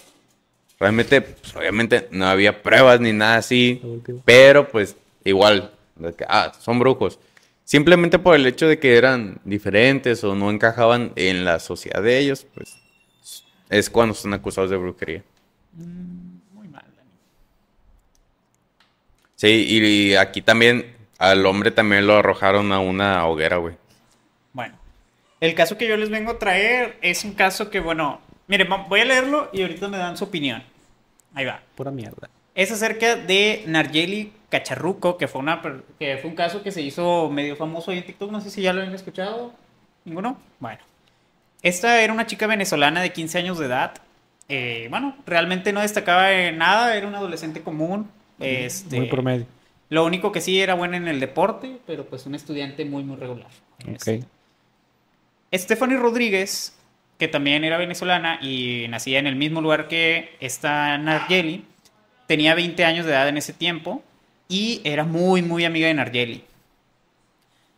Realmente, 0.79 1.21
pues, 1.21 1.55
obviamente 1.55 2.07
no 2.11 2.25
había 2.25 2.61
pruebas 2.61 2.99
ni 2.99 3.13
nada 3.13 3.37
así, 3.37 3.81
pero 4.25 4.67
pues 4.67 4.95
igual, 5.23 5.71
de 5.95 6.13
que, 6.13 6.25
ah, 6.27 6.51
son 6.59 6.79
brujos. 6.79 7.19
Simplemente 7.63 8.19
por 8.19 8.35
el 8.35 8.45
hecho 8.45 8.67
de 8.67 8.79
que 8.79 8.97
eran 8.97 9.39
diferentes 9.45 10.23
o 10.23 10.35
no 10.35 10.51
encajaban 10.51 11.13
en 11.15 11.45
la 11.45 11.59
sociedad 11.59 12.03
de 12.03 12.19
ellos, 12.19 12.45
pues 12.53 12.77
es 13.69 13.89
cuando 13.89 14.13
son 14.13 14.33
acusados 14.33 14.69
de 14.69 14.77
brujería. 14.77 15.23
Muy 15.73 16.67
mal, 16.67 16.83
Dani. 16.95 17.09
Sí, 19.35 19.65
y 19.67 20.15
aquí 20.15 20.41
también 20.41 20.93
al 21.17 21.45
hombre 21.45 21.71
también 21.71 22.05
lo 22.05 22.17
arrojaron 22.17 22.73
a 22.73 22.79
una 22.79 23.25
hoguera, 23.25 23.57
güey. 23.57 23.75
Bueno, 24.51 24.75
el 25.39 25.55
caso 25.55 25.77
que 25.77 25.87
yo 25.87 25.95
les 25.95 26.09
vengo 26.09 26.31
a 26.31 26.39
traer 26.39 26.97
es 27.01 27.23
un 27.23 27.33
caso 27.33 27.69
que, 27.69 27.79
bueno, 27.79 28.19
miren, 28.47 28.67
voy 28.87 28.99
a 28.99 29.05
leerlo 29.05 29.49
y 29.53 29.61
ahorita 29.61 29.87
me 29.87 29.97
dan 29.97 30.17
su 30.17 30.25
opinión. 30.25 30.63
Ahí 31.33 31.45
va. 31.45 31.61
Pura 31.75 31.91
mierda. 31.91 32.29
Es 32.55 32.71
acerca 32.71 33.15
de 33.15 33.63
Nargeli 33.65 34.31
Cacharruco, 34.49 35.17
que 35.17 35.27
fue, 35.27 35.41
una, 35.41 35.61
que 35.97 36.17
fue 36.17 36.29
un 36.29 36.35
caso 36.35 36.61
que 36.61 36.71
se 36.71 36.81
hizo 36.81 37.29
medio 37.29 37.55
famoso 37.55 37.91
ahí 37.91 37.97
en 37.97 38.05
TikTok. 38.05 38.31
No 38.31 38.41
sé 38.41 38.51
si 38.51 38.61
ya 38.61 38.73
lo 38.73 38.81
han 38.81 38.93
escuchado. 38.93 39.53
¿Ninguno? 40.05 40.37
Bueno. 40.59 40.81
Esta 41.63 42.01
era 42.01 42.13
una 42.13 42.27
chica 42.27 42.45
venezolana 42.45 43.01
de 43.01 43.11
15 43.11 43.37
años 43.39 43.57
de 43.57 43.65
edad. 43.65 43.93
Eh, 44.49 44.87
bueno, 44.89 45.15
realmente 45.25 45.71
no 45.73 45.81
destacaba 45.81 46.31
en 46.31 46.57
nada, 46.57 46.95
era 46.95 47.07
una 47.07 47.17
adolescente 47.19 47.61
común. 47.61 48.09
Este, 48.39 48.97
Muy 48.97 49.07
promedio. 49.07 49.45
Lo 49.89 50.05
único 50.05 50.31
que 50.31 50.41
sí 50.41 50.61
era 50.61 50.73
buena 50.73 50.97
en 50.97 51.07
el 51.07 51.19
deporte, 51.19 51.77
pero 51.87 52.05
pues 52.05 52.25
un 52.25 52.35
estudiante 52.35 52.83
muy, 52.83 53.03
muy 53.03 53.15
regular. 53.15 53.47
Este, 53.87 54.17
Ok. 54.17 54.25
Stephanie 55.53 55.97
Rodríguez, 55.97 56.75
que 57.17 57.27
también 57.27 57.63
era 57.63 57.77
venezolana 57.77 58.39
y 58.41 58.87
nacía 58.89 59.19
en 59.19 59.27
el 59.27 59.35
mismo 59.35 59.61
lugar 59.61 59.87
que 59.87 60.35
esta 60.39 60.97
Nargeli, 60.97 61.65
tenía 62.27 62.55
20 62.55 62.85
años 62.85 63.05
de 63.05 63.11
edad 63.11 63.27
en 63.27 63.37
ese 63.37 63.53
tiempo 63.53 64.03
y 64.47 64.81
era 64.83 65.03
muy, 65.03 65.41
muy 65.41 65.65
amiga 65.65 65.87
de 65.87 65.93
Nargeli. 65.93 66.43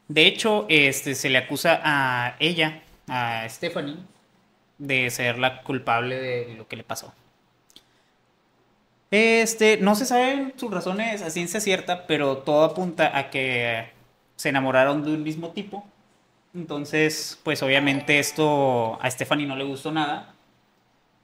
De 0.08 0.28
hecho, 0.28 0.66
este, 0.70 1.16
se 1.16 1.30
le 1.30 1.38
acusa 1.40 1.82
a 1.84 2.36
ella, 2.40 2.82
a 3.08 3.48
Stephanie, 3.50 3.98
de 4.78 5.10
ser 5.10 5.40
la 5.40 5.62
culpable 5.64 6.16
de 6.20 6.56
lo 6.56 6.68
que 6.68 6.76
le 6.76 6.84
pasó. 6.84 7.14
Este, 9.12 9.78
no 9.78 9.96
se 9.96 10.06
saben 10.06 10.54
sus 10.58 10.72
razones 10.72 11.22
a 11.22 11.30
ciencia 11.30 11.60
cierta, 11.60 12.06
pero 12.06 12.40
todo 12.40 12.66
apunta 12.66 13.18
a 13.18 13.30
que 13.30 13.88
se 14.36 14.50
enamoraron 14.50 15.04
de 15.04 15.14
un 15.14 15.24
mismo 15.24 15.50
tipo. 15.52 15.86
Entonces, 16.56 17.38
pues 17.44 17.62
obviamente 17.62 18.18
esto 18.18 18.98
a 19.02 19.12
Stephanie 19.12 19.46
no 19.46 19.58
le 19.58 19.66
gustó 19.66 19.92
nada. 19.92 20.34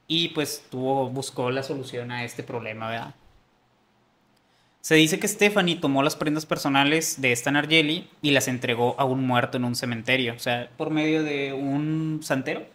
Y 0.08 0.30
pues 0.30 0.66
tuvo, 0.70 1.10
buscó 1.10 1.52
la 1.52 1.64
solución 1.64 2.12
a 2.12 2.26
este 2.26 2.44
problema, 2.44 2.90
¿verdad? 2.90 3.16
Se 4.82 4.96
dice 4.96 5.20
que 5.20 5.28
Stephanie 5.28 5.78
tomó 5.78 6.04
las 6.04 6.16
prendas 6.18 6.46
personales 6.46 7.22
de 7.22 7.32
esta 7.32 7.52
Nargeli 7.52 8.10
y 8.22 8.32
las 8.32 8.48
entregó 8.48 8.96
a 9.00 9.06
un 9.06 9.26
muerto 9.26 9.58
en 9.58 9.64
un 9.64 9.76
cementerio. 9.76 10.34
O 10.34 10.40
sea, 10.40 10.70
por 10.76 10.90
medio 10.90 11.24
de 11.24 11.54
un 11.54 12.20
santero. 12.24 12.66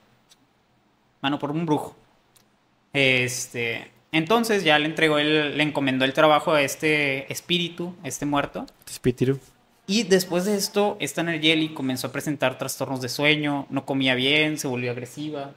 Mano, 1.21 1.39
por 1.39 1.51
un 1.51 1.67
brujo. 1.67 1.95
Este. 2.93 3.91
Entonces 4.13 4.65
ya 4.65 4.79
le 4.79 4.87
entregó, 4.87 5.19
el, 5.19 5.59
le 5.59 5.63
encomendó 5.63 6.07
el 6.07 6.15
trabajo 6.15 6.53
a 6.53 6.63
este 6.63 7.31
espíritu, 7.31 7.95
este 8.03 8.25
muerto. 8.25 8.65
Spitiru. 8.89 9.39
Y 9.87 10.03
después 10.03 10.45
de 10.45 10.57
esto, 10.57 10.97
esta 11.01 11.23
Nayeli 11.23 11.69
comenzó 11.73 12.09
a 12.09 12.13
presentar 12.13 12.59
trastornos 12.59 13.01
de 13.01 13.09
sueño, 13.09 13.67
no 13.71 13.85
comía 13.87 14.15
bien, 14.15 14.59
se 14.59 14.67
volvió 14.67 14.91
agresiva. 14.91 15.53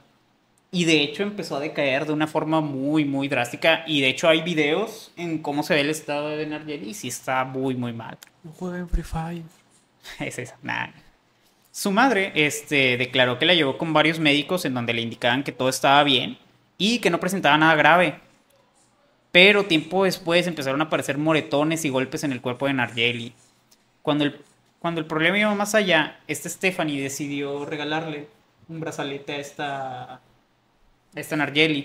Y 0.72 0.84
de 0.84 1.02
hecho 1.02 1.24
empezó 1.24 1.56
a 1.56 1.60
decaer 1.60 2.06
de 2.06 2.12
una 2.12 2.28
forma 2.28 2.60
muy, 2.60 3.04
muy 3.04 3.26
drástica. 3.26 3.82
Y 3.88 4.00
de 4.00 4.08
hecho 4.08 4.28
hay 4.28 4.42
videos 4.42 5.10
en 5.16 5.38
cómo 5.38 5.64
se 5.64 5.74
ve 5.74 5.80
el 5.80 5.90
estado 5.90 6.28
de 6.28 6.46
Nayeli 6.46 6.90
y 6.90 6.94
sí 6.94 7.08
está 7.08 7.44
muy, 7.44 7.74
muy 7.74 7.92
mal. 7.92 8.18
No 8.44 8.52
jueguen 8.52 8.88
Free 8.88 9.02
Fire. 9.02 9.42
Es 10.20 10.38
esa, 10.38 10.56
nada. 10.62 10.94
Su 11.72 11.90
madre 11.90 12.32
este, 12.34 12.96
declaró 12.96 13.38
que 13.38 13.46
la 13.46 13.54
llevó 13.54 13.78
con 13.78 13.92
varios 13.92 14.18
médicos 14.18 14.64
en 14.64 14.74
donde 14.74 14.92
le 14.92 15.02
indicaban 15.02 15.42
que 15.42 15.52
todo 15.52 15.68
estaba 15.68 16.02
bien 16.04 16.38
y 16.78 16.98
que 17.00 17.10
no 17.10 17.20
presentaba 17.20 17.58
nada 17.58 17.74
grave. 17.74 18.20
Pero 19.32 19.66
tiempo 19.66 20.04
después 20.04 20.46
empezaron 20.46 20.80
a 20.80 20.84
aparecer 20.84 21.18
moretones 21.18 21.84
y 21.84 21.88
golpes 21.88 22.24
en 22.24 22.32
el 22.32 22.40
cuerpo 22.40 22.66
de 22.66 22.74
Nargeli. 22.74 23.34
Cuando 24.02 24.24
el, 24.24 24.40
cuando 24.78 25.00
el 25.00 25.06
problema 25.06 25.38
iba 25.38 25.54
más 25.54 25.74
allá, 25.74 26.20
esta 26.26 26.48
Stephanie 26.48 27.02
decidió 27.02 27.64
regalarle 27.64 28.28
un 28.68 28.80
brazalete 28.80 29.34
a 29.34 29.38
esta, 29.38 30.02
a 30.14 30.20
esta 31.14 31.36
Nargeli. 31.36 31.84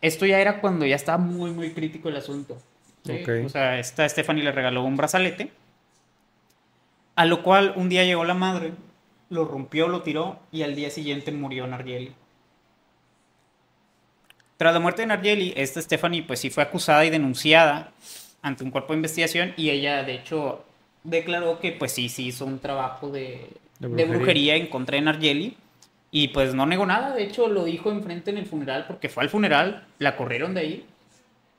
Esto 0.00 0.26
ya 0.26 0.38
era 0.38 0.60
cuando 0.60 0.86
ya 0.86 0.96
estaba 0.96 1.18
muy, 1.18 1.50
muy 1.50 1.72
crítico 1.72 2.08
el 2.08 2.16
asunto. 2.16 2.60
¿sí? 3.04 3.22
Ok. 3.22 3.46
O 3.46 3.48
sea, 3.48 3.78
esta 3.78 4.08
Stephanie 4.08 4.44
le 4.44 4.52
regaló 4.52 4.84
un 4.84 4.96
brazalete. 4.96 5.50
A 7.16 7.24
lo 7.24 7.42
cual 7.42 7.72
un 7.76 7.88
día 7.88 8.04
llegó 8.04 8.24
la 8.24 8.34
madre, 8.34 8.72
lo 9.30 9.44
rompió, 9.44 9.88
lo 9.88 10.02
tiró 10.02 10.40
y 10.50 10.62
al 10.62 10.74
día 10.74 10.90
siguiente 10.90 11.32
murió 11.32 11.66
Nargeli. 11.66 12.12
Tras 14.56 14.74
la 14.74 14.80
muerte 14.80 15.02
de 15.02 15.06
Nargeli, 15.06 15.52
esta 15.56 15.80
Stephanie 15.82 16.22
pues 16.22 16.40
sí 16.40 16.50
fue 16.50 16.62
acusada 16.62 17.04
y 17.04 17.10
denunciada 17.10 17.92
ante 18.42 18.62
un 18.62 18.70
cuerpo 18.70 18.92
de 18.92 18.98
investigación 18.98 19.54
y 19.56 19.70
ella 19.70 20.02
de 20.02 20.14
hecho 20.14 20.64
declaró 21.04 21.60
que 21.60 21.72
pues 21.72 21.92
sí, 21.92 22.08
sí 22.08 22.26
hizo 22.28 22.44
un 22.46 22.58
trabajo 22.58 23.08
de, 23.10 23.48
De 23.78 23.88
de 23.88 23.88
brujería. 23.88 24.06
brujería. 24.16 24.56
en 24.56 24.66
contra 24.66 24.96
de 24.96 25.02
Nargeli 25.02 25.56
y 26.10 26.28
pues 26.28 26.54
no 26.54 26.66
negó 26.66 26.86
nada, 26.86 27.14
de 27.14 27.24
hecho 27.24 27.48
lo 27.48 27.64
dijo 27.64 27.90
enfrente 27.90 28.30
en 28.30 28.38
el 28.38 28.46
funeral 28.46 28.84
porque 28.86 29.08
fue 29.08 29.22
al 29.24 29.30
funeral, 29.30 29.84
la 29.98 30.16
corrieron 30.16 30.54
de 30.54 30.60
ahí 30.60 30.84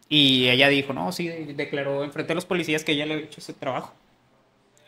y 0.10 0.48
ella 0.50 0.68
dijo, 0.70 0.94
no, 0.94 1.12
sí, 1.12 1.28
de- 1.28 1.54
declaró 1.54 2.04
enfrente 2.04 2.30
de 2.30 2.36
los 2.36 2.46
policías 2.46 2.84
que 2.84 2.92
ella 2.94 3.06
le 3.06 3.14
había 3.16 3.26
hecho 3.26 3.40
ese 3.42 3.54
trabajo. 3.54 3.94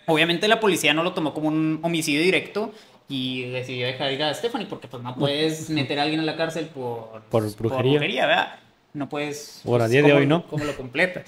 Obviamente 0.05 0.47
la 0.47 0.59
policía 0.59 0.93
no 0.93 1.03
lo 1.03 1.13
tomó 1.13 1.33
como 1.33 1.49
un 1.49 1.79
homicidio 1.83 2.21
directo 2.21 2.71
y 3.09 3.43
decidió 3.49 3.87
dejar 3.87 4.11
ir 4.13 4.23
a 4.23 4.33
Stephanie 4.33 4.67
porque 4.67 4.87
pues 4.87 5.03
no 5.03 5.15
puedes 5.15 5.69
meter 5.69 5.99
a 5.99 6.03
alguien 6.03 6.21
a 6.21 6.23
la 6.23 6.37
cárcel 6.37 6.67
por, 6.67 7.21
Por 7.29 7.55
brujería. 7.57 8.25
¿verdad? 8.25 8.55
No 8.93 9.09
puedes... 9.09 9.61
Por 9.65 9.81
a 9.81 9.85
pues, 9.85 9.91
día 9.91 10.01
de 10.01 10.07
¿cómo- 10.09 10.19
hoy, 10.19 10.25
¿no? 10.27 10.47
¿Cómo 10.47 10.63
lo 10.63 10.75
completa? 10.77 11.23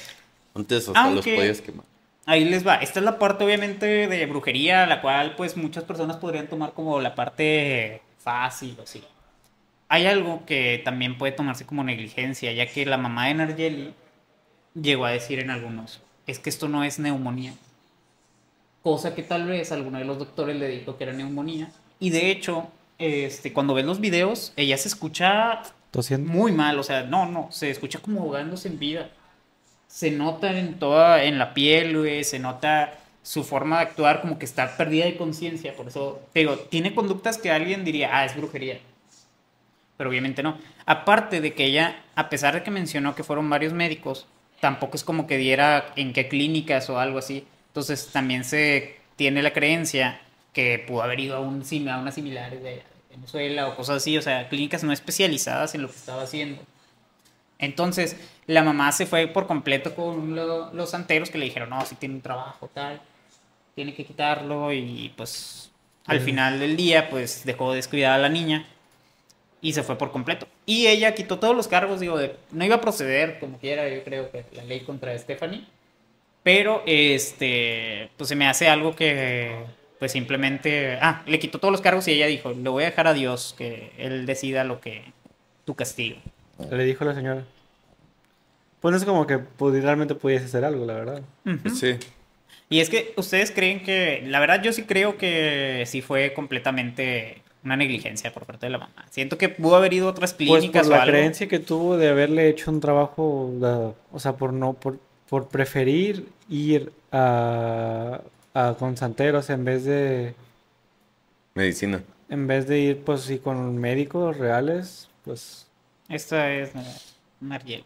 Antes 0.55 0.87
hasta 0.87 1.07
los 1.09 1.15
Aunque- 1.25 1.35
podías 1.35 1.61
quemar. 1.61 1.85
Ahí 2.29 2.45
les 2.45 2.65
va. 2.65 2.75
Esta 2.75 2.99
es 2.99 3.05
la 3.05 3.17
parte 3.17 3.43
obviamente 3.43 4.07
de 4.07 4.25
brujería, 4.27 4.85
la 4.85 5.01
cual 5.01 5.35
pues 5.35 5.57
muchas 5.57 5.83
personas 5.83 6.17
podrían 6.17 6.45
tomar 6.45 6.73
como 6.73 7.01
la 7.01 7.15
parte 7.15 8.03
fácil 8.19 8.75
o 8.77 8.83
así. 8.83 9.03
Hay 9.87 10.05
algo 10.05 10.45
que 10.45 10.79
también 10.85 11.17
puede 11.17 11.31
tomarse 11.31 11.65
como 11.65 11.83
negligencia, 11.83 12.51
ya 12.51 12.67
que 12.67 12.85
la 12.85 12.99
mamá 12.99 13.29
de 13.29 13.33
Nargeli 13.33 13.93
llegó 14.79 15.05
a 15.05 15.09
decir 15.09 15.39
en 15.39 15.49
algunos, 15.49 16.03
es 16.27 16.37
que 16.37 16.51
esto 16.51 16.67
no 16.67 16.83
es 16.83 16.99
neumonía. 16.99 17.55
Cosa 18.83 19.15
que 19.15 19.23
tal 19.23 19.47
vez 19.47 19.71
alguno 19.71 19.97
de 19.97 20.05
los 20.05 20.19
doctores 20.19 20.55
le 20.55 20.67
dijo 20.67 20.97
que 20.97 21.05
era 21.05 21.13
neumonía. 21.13 21.71
Y 21.99 22.11
de 22.11 22.29
hecho, 22.29 22.67
este, 22.99 23.53
cuando 23.53 23.73
ves 23.73 23.85
los 23.85 23.99
videos, 23.99 24.53
ella 24.55 24.77
se 24.77 24.87
escucha 24.87 25.63
Tosiendo. 25.89 26.31
muy 26.31 26.51
mal, 26.51 26.77
o 26.77 26.83
sea, 26.83 27.01
no, 27.01 27.25
no, 27.25 27.47
se 27.49 27.71
escucha 27.71 27.97
como 27.97 28.21
ahogándose 28.21 28.67
en 28.67 28.77
vida. 28.77 29.09
Se 29.89 30.11
nota 30.11 30.57
en 30.57 30.79
toda, 30.79 31.23
en 31.25 31.37
la 31.37 31.53
piel, 31.53 32.23
se 32.23 32.39
nota 32.39 32.93
su 33.21 33.43
forma 33.43 33.77
de 33.77 33.83
actuar 33.83 34.21
como 34.21 34.39
que 34.39 34.45
está 34.45 34.77
perdida 34.77 35.05
de 35.05 35.17
conciencia, 35.17 35.75
por 35.75 35.87
eso, 35.87 36.21
te 36.31 36.47
tiene 36.69 36.95
conductas 36.95 37.37
que 37.37 37.51
alguien 37.51 37.83
diría, 37.83 38.09
ah, 38.13 38.23
es 38.23 38.35
brujería. 38.37 38.79
Pero 39.97 40.09
obviamente 40.09 40.41
no. 40.41 40.57
Aparte 40.85 41.41
de 41.41 41.53
que 41.53 41.65
ella, 41.65 42.03
a 42.15 42.29
pesar 42.29 42.53
de 42.53 42.63
que 42.63 42.71
mencionó 42.71 43.15
que 43.15 43.23
fueron 43.23 43.49
varios 43.49 43.73
médicos, 43.73 44.27
tampoco 44.61 44.95
es 44.95 45.03
como 45.03 45.27
que 45.27 45.37
diera 45.37 45.91
en 45.95 46.13
qué 46.13 46.27
clínicas 46.29 46.89
o 46.89 46.99
algo 46.99 47.19
así. 47.19 47.45
Entonces 47.67 48.09
también 48.11 48.45
se 48.45 48.97
tiene 49.15 49.41
la 49.41 49.51
creencia 49.51 50.21
que 50.53 50.83
pudo 50.87 51.03
haber 51.03 51.19
ido 51.19 51.35
a, 51.35 51.39
un, 51.41 51.63
a 51.89 51.99
unas 51.99 52.15
similares 52.15 52.63
de 52.63 52.81
Venezuela 53.09 53.67
o 53.67 53.75
cosas 53.75 53.97
así, 53.97 54.17
o 54.17 54.21
sea, 54.21 54.47
clínicas 54.47 54.83
no 54.83 54.93
especializadas 54.93 55.75
en 55.75 55.81
lo 55.81 55.89
que 55.89 55.95
estaba 55.95 56.23
haciendo. 56.23 56.61
Entonces, 57.59 58.15
la 58.47 58.63
mamá 58.63 58.91
se 58.91 59.05
fue 59.05 59.27
por 59.27 59.45
completo 59.47 59.93
con 59.93 60.35
lo- 60.35 60.73
los 60.73 60.89
santeros 60.91 61.29
que 61.29 61.37
le 61.37 61.45
dijeron, 61.45 61.69
no, 61.69 61.85
si 61.85 61.95
tiene 61.95 62.15
un 62.15 62.21
trabajo 62.21 62.69
tal, 62.73 63.01
tiene 63.75 63.93
que 63.93 64.05
quitarlo 64.05 64.71
y 64.73 65.13
pues 65.15 65.71
al 66.05 66.19
final 66.21 66.59
del 66.59 66.75
día 66.77 67.09
pues 67.09 67.45
dejó 67.45 67.73
descuidada 67.73 68.15
a 68.15 68.19
la 68.19 68.29
niña 68.29 68.65
y 69.61 69.73
se 69.73 69.83
fue 69.83 69.97
por 69.97 70.11
completo. 70.11 70.47
Y 70.65 70.87
ella 70.87 71.13
quitó 71.15 71.37
todos 71.39 71.55
los 71.55 71.67
cargos, 71.67 71.99
digo, 71.99 72.17
de- 72.17 72.35
no 72.51 72.63
iba 72.65 72.75
a 72.77 72.81
proceder 72.81 73.39
como 73.39 73.57
quiera, 73.59 73.87
yo 73.89 74.03
creo 74.03 74.31
que 74.31 74.45
la 74.53 74.63
ley 74.63 74.81
contra 74.81 75.17
Stephanie, 75.17 75.65
pero 76.43 76.81
este, 76.85 78.09
pues 78.17 78.29
se 78.29 78.35
me 78.35 78.47
hace 78.47 78.67
algo 78.69 78.95
que 78.95 79.53
pues 79.99 80.13
simplemente, 80.13 80.97
ah, 81.01 81.23
le 81.27 81.39
quitó 81.39 81.59
todos 81.59 81.73
los 81.73 81.81
cargos 81.81 82.07
y 82.07 82.13
ella 82.13 82.27
dijo, 82.27 82.51
le 82.53 82.69
voy 82.69 82.83
a 82.83 82.87
dejar 82.87 83.07
a 83.07 83.13
Dios 83.13 83.53
que 83.57 83.91
él 83.97 84.25
decida 84.25 84.63
lo 84.63 84.79
que 84.79 85.03
tu 85.65 85.75
castigo. 85.75 86.17
Le 86.71 86.83
dijo 86.85 87.05
la 87.05 87.15
señora. 87.15 87.43
Pues 88.81 88.91
no 88.91 88.97
es 88.97 89.05
como 89.05 89.27
que 89.27 89.37
pues, 89.39 89.81
realmente 89.83 90.15
pudiese 90.15 90.45
hacer 90.45 90.63
algo, 90.65 90.85
la 90.85 90.93
verdad. 90.93 91.21
Sí. 91.73 91.95
Y 92.69 92.79
es 92.79 92.89
que 92.89 93.13
ustedes 93.17 93.51
creen 93.51 93.81
que, 93.83 94.23
la 94.27 94.39
verdad 94.39 94.61
yo 94.61 94.71
sí 94.71 94.83
creo 94.83 95.17
que 95.17 95.83
sí 95.87 96.01
fue 96.01 96.33
completamente 96.33 97.41
una 97.63 97.75
negligencia 97.75 98.31
por 98.31 98.45
parte 98.45 98.67
de 98.67 98.69
la 98.71 98.77
mamá. 98.77 99.05
Siento 99.09 99.37
que 99.37 99.49
pudo 99.49 99.75
haber 99.75 99.91
ido 99.93 100.07
a 100.07 100.11
otras 100.11 100.33
Pues 100.33 100.47
por 100.47 100.59
clínicas 100.59 100.87
o 100.87 100.91
la 100.91 101.01
algo. 101.01 101.11
creencia 101.11 101.47
que 101.47 101.59
tuvo 101.59 101.97
de 101.97 102.07
haberle 102.09 102.47
hecho 102.47 102.71
un 102.71 102.79
trabajo, 102.79 103.51
da- 103.59 103.93
o 104.13 104.19
sea, 104.19 104.33
por 104.37 104.53
no, 104.53 104.73
por, 104.73 104.97
por 105.29 105.49
preferir 105.49 106.27
ir 106.47 106.91
a, 107.11 108.21
a 108.53 108.75
con 108.79 108.95
santeros 108.95 109.49
en 109.49 109.65
vez 109.65 109.83
de, 109.83 110.35
Medicina. 111.55 112.01
en 112.29 112.47
vez 112.47 112.67
de 112.67 112.79
ir, 112.79 112.99
pues 113.03 113.21
sí, 113.21 113.39
con 113.39 113.77
médicos 113.77 114.37
reales, 114.37 115.09
pues 115.25 115.65
Esta 116.09 116.51
es 116.51 116.71
Mariel. 117.39 117.83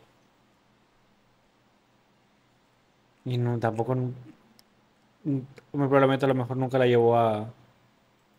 Y 3.25 3.37
no, 3.37 3.57
tampoco, 3.59 3.95
muy 3.95 4.13
probablemente 5.71 6.25
a 6.25 6.29
lo 6.29 6.35
mejor 6.35 6.57
nunca 6.57 6.77
la 6.77 6.87
llevó 6.87 7.17
a... 7.17 7.49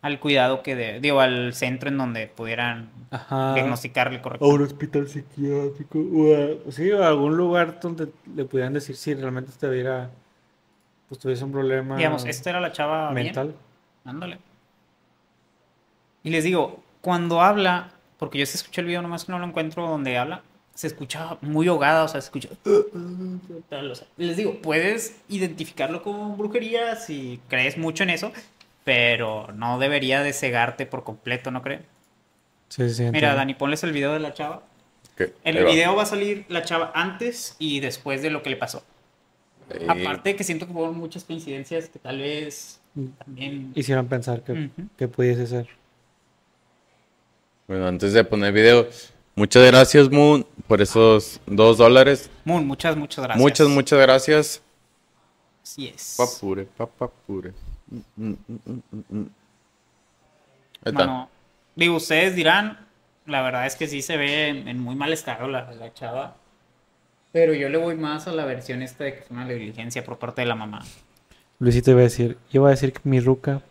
Al 0.01 0.19
cuidado 0.19 0.61
que 0.61 0.75
de, 0.75 0.99
digo, 0.99 1.19
al 1.19 1.55
centro 1.55 1.89
en 1.89 1.97
donde 1.97 2.27
pudieran 2.27 2.91
Ajá, 3.09 3.55
diagnosticarle 3.55 4.17
a 4.17 4.19
un 4.19 4.23
correctamente. 4.23 4.63
hospital 4.63 5.07
psiquiátrico 5.07 5.97
o 5.99 6.35
a, 6.67 6.71
sí, 6.71 6.91
o 6.91 7.03
a 7.03 7.07
algún 7.07 7.35
lugar 7.35 7.79
donde 7.79 8.11
le 8.35 8.45
pudieran 8.45 8.73
decir 8.73 8.95
si 8.95 9.15
realmente 9.15 9.51
tuviera, 9.59 10.11
pues 11.09 11.19
tuviese 11.19 11.43
un 11.43 11.51
problema 11.51 11.97
Digamos, 11.97 12.23
esta 12.25 12.51
era 12.51 12.59
la 12.61 12.71
chava 12.71 13.11
bien. 13.13 13.25
mental. 13.27 13.55
Ándale. 14.03 14.37
Y 16.21 16.29
les 16.29 16.43
digo, 16.43 16.83
cuando 17.01 17.41
habla, 17.41 17.89
porque 18.17 18.37
yo 18.37 18.45
sí 18.45 18.57
escuché 18.57 18.81
el 18.81 18.87
video, 18.87 19.01
nomás 19.01 19.25
que 19.25 19.31
no 19.31 19.39
lo 19.39 19.45
encuentro 19.45 19.87
donde 19.87 20.17
habla, 20.17 20.41
se 20.73 20.87
escucha 20.87 21.37
muy 21.41 21.67
ahogada, 21.67 22.03
o 22.03 22.07
sea, 22.07 22.19
se 22.21 22.25
escucha... 22.27 22.49
tal, 23.69 23.91
o 23.91 23.95
sea, 23.95 24.07
les 24.17 24.35
digo, 24.37 24.61
puedes 24.61 25.17
identificarlo 25.29 26.03
como 26.03 26.35
brujería 26.35 26.95
si 26.97 27.39
crees 27.47 27.77
mucho 27.77 28.03
en 28.03 28.09
eso, 28.09 28.31
pero 28.83 29.47
no 29.53 29.79
debería 29.79 30.21
de 30.21 30.33
cegarte 30.33 30.85
por 30.85 31.03
completo, 31.03 31.49
¿no 31.51 31.61
creen? 31.61 31.85
Sí, 32.69 32.89
sí, 32.89 33.03
Mira, 33.03 33.07
entiendo. 33.07 33.35
Dani, 33.37 33.53
ponles 33.55 33.83
el 33.83 33.91
video 33.93 34.13
de 34.13 34.19
la 34.19 34.33
chava. 34.33 34.63
¿Qué? 35.15 35.33
En 35.45 35.55
Ahí 35.55 35.59
el 35.61 35.65
va. 35.65 35.71
video 35.71 35.95
va 35.95 36.03
a 36.03 36.07
salir 36.07 36.45
la 36.49 36.63
chava 36.63 36.91
antes 36.93 37.55
y 37.57 37.79
después 37.79 38.21
de 38.21 38.29
lo 38.31 38.43
que 38.43 38.49
le 38.49 38.57
pasó. 38.57 38.83
Eh, 39.69 39.85
Aparte 39.87 40.35
que 40.35 40.43
siento 40.43 40.67
que 40.67 40.73
fueron 40.73 40.97
muchas 40.97 41.23
coincidencias 41.23 41.87
que 41.89 41.99
tal 41.99 42.19
vez 42.19 42.79
también... 43.23 43.71
Hicieron 43.75 44.07
pensar 44.07 44.41
que, 44.43 44.69
que 44.97 45.07
pudiese 45.07 45.47
ser. 45.47 45.67
Bueno, 47.67 47.87
antes 47.87 48.13
de 48.13 48.23
poner 48.23 48.53
video, 48.53 48.87
muchas 49.35 49.65
gracias, 49.65 50.11
Moon, 50.11 50.45
por 50.67 50.81
esos 50.81 51.39
dos 51.47 51.77
dólares. 51.77 52.29
Moon, 52.43 52.65
muchas, 52.65 52.95
muchas 52.95 53.23
gracias. 53.23 53.41
Muchas, 53.41 53.67
muchas 53.67 53.99
gracias. 53.99 54.61
Así 55.63 55.87
es. 55.87 56.15
Papure, 56.17 56.65
papapure. 56.77 57.53
Mm, 57.87 57.99
mm, 58.17 58.35
mm, 58.47 59.01
mm, 59.09 59.25
está. 60.85 61.27
Digo, 61.75 61.95
ustedes 61.95 62.35
dirán, 62.35 62.85
la 63.25 63.41
verdad 63.41 63.65
es 63.65 63.75
que 63.75 63.87
sí 63.87 64.03
se 64.03 64.15
ve 64.17 64.49
en, 64.49 64.67
en 64.67 64.79
muy 64.79 64.95
mal 64.95 65.11
estado 65.11 65.47
la, 65.47 65.71
la 65.71 65.91
chava. 65.93 66.35
Pero 67.31 67.53
yo 67.53 67.67
le 67.67 67.77
voy 67.77 67.95
más 67.95 68.27
a 68.27 68.31
la 68.31 68.45
versión 68.45 68.81
esta 68.83 69.03
de 69.03 69.15
que 69.15 69.21
fue 69.23 69.35
una 69.35 69.45
negligencia 69.45 70.05
por 70.05 70.19
parte 70.19 70.41
de 70.41 70.47
la 70.47 70.55
mamá. 70.55 70.85
Luisito 71.59 71.91
iba 71.91 72.01
a 72.01 72.03
decir, 72.03 72.37
iba 72.51 72.67
a 72.67 72.71
decir 72.71 72.93
que 72.93 73.01
mi 73.03 73.19
ruca, 73.19 73.61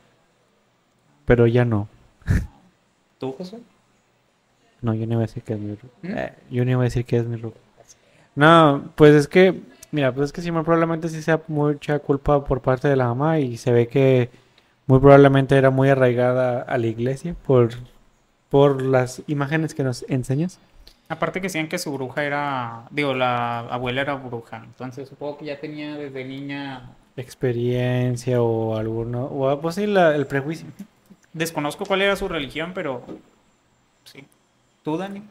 pero 1.24 1.47
ya 1.47 1.64
no. 1.64 1.88
¿Tú, 3.18 3.32
Josué? 3.32 3.61
No, 4.85 4.93
yo 4.95 5.07
no 5.07 5.14
iba 5.14 5.22
a 5.22 5.26
decir 5.26 5.43
que 5.43 5.55
es 5.55 5.59
mi. 5.59 5.72
¿Mm? 5.72 6.16
Eh, 6.16 6.32
yo 6.51 6.64
no 6.64 6.70
iba 6.70 6.80
a 6.82 6.85
decir 6.85 7.05
que 7.05 7.16
es 7.16 7.26
mi. 7.26 7.41
No, 8.37 8.91
pues 8.97 9.14
es 9.14 9.28
que, 9.28 9.61
mira, 9.93 10.12
pues 10.12 10.26
es 10.26 10.32
que 10.32 10.43
sí, 10.43 10.51
muy 10.51 10.62
probablemente 10.62 11.09
sí 11.09 11.22
sea 11.22 11.41
mucha 11.49 11.99
culpa 12.01 12.45
por 12.45 12.61
parte 12.61 12.89
de 12.89 12.97
la 12.97 13.07
mamá 13.07 13.39
y 13.39 13.57
se 13.57 13.72
ve 13.72 13.89
que 13.89 14.28
muy 14.87 14.99
probablemente 15.01 15.57
era 15.57 15.70
muy 15.70 15.89
arraigada 15.89 16.61
a 16.62 16.76
la 16.78 16.87
iglesia 16.87 17.35
por, 17.47 17.70
por 18.51 18.82
las 18.82 19.22
imágenes 19.26 19.74
que 19.74 19.82
nos 19.85 20.05
enseñas. 20.09 20.59
Aparte 21.09 21.41
que 21.41 21.47
decían 21.47 21.68
que 21.68 21.78
su 21.78 21.93
bruja 21.93 22.24
era, 22.24 22.82
digo, 22.91 23.14
la 23.14 23.61
abuela 23.61 24.01
era 24.03 24.14
bruja. 24.14 24.62
Entonces 24.64 25.09
supongo 25.09 25.39
que 25.39 25.47
ya 25.47 25.59
tenía 25.61 25.97
desde 25.97 26.24
niña... 26.24 26.91
Experiencia 27.16 28.43
o 28.43 28.76
alguno, 28.76 29.24
o 29.26 29.61
pues 29.61 29.76
sí, 29.76 29.87
la- 29.87 30.14
el 30.16 30.26
prejuicio. 30.26 30.66
Desconozco 31.32 31.85
cuál 31.87 32.03
era 32.03 32.16
su 32.16 32.26
religión, 32.28 32.72
pero... 32.74 33.03
Sí. 34.05 34.24
¿Tú, 34.85 34.97
Dani? 34.97 35.22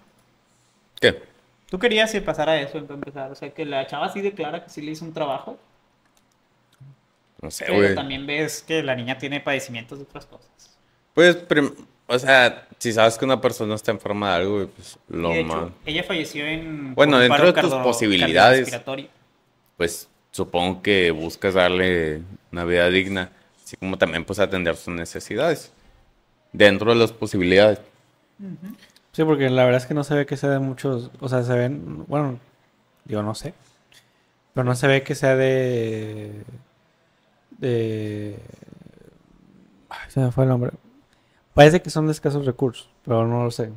¿Qué? 1.00 1.22
¿Tú 1.70 1.80
querías 1.80 2.12
que 2.12 2.22
pasara 2.22 2.60
eso 2.60 2.82
para 2.84 2.96
empezar? 2.96 3.32
O 3.32 3.36
sea, 3.36 3.50
que 3.54 3.66
la 3.66 3.88
chava 3.88 4.10
sí 4.10 4.22
declara 4.22 4.64
que 4.64 4.70
sí 4.70 4.82
le 4.82 4.92
hizo 4.92 5.06
un 5.06 5.14
trabajo, 5.14 5.58
No 7.42 7.50
sé, 7.52 7.66
pero 7.66 7.78
güey. 7.78 7.96
también 7.96 8.26
ves 8.28 8.62
que 8.62 8.84
la 8.84 8.96
niña 8.96 9.18
tiene 9.18 9.40
padecimientos 9.40 10.00
de 10.00 10.04
otras 10.06 10.26
cosas. 10.26 10.50
Pues, 11.14 11.38
o 12.08 12.20
sea, 12.20 12.68
si 12.80 12.92
sabes 12.92 13.18
que 13.18 13.26
una 13.26 13.40
persona 13.42 13.76
está 13.76 13.92
enferma 13.92 14.30
de 14.32 14.36
algo, 14.36 14.68
pues 14.68 14.98
lo 15.10 15.30
de 15.30 15.40
hecho, 15.42 15.48
más. 15.48 15.72
ella 15.86 16.04
falleció 16.04 16.46
en 16.46 16.96
Bueno, 16.96 17.20
dentro 17.20 17.52
de 17.52 17.62
tus 17.62 17.74
posibilidades. 17.76 18.72
Pues 19.78 20.10
supongo 20.32 20.82
que 20.82 21.12
buscas 21.12 21.54
darle 21.56 22.22
una 22.52 22.66
vida 22.66 22.90
digna, 22.90 23.32
así 23.64 23.78
como 23.78 23.98
también 23.98 24.26
pues 24.26 24.40
atender 24.40 24.76
sus 24.76 24.94
necesidades. 24.94 25.72
Dentro 26.52 26.92
de 26.94 27.00
las 27.00 27.12
posibilidades. 27.12 27.80
Sí, 29.14 29.24
porque 29.24 29.50
la 29.50 29.64
verdad 29.64 29.82
es 29.82 29.88
que 29.88 29.94
no 29.94 30.04
se 30.04 30.16
ve 30.16 30.26
que 30.26 30.36
sea 30.38 30.50
de 30.50 30.60
muchos, 30.60 31.10
o 31.22 31.30
sea, 31.30 31.44
se 31.44 31.54
ven, 31.56 32.06
bueno, 32.08 32.40
digo, 33.06 33.24
no 33.24 33.36
sé, 33.36 33.54
pero 34.54 34.66
no 34.66 34.76
se 34.76 34.88
ve 34.88 35.04
que 35.04 35.16
sea 35.16 35.36
de, 35.36 36.44
de, 37.52 38.40
ay, 39.90 40.10
se 40.10 40.20
me 40.20 40.32
fue 40.32 40.44
el 40.44 40.50
nombre. 40.50 40.72
Parece 41.54 41.82
que 41.82 41.90
son 41.92 42.08
de 42.08 42.12
escasos 42.12 42.46
recursos, 42.46 42.90
pero 43.06 43.26
no 43.28 43.44
lo 43.44 43.52
sé. 43.52 43.72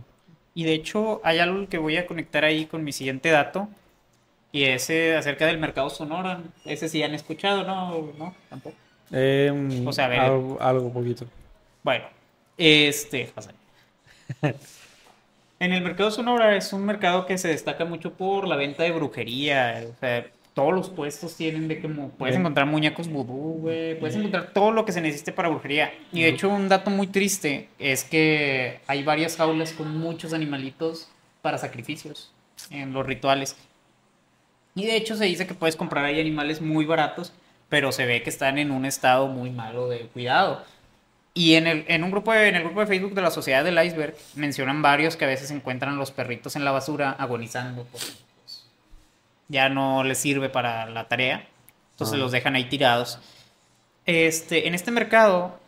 Y 0.54 0.64
de 0.64 0.72
hecho, 0.72 1.20
hay 1.22 1.38
algo 1.38 1.68
que 1.68 1.76
voy 1.78 1.98
a 1.98 2.06
conectar 2.06 2.44
ahí 2.44 2.64
con 2.64 2.82
mi 2.82 2.92
siguiente 2.92 3.30
dato. 3.30 3.68
Y 4.52 4.64
ese 4.64 5.14
acerca 5.14 5.46
del 5.46 5.58
mercado 5.58 5.90
Sonora. 5.90 6.40
Ese 6.64 6.88
sí 6.88 7.02
han 7.02 7.14
escuchado, 7.14 7.64
¿no? 7.64 8.12
No, 8.18 8.34
tampoco. 8.48 8.74
Eh, 9.12 9.52
mm, 9.54 9.86
O 9.86 9.92
sea, 9.92 10.06
a 10.06 10.08
ver. 10.08 10.20
algo, 10.20 10.56
algo 10.58 10.90
poquito. 10.90 11.26
Bueno, 11.82 12.06
este, 12.56 13.30
José. 13.34 13.50
En 15.58 15.72
el 15.72 15.82
mercado 15.82 16.10
Sonora 16.10 16.56
es 16.56 16.72
un 16.72 16.84
mercado 16.84 17.24
que 17.26 17.38
se 17.38 17.48
destaca 17.48 17.84
mucho 17.84 18.12
por 18.12 18.46
la 18.46 18.56
venta 18.56 18.82
de 18.82 18.92
brujería. 18.92 19.82
O 19.88 19.98
sea, 19.98 20.26
todos 20.52 20.74
los 20.74 20.90
puestos 20.90 21.36
tienen 21.36 21.68
de 21.68 21.80
que 21.80 21.88
puedes 21.88 22.32
Bien. 22.32 22.40
encontrar 22.40 22.66
muñecos 22.66 23.08
vudú, 23.08 23.60
güey. 23.60 23.98
Puedes 23.98 24.16
encontrar 24.16 24.52
todo 24.52 24.70
lo 24.70 24.84
que 24.84 24.92
se 24.92 25.00
necesite 25.00 25.32
para 25.32 25.48
brujería. 25.48 25.92
Y 26.12 26.22
de 26.22 26.28
hecho, 26.28 26.48
un 26.48 26.68
dato 26.68 26.90
muy 26.90 27.06
triste 27.06 27.68
es 27.78 28.04
que 28.04 28.80
hay 28.86 29.02
varias 29.02 29.36
jaulas 29.36 29.72
con 29.72 29.96
muchos 29.96 30.34
animalitos 30.34 31.08
para 31.40 31.58
sacrificios 31.58 32.32
en 32.70 32.92
los 32.92 33.06
rituales. 33.06 33.56
Y 34.74 34.84
de 34.84 34.96
hecho 34.96 35.16
se 35.16 35.24
dice 35.24 35.46
que 35.46 35.54
puedes 35.54 35.76
comprar 35.76 36.04
ahí 36.04 36.20
animales 36.20 36.60
muy 36.60 36.84
baratos, 36.84 37.32
pero 37.70 37.92
se 37.92 38.04
ve 38.04 38.22
que 38.22 38.30
están 38.30 38.58
en 38.58 38.70
un 38.70 38.84
estado 38.84 39.26
muy 39.26 39.50
malo 39.50 39.88
de 39.88 40.00
cuidado. 40.00 40.62
Y 41.38 41.54
en 41.56 41.66
el, 41.66 41.84
en 41.88 42.02
un 42.02 42.10
grupo 42.10 42.32
de- 42.32 42.48
en 42.48 42.54
el 42.56 42.62
grupo 42.64 42.80
de 42.80 42.86
Facebook 42.86 43.12
de 43.12 43.20
la 43.20 43.30
Sociedad 43.30 43.62
del 43.62 43.78
Iceberg 43.84 44.14
mencionan 44.36 44.80
varios 44.80 45.16
que 45.16 45.26
a 45.26 45.28
veces 45.28 45.50
encuentran 45.50 45.98
los 45.98 46.10
perritos 46.10 46.56
en 46.56 46.64
la 46.64 46.70
basura 46.70 47.10
agonizando 47.10 47.84
pues, 47.92 48.16
ya 49.48 49.68
no 49.68 50.02
les 50.02 50.16
sirve 50.16 50.48
para 50.48 50.86
la 50.86 51.08
tarea. 51.08 51.46
Entonces 51.92 52.14
Ah. 52.16 52.18
los 52.18 52.32
dejan 52.32 52.54
ahí 52.56 52.64
tirados. 52.64 53.18
Este, 54.06 54.66
en 54.66 54.74
este 54.74 54.90
mercado 54.90 55.58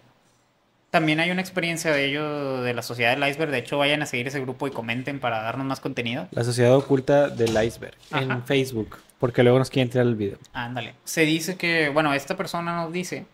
también 0.90 1.20
hay 1.20 1.30
una 1.30 1.42
experiencia 1.42 1.92
de 1.92 2.06
ello 2.06 2.62
de 2.62 2.72
la 2.72 2.80
Sociedad 2.80 3.14
del 3.16 3.28
Iceberg. 3.28 3.50
De 3.50 3.58
hecho, 3.58 3.76
vayan 3.76 4.00
a 4.00 4.06
seguir 4.06 4.26
ese 4.26 4.40
grupo 4.40 4.66
y 4.66 4.70
comenten 4.70 5.20
para 5.20 5.42
darnos 5.42 5.66
más 5.66 5.80
contenido. 5.80 6.28
La 6.30 6.44
sociedad 6.44 6.74
oculta 6.74 7.28
del 7.28 7.62
iceberg 7.62 7.94
Ajá. 8.10 8.22
en 8.24 8.42
Facebook, 8.44 8.96
porque 9.18 9.42
luego 9.42 9.58
nos 9.58 9.68
quieren 9.68 9.90
tirar 9.90 10.06
el 10.06 10.14
video. 10.14 10.38
Ándale. 10.54 10.94
Se 11.04 11.22
dice 11.26 11.56
que, 11.58 11.90
bueno, 11.90 12.14
esta 12.14 12.38
persona 12.38 12.74
nos 12.84 12.90
dice 12.92 13.26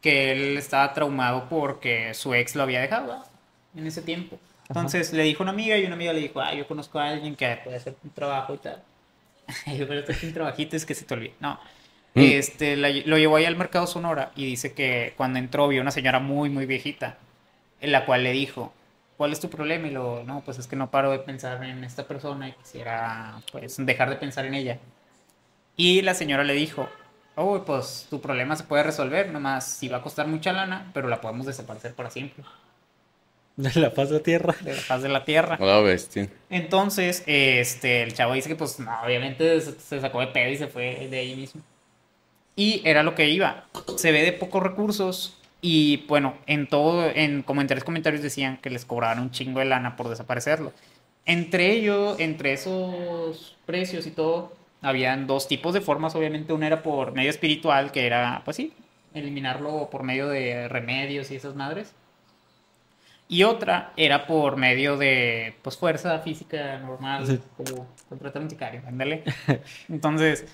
que 0.00 0.32
él 0.32 0.56
estaba 0.56 0.92
traumado 0.94 1.48
porque 1.48 2.14
su 2.14 2.34
ex 2.34 2.54
lo 2.54 2.62
había 2.62 2.80
dejado 2.80 3.06
¿verdad? 3.08 3.26
en 3.76 3.86
ese 3.86 4.02
tiempo. 4.02 4.38
Entonces 4.68 5.12
le 5.12 5.22
dijo 5.22 5.42
una 5.42 5.52
amiga 5.52 5.78
y 5.78 5.84
una 5.86 5.94
amiga 5.94 6.12
le 6.12 6.20
dijo, 6.20 6.40
ah, 6.40 6.54
yo 6.54 6.66
conozco 6.68 6.98
a 6.98 7.08
alguien 7.08 7.36
que 7.36 7.58
puede 7.64 7.76
hacer 7.76 7.96
un 8.04 8.10
trabajo 8.10 8.54
y 8.54 8.58
tal. 8.58 8.82
Y 9.66 9.76
yo, 9.78 9.88
pero 9.88 10.00
esto 10.00 10.12
es 10.12 10.22
un 10.22 10.34
trabajito, 10.34 10.76
es 10.76 10.84
que 10.84 10.94
se 10.94 11.04
te 11.04 11.14
olvide. 11.14 11.34
No. 11.40 11.58
Mm. 12.14 12.20
Este, 12.20 12.76
la- 12.76 12.90
lo 12.90 13.16
llevó 13.18 13.36
ahí 13.36 13.44
al 13.46 13.56
mercado 13.56 13.86
Sonora 13.86 14.32
y 14.36 14.44
dice 14.46 14.72
que 14.74 15.14
cuando 15.16 15.38
entró 15.38 15.68
vio 15.68 15.80
una 15.80 15.90
señora 15.90 16.18
muy, 16.20 16.50
muy 16.50 16.66
viejita, 16.66 17.18
en 17.80 17.92
la 17.92 18.04
cual 18.06 18.24
le 18.24 18.32
dijo, 18.32 18.72
¿cuál 19.16 19.32
es 19.32 19.40
tu 19.40 19.48
problema? 19.48 19.86
Y 19.88 19.90
luego, 19.90 20.22
no, 20.26 20.42
pues 20.42 20.58
es 20.58 20.66
que 20.66 20.76
no 20.76 20.90
paro 20.90 21.10
de 21.12 21.18
pensar 21.20 21.62
en 21.64 21.82
esta 21.84 22.06
persona 22.06 22.48
y 22.48 22.52
quisiera, 22.52 23.40
pues, 23.52 23.76
dejar 23.78 24.10
de 24.10 24.16
pensar 24.16 24.44
en 24.46 24.54
ella. 24.54 24.78
Y 25.76 26.02
la 26.02 26.14
señora 26.14 26.44
le 26.44 26.54
dijo, 26.54 26.88
oh, 27.38 27.64
pues 27.64 28.06
tu 28.10 28.20
problema 28.20 28.56
se 28.56 28.64
puede 28.64 28.82
resolver, 28.82 29.30
nomás 29.30 29.66
si 29.66 29.88
va 29.88 29.98
a 29.98 30.02
costar 30.02 30.26
mucha 30.26 30.52
lana, 30.52 30.90
pero 30.92 31.08
la 31.08 31.20
podemos 31.20 31.46
desaparecer 31.46 31.94
para 31.94 32.10
siempre. 32.10 32.44
De 33.56 33.72
la 33.80 33.92
paz 33.92 34.08
de 34.10 34.16
la 34.18 34.22
tierra. 34.22 34.54
de 34.60 34.74
la 34.74 34.80
faz 34.80 35.02
de 35.02 35.08
la 35.08 35.24
tierra. 35.24 35.58
La 35.60 35.80
bestia. 35.80 36.28
Entonces, 36.48 37.24
este, 37.26 38.04
el 38.04 38.14
chavo 38.14 38.34
dice 38.34 38.48
que 38.48 38.54
pues 38.54 38.78
no, 38.78 38.90
obviamente 39.02 39.60
se, 39.60 39.72
se 39.80 40.00
sacó 40.00 40.20
de 40.20 40.28
pedo 40.28 40.50
y 40.50 40.56
se 40.56 40.68
fue 40.68 41.08
de 41.10 41.18
ahí 41.18 41.34
mismo. 41.34 41.60
Y 42.54 42.82
era 42.84 43.02
lo 43.02 43.16
que 43.16 43.28
iba. 43.28 43.64
Se 43.96 44.12
ve 44.12 44.22
de 44.22 44.32
pocos 44.32 44.62
recursos 44.62 45.38
y 45.60 46.04
bueno, 46.06 46.36
en 46.46 46.68
todo, 46.68 47.08
en 47.08 47.42
como 47.42 47.60
en 47.60 47.66
tres 47.66 47.82
comentarios 47.82 48.22
decían 48.22 48.58
que 48.58 48.70
les 48.70 48.84
cobraban 48.84 49.18
un 49.18 49.30
chingo 49.30 49.58
de 49.58 49.64
lana 49.64 49.96
por 49.96 50.08
desaparecerlo. 50.08 50.72
Entre 51.24 51.72
ellos, 51.72 52.18
entre 52.20 52.52
esos 52.52 53.56
precios 53.66 54.06
y 54.06 54.10
todo, 54.12 54.52
habían 54.82 55.26
dos 55.26 55.48
tipos 55.48 55.74
de 55.74 55.80
formas, 55.80 56.14
obviamente. 56.14 56.52
Una 56.52 56.66
era 56.66 56.82
por 56.82 57.12
medio 57.12 57.30
espiritual, 57.30 57.92
que 57.92 58.06
era, 58.06 58.42
pues 58.44 58.56
sí, 58.56 58.72
eliminarlo 59.14 59.88
por 59.90 60.02
medio 60.02 60.28
de 60.28 60.68
remedios 60.68 61.30
y 61.30 61.36
esas 61.36 61.54
madres. 61.54 61.94
Y 63.30 63.42
otra 63.42 63.92
era 63.96 64.26
por 64.26 64.56
medio 64.56 64.96
de, 64.96 65.54
pues, 65.62 65.76
fuerza 65.76 66.18
física 66.20 66.78
normal, 66.78 67.26
Sí. 67.26 67.38
como 67.56 67.86
contratar 68.08 68.40
un 68.40 68.48
sicario, 68.48 68.82
ándale. 68.86 69.22
Entonces, 69.88 70.46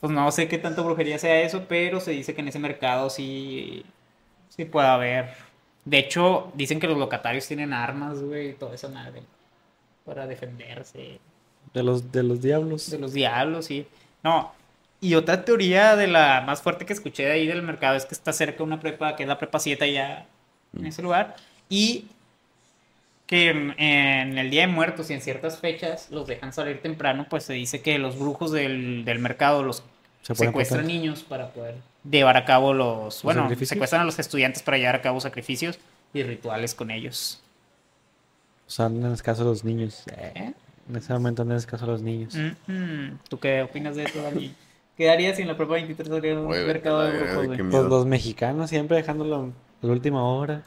pues 0.00 0.12
no 0.12 0.30
sé 0.32 0.48
qué 0.48 0.56
tanto 0.58 0.82
brujería 0.84 1.18
sea 1.18 1.40
eso, 1.42 1.64
pero 1.68 2.00
se 2.00 2.12
dice 2.12 2.34
que 2.34 2.40
en 2.40 2.48
ese 2.48 2.58
mercado 2.58 3.10
sí, 3.10 3.84
sí 4.48 4.64
puede 4.64 4.88
haber. 4.88 5.34
De 5.84 5.98
hecho, 5.98 6.50
dicen 6.54 6.80
que 6.80 6.86
los 6.88 6.96
locatarios 6.98 7.46
tienen 7.46 7.72
armas, 7.74 8.22
güey, 8.22 8.50
y 8.50 8.54
toda 8.54 8.74
esa 8.74 8.88
madre, 8.88 9.22
para 10.06 10.26
defenderse 10.26 11.20
De 11.76 11.82
los, 11.82 12.10
de 12.10 12.22
los 12.22 12.40
diablos. 12.40 12.90
de 12.90 12.98
los 12.98 13.12
diablos, 13.12 13.66
sí. 13.66 13.86
No. 14.22 14.54
Y 14.98 15.14
otra 15.14 15.44
teoría 15.44 15.94
de 15.94 16.06
la 16.06 16.40
más 16.40 16.62
fuerte 16.62 16.86
que 16.86 16.94
escuché 16.94 17.24
de 17.26 17.32
ahí 17.32 17.46
del 17.46 17.60
mercado 17.60 17.96
es 17.96 18.06
que 18.06 18.14
está 18.14 18.32
cerca 18.32 18.56
de 18.58 18.62
una 18.62 18.80
prepa, 18.80 19.14
que 19.14 19.24
es 19.24 19.28
la 19.28 19.38
prepa 19.38 19.58
7 19.58 19.84
allá 19.84 20.26
en 20.74 20.86
ese 20.86 21.02
lugar. 21.02 21.36
Y 21.68 22.06
que 23.26 23.50
en, 23.50 23.78
en 23.78 24.38
el 24.38 24.50
Día 24.50 24.62
de 24.62 24.68
Muertos 24.68 25.10
y 25.10 25.12
en 25.12 25.20
ciertas 25.20 25.58
fechas 25.58 26.10
los 26.10 26.26
dejan 26.26 26.54
salir 26.54 26.80
temprano, 26.80 27.26
pues 27.28 27.44
se 27.44 27.52
dice 27.52 27.82
que 27.82 27.98
los 27.98 28.18
brujos 28.18 28.52
del, 28.52 29.04
del 29.04 29.18
mercado 29.18 29.62
los 29.62 29.82
Se 30.22 30.34
secuestran 30.34 30.80
contar. 30.82 30.84
niños 30.84 31.24
para 31.24 31.50
poder 31.52 31.74
llevar 32.10 32.38
a 32.38 32.46
cabo 32.46 32.72
los... 32.72 33.22
Bueno, 33.22 33.42
sacrificios? 33.42 33.68
secuestran 33.68 34.00
a 34.02 34.04
los 34.04 34.18
estudiantes 34.18 34.62
para 34.62 34.78
llevar 34.78 34.94
a 34.96 35.02
cabo 35.02 35.20
sacrificios 35.20 35.78
y 36.14 36.22
rituales 36.22 36.74
con 36.74 36.90
ellos. 36.90 37.42
O 38.66 38.70
sea, 38.70 38.86
andan 38.86 39.12
escasos 39.12 39.44
los 39.46 39.64
niños. 39.64 40.04
¿Eh? 40.08 40.52
En 40.88 40.96
ese 40.96 41.12
momento 41.12 41.42
andan 41.42 41.58
escasos 41.58 41.88
los 41.88 42.02
niños. 42.02 42.34
Mm, 42.66 43.16
¿Tú 43.28 43.38
qué 43.40 43.62
opinas 43.62 43.96
de 43.96 44.04
eso, 44.04 44.22
Dani? 44.22 44.54
¿Qué 44.96 45.10
harías 45.10 45.36
si 45.36 45.42
en 45.42 45.48
la 45.48 45.56
prepa 45.56 45.74
23 45.74 46.10
habría 46.10 46.38
un 46.38 46.48
mercado 46.48 47.02
de 47.02 47.18
qué 47.18 47.34
güey? 47.34 47.58
Pues 47.70 47.84
los 47.84 48.06
mexicanos 48.06 48.70
siempre 48.70 48.96
dejándolo 48.96 49.36
a 49.82 49.86
la 49.86 49.92
última 49.92 50.24
hora. 50.24 50.62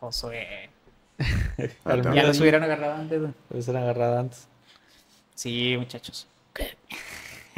Josué. 0.00 0.70
Al 1.84 2.02
Ya 2.02 2.10
menos 2.10 2.26
los 2.28 2.40
hubieran 2.40 2.62
agarrado 2.62 2.94
antes. 2.94 3.20
güey. 3.20 3.32
Debe 3.50 3.62
ser 3.62 3.76
agarrada 3.76 4.20
antes. 4.20 4.46
Sí, 5.34 5.74
muchachos. 5.78 6.26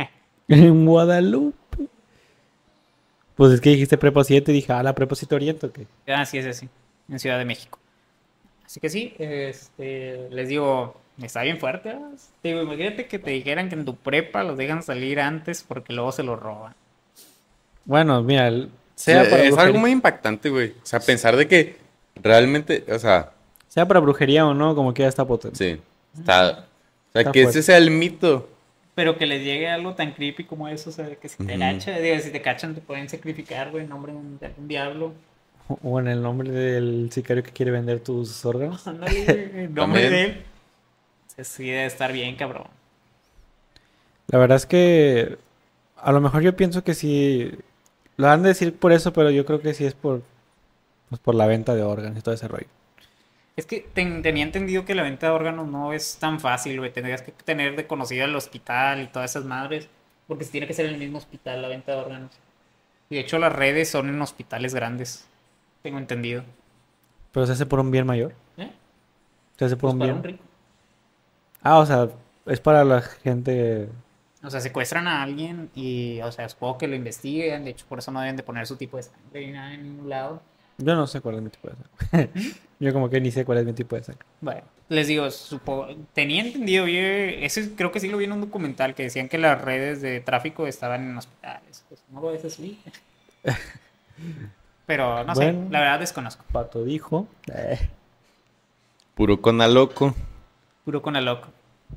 En 0.49 0.87
Guadalupe. 0.87 1.89
Pues 3.37 3.53
es 3.53 3.61
que 3.61 3.71
dijiste 3.71 3.99
prepa 3.99 4.25
7 4.25 4.51
y 4.51 4.55
dije, 4.55 4.73
ah, 4.73 4.83
la 4.83 4.95
prepa 4.95 5.15
7 5.15 5.35
Oriente, 5.35 5.67
¿o 5.67 5.73
qué? 5.73 5.87
Ah, 6.07 6.25
sí, 6.25 6.39
es 6.39 6.47
así. 6.47 6.69
En 7.09 7.19
Ciudad 7.19 7.39
de 7.39 7.45
México. 7.45 7.79
Así 8.65 8.81
que 8.81 8.89
sí, 8.89 9.15
este, 9.19 10.29
les 10.31 10.49
digo, 10.49 10.97
está 11.27 11.43
bien 11.43 11.59
fuerte. 11.59 11.97
digo, 12.43 12.63
imagínate 12.63 13.07
que 13.07 13.19
te 13.19 13.31
dijeran 13.31 13.69
que 13.69 13.75
en 13.75 13.85
tu 13.85 13.97
prepa 13.97 14.43
los 14.45 14.57
dejan 14.57 14.83
salir 14.83 15.21
antes 15.21 15.65
porque 15.67 15.93
luego 15.93 16.13
se 16.13 16.23
los 16.23 16.39
roban. 16.39 16.75
Bueno, 17.85 18.23
mira, 18.23 18.49
el- 18.49 18.71
Sí, 18.95 19.13
sea, 19.13 19.29
para 19.31 19.45
es 19.45 19.57
algo 19.57 19.79
muy 19.79 19.93
impactante, 19.93 20.51
güey. 20.51 20.71
O 20.83 20.87
sea, 20.87 20.99
pensar 21.01 21.37
de 21.37 21.47
que 21.47 21.77
realmente, 22.17 22.85
o 22.93 22.99
sea, 22.99 23.31
sea 23.69 23.87
para 23.87 24.01
brujería 24.01 24.45
o 24.47 24.55
no, 24.55 24.75
como 24.75 24.93
que 24.93 25.03
ya 25.03 25.09
está 25.09 25.25
potente. 25.25 25.57
sí, 25.57 25.81
está, 26.19 26.43
o 26.51 26.55
sea, 26.55 26.65
Está 27.15 27.33
que 27.33 27.43
fuerte. 27.45 27.59
ese 27.61 27.63
sea 27.63 27.77
el 27.79 27.91
mito. 27.93 28.49
Pero 28.97 29.17
que 29.17 29.27
les 29.27 29.45
llegue 29.45 29.69
algo 29.69 29.95
tan 29.95 30.13
creepy 30.13 30.43
como 30.45 30.67
eso, 30.67 30.91
o 30.91 30.93
sea, 30.93 31.15
que 31.15 31.29
si 31.29 31.37
te 31.37 31.45
Ujú. 31.57 32.03
digo, 32.03 32.19
si 32.21 32.31
te 32.33 32.43
cachan 32.43 32.75
te 32.75 32.81
pueden 32.81 33.09
sacrificar, 33.09 33.71
güey, 33.71 33.85
en 33.85 33.89
nombre 33.91 34.11
de 34.13 34.19
un, 34.19 34.39
de 34.41 34.53
un 34.59 34.67
diablo. 34.67 35.13
O- 35.69 35.79
O 35.85 36.01
en 36.01 36.09
el 36.09 36.21
nombre 36.21 36.51
del 36.51 37.09
sicario 37.13 37.45
que 37.45 37.53
quiere 37.53 37.71
vender 37.71 38.01
tus 38.01 38.45
órganos. 38.45 38.85
Ándale, 38.89 39.25
güey, 39.25 39.65
en 39.65 39.75
nombre 39.75 40.03
También. 40.03 40.11
de 40.11 40.25
él. 40.25 40.43
Sí, 41.43 41.67
debe 41.71 41.87
estar 41.87 42.13
bien, 42.13 42.37
cabrón. 42.37 42.67
La 44.29 44.39
verdad 44.39 44.57
es 44.57 44.67
que 44.67 45.39
a 45.97 46.13
lo 46.13 46.21
mejor 46.21 46.43
yo 46.43 46.57
pienso 46.57 46.85
que 46.85 46.95
sí. 46.95 47.53
Lo 48.17 48.29
han 48.29 48.43
de 48.43 48.51
decir 48.51 48.75
por 48.77 48.93
eso, 48.93 49.13
pero 49.13 49.31
yo 49.31 49.47
creo 49.47 49.61
que 49.61 49.75
sí 49.75 49.85
es 49.85 49.95
por, 49.95 50.23
pues 51.09 51.21
por 51.21 51.35
la 51.35 51.47
venta 51.47 51.75
de 51.75 51.83
órganos 51.83 52.19
y 52.19 52.23
todo 52.23 52.35
ese 52.35 52.49
rollo. 52.49 52.67
Es 53.57 53.67
que 53.67 53.81
ten- 53.81 54.23
tenía 54.23 54.45
entendido 54.45 54.85
que 54.85 54.95
la 54.95 55.03
venta 55.03 55.27
de 55.29 55.33
órganos 55.33 55.67
no 55.69 55.93
es 55.93 56.19
tan 56.19 56.41
fácil, 56.41 56.79
güey. 56.79 56.93
Tendrías 56.93 57.23
que 57.23 57.33
tener 57.33 57.77
de 57.77 57.87
conocido 57.87 58.25
el 58.25 58.37
hospital 58.37 59.03
y 59.03 59.07
todas 59.09 59.31
esas 59.33 59.45
madres. 59.45 59.89
Porque 60.27 60.45
tiene 60.45 60.67
que 60.67 60.75
ser 60.75 60.87
en 60.87 60.95
el 60.95 60.99
mismo 61.01 61.19
hospital 61.19 61.63
la 61.63 61.69
venta 61.69 61.93
de 61.93 61.99
órganos. 61.99 62.31
Y 63.11 63.17
de 63.17 63.23
hecho 63.23 63.39
las 63.39 63.53
redes 63.53 63.91
son 63.91 64.09
en 64.09 64.21
hospitales 64.23 64.75
grandes. 64.75 65.27
Tengo 65.83 65.99
entendido. 65.99 66.45
Pero 67.33 67.47
se 67.47 67.53
hace 67.53 67.67
por 67.67 67.81
un 67.81 67.91
bien 67.91 68.07
mayor. 68.07 68.35
¿Eh? 68.59 68.71
Se 69.59 69.65
hace 69.65 69.77
por 69.77 69.91
Pues 69.91 69.95
un 69.95 69.99
bien. 70.01 70.15
un 70.17 70.23
rico. 70.25 70.45
Ah, 71.69 71.79
o 71.81 71.87
sea, 71.87 72.09
es 72.47 72.61
para 72.61 72.85
la 72.85 73.03
gente. 73.03 73.89
O 74.43 74.51
sea, 74.51 74.61
secuestran 74.61 75.07
a 75.09 75.23
alguien 75.23 75.69
y, 75.75 76.21
o 76.23 76.31
sea, 76.33 76.49
supongo 76.49 76.79
que 76.79 76.87
lo 76.89 76.95
investiguen. 76.95 77.65
De 77.65 77.71
hecho, 77.71 77.85
por 77.89 77.99
eso 77.99 78.11
no 78.11 78.21
deben 78.21 78.37
de 78.37 78.43
poner 78.43 78.67
su 78.67 78.77
tipo 78.77 78.97
de 78.97 79.03
sangre 79.03 79.47
ni 79.47 79.53
nada 79.53 79.75
en 79.75 79.83
ningún 79.83 80.09
lado. 80.09 80.41
Yo 80.79 80.95
no 80.95 81.07
sé 81.09 81.21
cuál 81.21 81.37
es 81.37 81.43
mi 81.43 81.51
tipo 81.51 81.69
de 81.69 81.75
sangre. 81.75 82.31
yo 82.79 82.93
como 82.93 83.11
que 83.11 83.21
ni 83.21 83.31
sé 83.33 83.45
cuál 83.45 83.59
es 83.59 83.65
mi 83.67 83.73
tipo 83.73 83.97
de 83.97 84.05
sangre. 84.05 84.25
Bueno, 84.41 84.63
les 84.89 85.09
digo, 85.09 85.27
supo- 85.31 85.89
tenía 86.15 86.43
entendido, 86.43 86.85
vi- 86.85 86.97
ese 87.45 87.75
creo 87.75 87.91
que 87.93 87.99
sí 88.01 88.09
lo 88.09 88.17
vi 88.17 88.25
en 88.27 88.33
un 88.33 88.41
documental 88.41 88.95
que 88.95 89.03
decían 89.03 89.29
que 89.29 89.39
las 89.39 89.61
redes 89.61 90.01
de 90.01 90.21
tráfico 90.21 90.67
estaban 90.69 91.03
en 91.11 91.19
hospitales. 91.19 91.85
Pues 91.89 92.03
no 92.11 92.21
lo 92.21 92.29
ves 92.29 92.45
así. 92.45 92.79
Pero 94.87 95.25
no 95.25 95.35
Bueno. 95.35 95.65
sé, 95.67 95.71
la 95.73 95.81
verdad 95.81 96.01
desconozco. 96.01 96.45
Pato 96.53 96.85
dijo. 96.85 97.27
eh, 97.53 97.79
Puro 99.15 99.41
con 99.43 99.61
a 99.61 99.69
loco. 99.69 100.15
Puro 100.85 101.03
con 101.03 101.17
el 101.17 101.25
loco. 101.25 101.49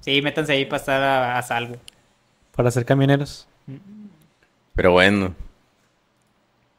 Sí, 0.01 0.21
métanse 0.21 0.53
ahí 0.53 0.65
para 0.65 0.77
estar 0.77 1.01
a, 1.01 1.37
a 1.37 1.41
salvo. 1.41 1.75
para 2.55 2.69
ser 2.71 2.85
camioneros. 2.85 3.47
Pero 4.75 4.91
bueno. 4.93 5.33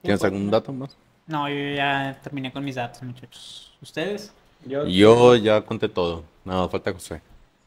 ¿Tienes 0.02 0.22
algún 0.24 0.50
dato 0.50 0.72
más? 0.72 0.96
No, 1.26 1.48
yo 1.48 1.74
ya 1.76 2.18
terminé 2.22 2.52
con 2.52 2.64
mis 2.64 2.74
datos, 2.74 3.02
muchachos. 3.02 3.72
¿Ustedes? 3.80 4.32
Yo, 4.66 4.86
Yo 4.86 5.36
ya 5.36 5.60
conté 5.62 5.88
todo. 5.88 6.24
No, 6.44 6.68
falta 6.68 6.92
José. 6.92 7.20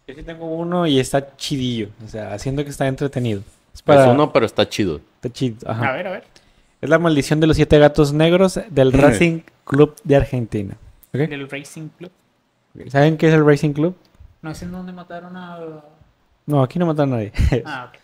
yo 0.07 0.13
sí 0.13 0.23
tengo 0.23 0.45
uno 0.45 0.85
y 0.85 0.99
está 0.99 1.35
chidillo. 1.37 1.89
O 2.03 2.07
sea, 2.07 2.33
haciendo 2.33 2.63
que 2.63 2.69
está 2.69 2.87
entretenido. 2.87 3.41
Es 3.73 3.83
uno, 3.87 4.31
pero 4.31 4.45
está 4.45 4.67
chido. 4.67 5.01
Está 5.15 5.29
chido. 5.31 5.69
ajá. 5.69 5.89
A 5.89 5.93
ver, 5.93 6.07
a 6.07 6.11
ver. 6.11 6.23
Es 6.81 6.89
la 6.89 6.99
maldición 6.99 7.39
de 7.39 7.47
los 7.47 7.55
siete 7.55 7.79
gatos 7.79 8.13
negros 8.13 8.59
del. 8.69 8.91
Racing 8.93 9.41
Club 9.65 9.95
de 10.03 10.15
Argentina. 10.17 10.77
Del 11.11 11.49
Racing 11.49 11.87
Club. 11.97 12.11
¿Saben 12.89 13.17
qué 13.17 13.27
es 13.29 13.33
el 13.33 13.45
Racing 13.45 13.71
Club? 13.73 13.95
No 14.45 14.53
sé 14.53 14.65
en 14.65 14.71
dónde 14.73 14.93
mataron 14.93 15.35
a... 15.35 15.59
No, 16.45 16.61
aquí 16.61 16.77
no 16.77 16.85
mataron 16.85 17.13
a 17.13 17.15
nadie. 17.17 17.31
Ah, 17.65 17.89
ok. 17.91 17.99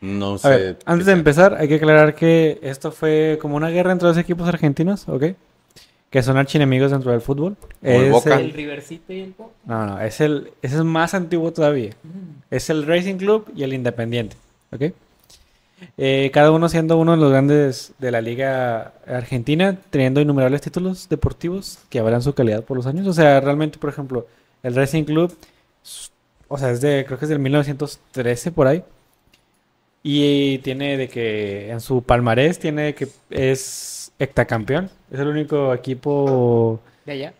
No 0.00 0.38
sé. 0.38 0.46
A 0.46 0.50
ver, 0.50 0.78
antes 0.86 1.04
de 1.06 1.12
empezar, 1.12 1.56
hay 1.60 1.68
que 1.68 1.74
aclarar 1.74 2.14
que 2.14 2.58
esto 2.62 2.90
fue 2.90 3.38
como 3.40 3.56
una 3.56 3.68
guerra 3.68 3.92
entre 3.92 4.08
dos 4.08 4.16
equipos 4.16 4.48
argentinos, 4.48 5.06
¿ok? 5.10 5.24
Que 6.08 6.22
son 6.22 6.38
archienemigos 6.38 6.90
dentro 6.90 7.10
del 7.12 7.20
fútbol. 7.20 7.56
el 7.82 8.04
Es 8.04 8.10
Boca. 8.12 8.34
El 8.36 8.46
el- 8.46 8.52
Rivercito 8.54 9.12
y 9.12 9.20
el 9.20 9.32
Pop. 9.32 9.52
No, 9.66 9.84
no, 9.84 10.00
es 10.00 10.22
el, 10.22 10.52
ese 10.62 10.76
es 10.76 10.84
más 10.84 11.12
antiguo 11.12 11.52
todavía. 11.52 11.90
Es 12.50 12.70
el 12.70 12.86
Racing 12.86 13.16
Club 13.16 13.52
y 13.54 13.62
el 13.64 13.74
Independiente, 13.74 14.36
¿ok? 14.72 14.84
Eh, 15.98 16.30
cada 16.32 16.50
uno 16.50 16.70
siendo 16.70 16.96
uno 16.96 17.12
de 17.12 17.18
los 17.18 17.30
grandes 17.30 17.92
de 17.98 18.10
la 18.10 18.22
liga 18.22 18.94
argentina, 19.06 19.76
teniendo 19.90 20.22
innumerables 20.22 20.62
títulos 20.62 21.10
deportivos 21.10 21.78
que 21.90 21.98
avalan 21.98 22.22
su 22.22 22.32
calidad 22.32 22.64
por 22.64 22.78
los 22.78 22.86
años. 22.86 23.06
O 23.06 23.12
sea, 23.12 23.38
realmente, 23.40 23.78
por 23.78 23.90
ejemplo, 23.90 24.26
el 24.62 24.74
Racing 24.74 25.04
Club, 25.04 25.36
o 26.48 26.58
sea, 26.58 26.70
es 26.70 26.80
de, 26.80 27.04
creo 27.06 27.18
que 27.18 27.24
es 27.24 27.28
del 27.28 27.38
1913 27.38 28.52
por 28.52 28.66
ahí. 28.66 28.84
Y 30.02 30.58
tiene 30.58 30.96
de 30.98 31.08
que 31.08 31.70
en 31.70 31.80
su 31.80 32.02
palmarés 32.02 32.58
tiene 32.58 32.82
de 32.82 32.94
que 32.94 33.08
es 33.30 34.12
hectacampeón. 34.18 34.90
Es 35.10 35.18
el 35.20 35.28
único 35.28 35.72
equipo 35.72 36.80
De 37.06 37.12
allá. 37.12 37.34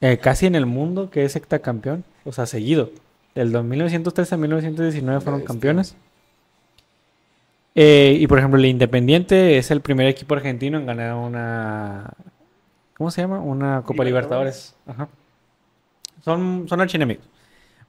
eh, 0.00 0.18
casi 0.18 0.46
en 0.46 0.54
el 0.54 0.66
mundo 0.66 1.10
que 1.10 1.24
es 1.24 1.34
hectacampeón, 1.36 2.04
o 2.24 2.32
sea, 2.32 2.46
seguido. 2.46 2.90
Del 3.34 3.48
1913 3.64 4.34
a 4.34 4.38
1919 4.38 5.20
fueron 5.22 5.40
campeones. 5.42 5.96
Eh, 7.74 8.18
y 8.20 8.26
por 8.26 8.38
ejemplo, 8.38 8.58
el 8.58 8.66
Independiente 8.66 9.56
es 9.56 9.70
el 9.70 9.80
primer 9.80 10.06
equipo 10.06 10.34
argentino 10.34 10.78
en 10.78 10.86
ganar 10.86 11.14
una. 11.14 12.10
¿Cómo 12.96 13.10
se 13.10 13.22
llama? 13.22 13.40
Una 13.40 13.82
Copa 13.82 14.04
Libertadores. 14.04 14.76
Ajá. 14.86 15.08
Son, 16.24 16.66
son 16.68 16.80
archienemigos. 16.80 17.24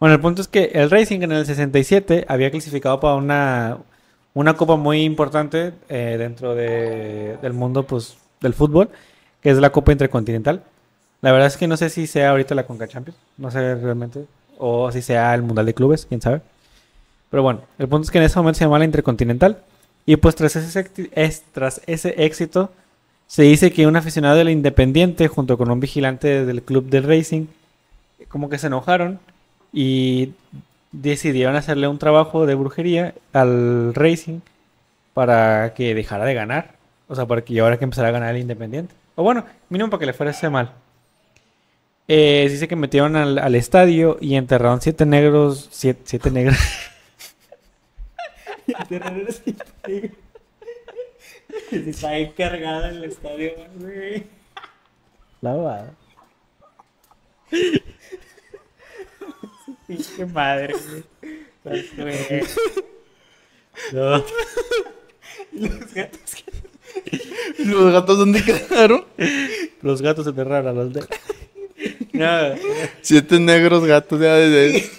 Bueno, 0.04 0.16
el 0.16 0.20
punto 0.20 0.42
es 0.42 0.50
que 0.50 0.66
el 0.74 0.90
Racing 0.92 1.22
en 1.22 1.32
el 1.32 1.46
67 1.46 2.26
había 2.28 2.52
clasificado 2.52 3.00
para 3.00 3.16
una, 3.16 3.78
una 4.34 4.54
copa 4.58 4.76
muy 4.76 5.02
importante 5.02 5.72
eh, 5.88 6.18
dentro 6.20 6.56
de- 6.56 7.38
del 7.42 7.54
mundo 7.54 7.84
pues, 7.88 8.18
del 8.42 8.54
fútbol, 8.54 8.90
que 9.40 9.50
es 9.52 9.58
la 9.60 9.70
Copa 9.72 9.94
Intercontinental. 9.94 10.62
La 11.22 11.32
verdad 11.32 11.48
es 11.48 11.56
que 11.56 11.70
no 11.70 11.78
sé 11.78 11.90
si 11.90 12.06
sea 12.06 12.32
ahorita 12.32 12.54
la 12.54 12.66
Conca 12.66 12.86
Champions. 12.86 13.18
No 13.38 13.50
sé 13.50 13.76
realmente. 13.76 14.26
O 14.58 14.92
si 14.92 15.02
sea 15.02 15.34
el 15.36 15.42
Mundial 15.42 15.68
de 15.68 15.74
Clubes, 15.74 16.06
quién 16.06 16.20
sabe. 16.20 16.42
Pero 17.30 17.42
bueno, 17.42 17.62
el 17.80 17.88
punto 17.88 18.04
es 18.04 18.12
que 18.12 18.18
en 18.18 18.26
ese 18.26 18.38
momento 18.40 18.58
se 18.58 18.66
llamaba 18.66 18.80
la 18.80 18.86
Intercontinental. 18.86 19.60
Y 20.06 20.18
pues 20.18 20.36
tras 20.36 20.58
ese, 20.58 20.86
es- 21.14 21.44
tras 21.54 21.80
ese 21.88 22.26
éxito, 22.26 22.72
se 23.28 23.44
dice 23.44 23.72
que 23.72 23.88
un 23.88 23.96
aficionado 23.96 24.36
del 24.36 24.50
Independiente, 24.50 25.30
junto 25.30 25.58
con 25.58 25.72
un 25.72 25.80
vigilante 25.80 26.44
del 26.46 26.62
club 26.62 26.90
del 26.90 27.04
Racing, 27.06 27.46
como 28.28 28.50
que 28.50 28.58
se 28.58 28.68
enojaron 28.68 29.22
y 29.74 30.34
decidieron 30.92 31.56
hacerle 31.56 31.88
un 31.88 31.98
trabajo 31.98 32.46
de 32.46 32.56
brujería 32.56 33.16
al 33.34 33.94
Racing 33.96 34.40
para 35.14 35.74
que 35.74 35.96
dejara 35.96 36.24
de 36.26 36.36
ganar. 36.36 36.76
O 37.08 37.16
sea, 37.16 37.26
para 37.26 37.44
que 37.44 37.60
ahora 37.60 37.78
que 37.78 37.84
empezara 37.84 38.08
a 38.08 38.12
ganar 38.12 38.36
el 38.36 38.42
Independiente. 38.42 38.94
O 39.16 39.24
bueno, 39.24 39.46
mínimo 39.70 39.90
para 39.90 40.00
que 40.00 40.06
le 40.06 40.14
fuese 40.14 40.50
mal. 40.50 40.72
Eh, 42.08 42.48
dice 42.50 42.68
que 42.68 42.76
metieron 42.76 43.16
al, 43.16 43.38
al 43.40 43.56
estadio 43.56 44.18
y 44.22 44.36
enterraron 44.36 44.82
siete 44.82 45.06
negros. 45.06 45.68
Siete, 45.72 46.02
siete 46.06 46.32
negros. 46.32 46.58
Y 48.66 48.74
enterraron 48.80 49.28
siete 49.30 49.66
negros. 49.88 50.18
Está 51.72 52.18
encargada 52.18 52.90
en 52.90 52.96
el 52.96 53.04
estadio, 53.06 53.52
güey. 53.76 54.24
La 55.42 55.56
va. 55.56 55.86
Pinche 59.96 60.26
madre, 60.26 60.74
güey. 60.74 62.44
No. 63.92 64.24
Los 65.52 65.94
gatos, 65.94 66.44
¿Los 67.60 67.94
gatos 67.94 68.18
dónde 68.18 68.44
quedaron? 68.44 69.06
los 69.82 70.02
gatos 70.02 70.28
enterraron 70.28 70.68
a 70.68 70.74
los 70.74 70.94
de. 70.94 71.06
No. 72.14 72.56
Siete 73.02 73.40
negros 73.40 73.86
gatos 73.86 74.20
ya 74.20 74.36
desde 74.36 74.90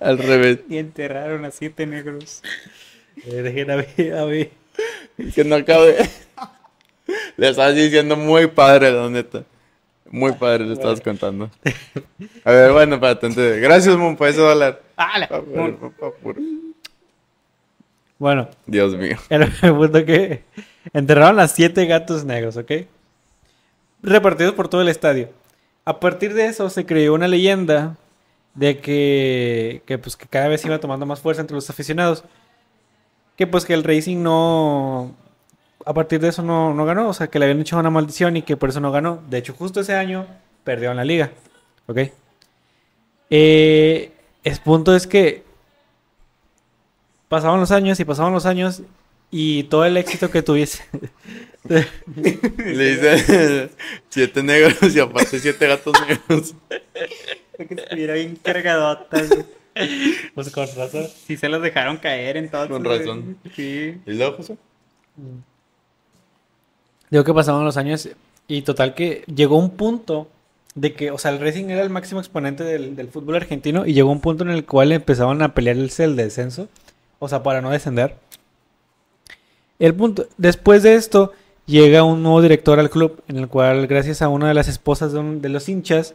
al 0.00 0.18
revés. 0.18 0.60
Y 0.68 0.78
enterraron 0.78 1.44
a 1.44 1.50
siete 1.50 1.86
negros. 1.86 2.42
Eh, 3.24 3.42
dejen 3.42 3.70
a 3.70 3.76
ver, 3.76 4.14
a 4.14 4.24
ver. 4.24 4.50
Que 5.34 5.44
no 5.44 5.56
acabe. 5.56 6.08
Le 7.36 7.48
estás 7.48 7.74
diciendo 7.74 8.16
muy 8.16 8.46
padre, 8.46 8.92
la 8.92 9.08
neta. 9.08 9.44
Muy 10.10 10.32
padre, 10.32 10.66
le 10.66 10.72
estabas 10.72 11.00
contando. 11.00 11.50
A 12.44 12.50
ver, 12.50 12.72
bueno, 12.72 12.98
para 12.98 13.12
entender. 13.12 13.60
Gracias, 13.60 13.96
Mon, 13.96 14.16
por 14.16 14.28
ese 14.28 14.40
dólar. 14.40 14.82
Puro. 16.22 16.36
Bueno, 18.18 18.48
Dios 18.66 18.96
mío. 18.96 19.16
el 19.30 19.48
punto 19.74 20.04
que 20.04 20.42
enterraron 20.92 21.38
a 21.40 21.48
siete 21.48 21.86
gatos 21.86 22.24
negros, 22.24 22.56
¿ok? 22.56 22.72
Repartidos 24.02 24.54
por 24.54 24.68
todo 24.68 24.82
el 24.82 24.88
estadio. 24.88 25.30
A 25.84 26.00
partir 26.00 26.34
de 26.34 26.46
eso 26.46 26.68
se 26.70 26.84
creó 26.84 27.14
una 27.14 27.28
leyenda 27.28 27.96
de 28.54 28.78
que, 28.78 29.82
que, 29.86 29.96
pues, 29.96 30.16
que 30.16 30.26
cada 30.26 30.48
vez 30.48 30.64
iba 30.64 30.78
tomando 30.80 31.06
más 31.06 31.20
fuerza 31.20 31.40
entre 31.40 31.54
los 31.54 31.70
aficionados. 31.70 32.24
Que 33.36 33.46
pues 33.46 33.64
que 33.64 33.72
el 33.72 33.84
Racing 33.84 34.22
no... 34.22 35.14
A 35.86 35.94
partir 35.94 36.20
de 36.20 36.28
eso 36.28 36.42
no, 36.42 36.74
no 36.74 36.84
ganó, 36.84 37.08
o 37.08 37.14
sea, 37.14 37.28
que 37.28 37.38
le 37.38 37.46
habían 37.46 37.60
hecho 37.60 37.78
una 37.78 37.90
maldición 37.90 38.36
y 38.36 38.42
que 38.42 38.56
por 38.56 38.68
eso 38.68 38.80
no 38.80 38.92
ganó. 38.92 39.22
De 39.28 39.38
hecho, 39.38 39.54
justo 39.54 39.80
ese 39.80 39.94
año 39.94 40.26
perdió 40.64 40.90
en 40.90 40.96
la 40.96 41.04
liga, 41.04 41.30
¿ok? 41.86 41.98
Eh, 43.30 44.12
el 44.44 44.60
punto 44.60 44.94
es 44.94 45.06
que 45.06 45.44
pasaban 47.28 47.60
los 47.60 47.70
años 47.70 47.98
y 48.00 48.04
pasaban 48.04 48.32
los 48.32 48.44
años 48.44 48.82
y 49.30 49.64
todo 49.64 49.84
el 49.84 49.96
éxito 49.96 50.30
que 50.30 50.42
tuviese. 50.42 50.84
Le 51.64 52.96
dice 52.96 53.70
siete 54.08 54.42
negros 54.42 54.94
y 54.94 54.98
aparte 54.98 55.38
siete 55.38 55.66
gatos 55.66 55.94
negros. 56.06 56.54
que 57.56 57.74
estuviera 57.74 58.14
bien 58.14 58.36
cargadota, 58.36 59.22
pues 60.34 60.50
con 60.50 60.66
razón. 60.76 61.06
Si 61.26 61.36
se 61.36 61.48
los 61.48 61.62
dejaron 61.62 61.98
caer 61.98 62.36
entonces. 62.36 62.70
Con 62.70 62.84
razón. 62.84 63.38
Sí. 63.54 64.00
¿Y 64.06 64.12
luego, 64.12 64.38
José? 64.38 64.56
Digo 67.10 67.24
que 67.24 67.34
pasaban 67.34 67.64
los 67.64 67.76
años 67.76 68.08
y 68.48 68.62
total 68.62 68.94
que 68.94 69.24
llegó 69.34 69.56
un 69.56 69.70
punto 69.70 70.28
de 70.74 70.92
que, 70.94 71.10
o 71.10 71.18
sea, 71.18 71.32
el 71.32 71.40
Racing 71.40 71.66
era 71.70 71.82
el 71.82 71.90
máximo 71.90 72.20
exponente 72.20 72.62
del, 72.64 72.94
del 72.96 73.08
fútbol 73.08 73.36
argentino 73.36 73.86
y 73.86 73.92
llegó 73.94 74.10
un 74.10 74.20
punto 74.20 74.44
en 74.44 74.50
el 74.50 74.64
cual 74.64 74.92
empezaban 74.92 75.42
a 75.42 75.54
pelear 75.54 75.76
el, 75.76 75.90
el 75.98 76.16
descenso, 76.16 76.68
o 77.18 77.28
sea, 77.28 77.42
para 77.42 77.60
no 77.60 77.70
descender. 77.70 78.14
El 79.78 79.94
punto, 79.94 80.26
después 80.36 80.82
de 80.82 80.94
esto, 80.94 81.32
llega 81.66 82.02
un 82.04 82.22
nuevo 82.22 82.42
director 82.42 82.78
al 82.78 82.90
club, 82.90 83.22
en 83.28 83.38
el 83.38 83.48
cual, 83.48 83.86
gracias 83.86 84.22
a 84.22 84.28
una 84.28 84.48
de 84.48 84.54
las 84.54 84.68
esposas 84.68 85.12
de, 85.12 85.18
un- 85.18 85.40
de 85.40 85.48
los 85.48 85.68
hinchas, 85.68 86.14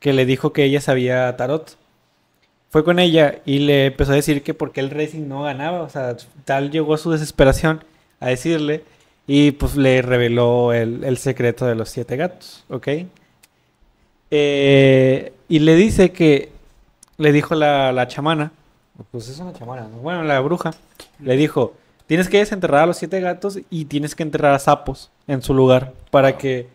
que 0.00 0.12
le 0.12 0.26
dijo 0.26 0.52
que 0.52 0.64
ella 0.64 0.80
sabía 0.80 1.36
tarot, 1.36 1.76
fue 2.70 2.84
con 2.84 2.98
ella 2.98 3.40
y 3.44 3.60
le 3.60 3.86
empezó 3.86 4.12
a 4.12 4.16
decir 4.16 4.42
que 4.42 4.54
porque 4.54 4.80
el 4.80 4.90
Racing 4.90 5.28
no 5.28 5.42
ganaba, 5.42 5.82
o 5.82 5.88
sea, 5.88 6.16
tal 6.44 6.70
llegó 6.70 6.96
su 6.96 7.10
desesperación 7.10 7.84
a 8.20 8.28
decirle 8.28 8.82
y 9.26 9.52
pues 9.52 9.76
le 9.76 10.02
reveló 10.02 10.72
el, 10.72 11.04
el 11.04 11.18
secreto 11.18 11.66
de 11.66 11.74
los 11.74 11.88
siete 11.88 12.16
gatos, 12.16 12.64
¿ok? 12.68 12.88
Eh, 14.30 15.32
y 15.48 15.58
le 15.60 15.74
dice 15.74 16.12
que, 16.12 16.50
le 17.18 17.32
dijo 17.32 17.54
la, 17.54 17.92
la 17.92 18.08
chamana, 18.08 18.52
pues 19.10 19.28
es 19.28 19.38
una 19.38 19.52
chamana, 19.52 19.88
¿no? 19.88 19.98
bueno, 19.98 20.22
la 20.22 20.40
bruja, 20.40 20.72
le 21.20 21.36
dijo, 21.36 21.74
tienes 22.06 22.28
que 22.28 22.38
desenterrar 22.38 22.82
a 22.82 22.86
los 22.86 22.96
siete 22.96 23.20
gatos 23.20 23.58
y 23.70 23.86
tienes 23.86 24.14
que 24.14 24.22
enterrar 24.22 24.54
a 24.54 24.58
sapos 24.58 25.10
en 25.26 25.42
su 25.42 25.54
lugar 25.54 25.92
para 26.10 26.38
que 26.38 26.68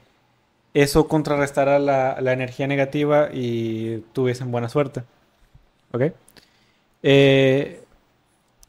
eso 0.74 1.08
contrarrestara 1.08 1.80
la, 1.80 2.20
la 2.22 2.34
energía 2.34 2.68
negativa 2.68 3.30
y 3.34 3.99
tuviesen 4.14 4.52
buena 4.52 4.70
suerte, 4.70 5.04
¿ok? 5.91 6.04
Eh, 7.04 7.84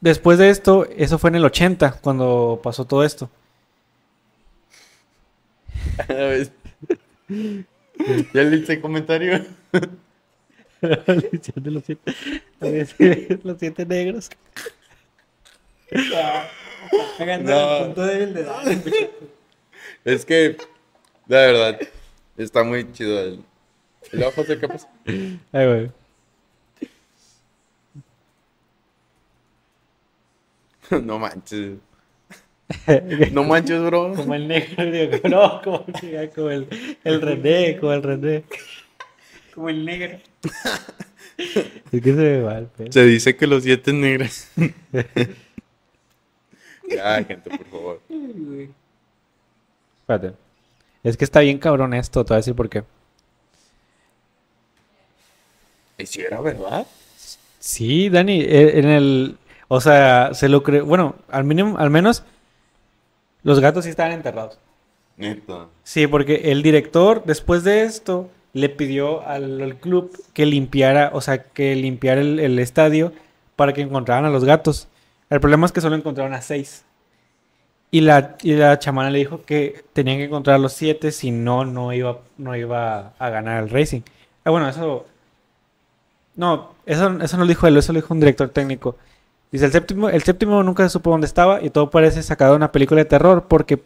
después 0.01 0.39
de 0.39 0.51
esto, 0.51 0.87
eso 0.97 1.19
fue 1.19 1.31
en 1.31 1.37
el 1.37 1.45
80 1.45 1.99
cuando 2.01 2.61
pasó 2.63 2.85
todo 2.85 3.05
esto. 3.05 3.29
¿Ya 7.29 8.43
le 8.43 8.57
hice 8.57 8.81
comentario? 8.81 9.45
De 10.83 11.71
los 11.71 11.85
siete, 11.85 12.13
de 12.59 13.39
los 13.45 13.57
siete 13.61 13.87
negros. 13.87 14.31
Pegando 17.17 17.53
No. 17.53 17.77
el 17.79 17.85
punto 17.85 18.03
débil 18.07 18.35
de. 18.35 19.11
Es 20.05 20.25
que, 20.25 20.57
la 21.29 21.39
verdad, 21.39 21.79
está 22.37 22.65
muy 22.65 22.91
chido 22.93 23.21
el... 23.21 23.45
¿Y 24.13 24.17
luego, 24.17 24.33
José, 24.33 24.59
qué 24.59 24.67
pasa? 24.67 24.89
Ay, 25.53 25.67
güey. 25.67 25.93
No 31.05 31.19
manches. 31.21 31.79
No 33.33 33.45
manches, 33.45 33.83
bro. 33.83 34.15
Como 34.15 34.35
el 34.35 34.49
negro, 34.49 34.85
digo, 34.91 35.29
no, 35.29 35.61
como, 35.63 35.85
como 36.35 36.51
el, 36.51 36.69
el 37.05 37.21
René, 37.21 37.77
como 37.79 37.93
el 37.93 38.03
René. 38.03 38.45
Como 39.55 39.69
el 39.69 39.85
negro. 39.85 40.19
Es 41.93 42.03
que 42.03 42.15
se 42.15 42.41
va 42.41 42.59
el 42.59 42.67
pedo. 42.67 42.93
Se 42.93 43.05
dice 43.05 43.37
que 43.37 43.47
los 43.47 43.63
siete 43.63 43.93
negros. 43.93 44.49
ya, 46.89 47.25
gente, 47.25 47.51
por 47.51 47.67
favor. 47.67 48.01
Espérate. 50.01 50.35
Es 51.03 51.17
que 51.17 51.25
está 51.25 51.41
bien 51.41 51.59
cabrón 51.59 51.95
esto, 51.95 52.25
te 52.25 52.29
voy 52.29 52.37
a 52.37 52.39
decir 52.39 52.55
por 52.55 52.69
qué. 52.69 52.85
¿Y 55.99 56.07
si 56.07 56.21
era 56.21 56.41
verdad? 56.41 56.87
Sí, 57.59 58.09
Dani, 58.09 58.41
eh, 58.41 58.79
en 58.79 58.87
el... 58.87 59.37
O 59.69 59.81
sea, 59.81 60.35
se 60.35 60.49
lo 60.49 60.63
creo... 60.63 60.85
Bueno, 60.85 61.17
al 61.29 61.45
mínimo, 61.45 61.79
al 61.79 61.91
menos 61.91 62.25
los 63.43 63.61
gatos 63.61 63.85
sí 63.85 63.91
estaban 63.91 64.13
enterrados. 64.13 64.59
Neta. 65.17 65.67
Sí, 65.83 66.07
porque 66.07 66.53
el 66.53 66.63
director, 66.63 67.23
después 67.25 67.65
de 67.65 67.83
esto, 67.83 68.31
le 68.53 68.69
pidió 68.69 69.27
al, 69.27 69.61
al 69.61 69.77
club 69.77 70.11
que 70.33 70.47
limpiara, 70.47 71.11
o 71.13 71.21
sea, 71.21 71.43
que 71.43 71.75
limpiara 71.77 72.21
el, 72.21 72.39
el 72.39 72.59
estadio 72.59 73.13
para 73.57 73.73
que 73.73 73.83
encontraran 73.83 74.25
a 74.25 74.31
los 74.31 74.45
gatos. 74.45 74.89
El 75.31 75.41
problema 75.41 75.67
es 75.67 75.73
que 75.73 75.81
solo 75.81 75.97
encontraron 75.97 76.35
a 76.35 76.43
seis. 76.43 76.85
Y 77.91 78.01
la, 78.01 78.37
y 78.43 78.55
la 78.55 78.79
chamana 78.79 79.11
le 79.11 79.19
dijo 79.19 79.43
que 79.45 79.85
tenían 79.93 80.17
que 80.17 80.25
encontrar 80.25 80.57
a 80.57 80.59
los 80.59 80.73
siete, 80.73 81.13
si 81.13 81.31
no, 81.31 81.67
no 81.67 81.93
iba, 81.93 82.21
no 82.39 82.57
iba 82.57 83.13
a 83.19 83.29
ganar 83.29 83.63
el 83.63 83.71
Racing. 83.71 84.01
Ah, 84.45 84.51
bueno, 84.51 84.69
eso... 84.69 85.07
No, 86.35 86.73
eso, 86.87 87.21
eso 87.21 87.37
no 87.37 87.45
lo 87.45 87.49
dijo 87.49 87.67
él, 87.67 87.77
eso 87.77 87.93
lo 87.93 88.01
dijo 88.01 88.15
un 88.15 88.21
director 88.21 88.49
técnico. 88.49 88.97
Dice, 89.53 89.67
el 89.67 89.73
séptimo, 89.73 90.09
el 90.09 90.23
séptimo 90.23 90.63
nunca 90.63 90.83
se 90.83 90.89
supo 90.89 91.11
dónde 91.11 91.27
estaba 91.27 91.63
y 91.63 91.69
todo 91.69 91.91
parece 91.91 92.23
sacado 92.23 92.53
de 92.53 92.57
una 92.57 92.73
película 92.73 93.01
de 93.01 93.05
terror 93.05 93.45
porque 93.49 93.83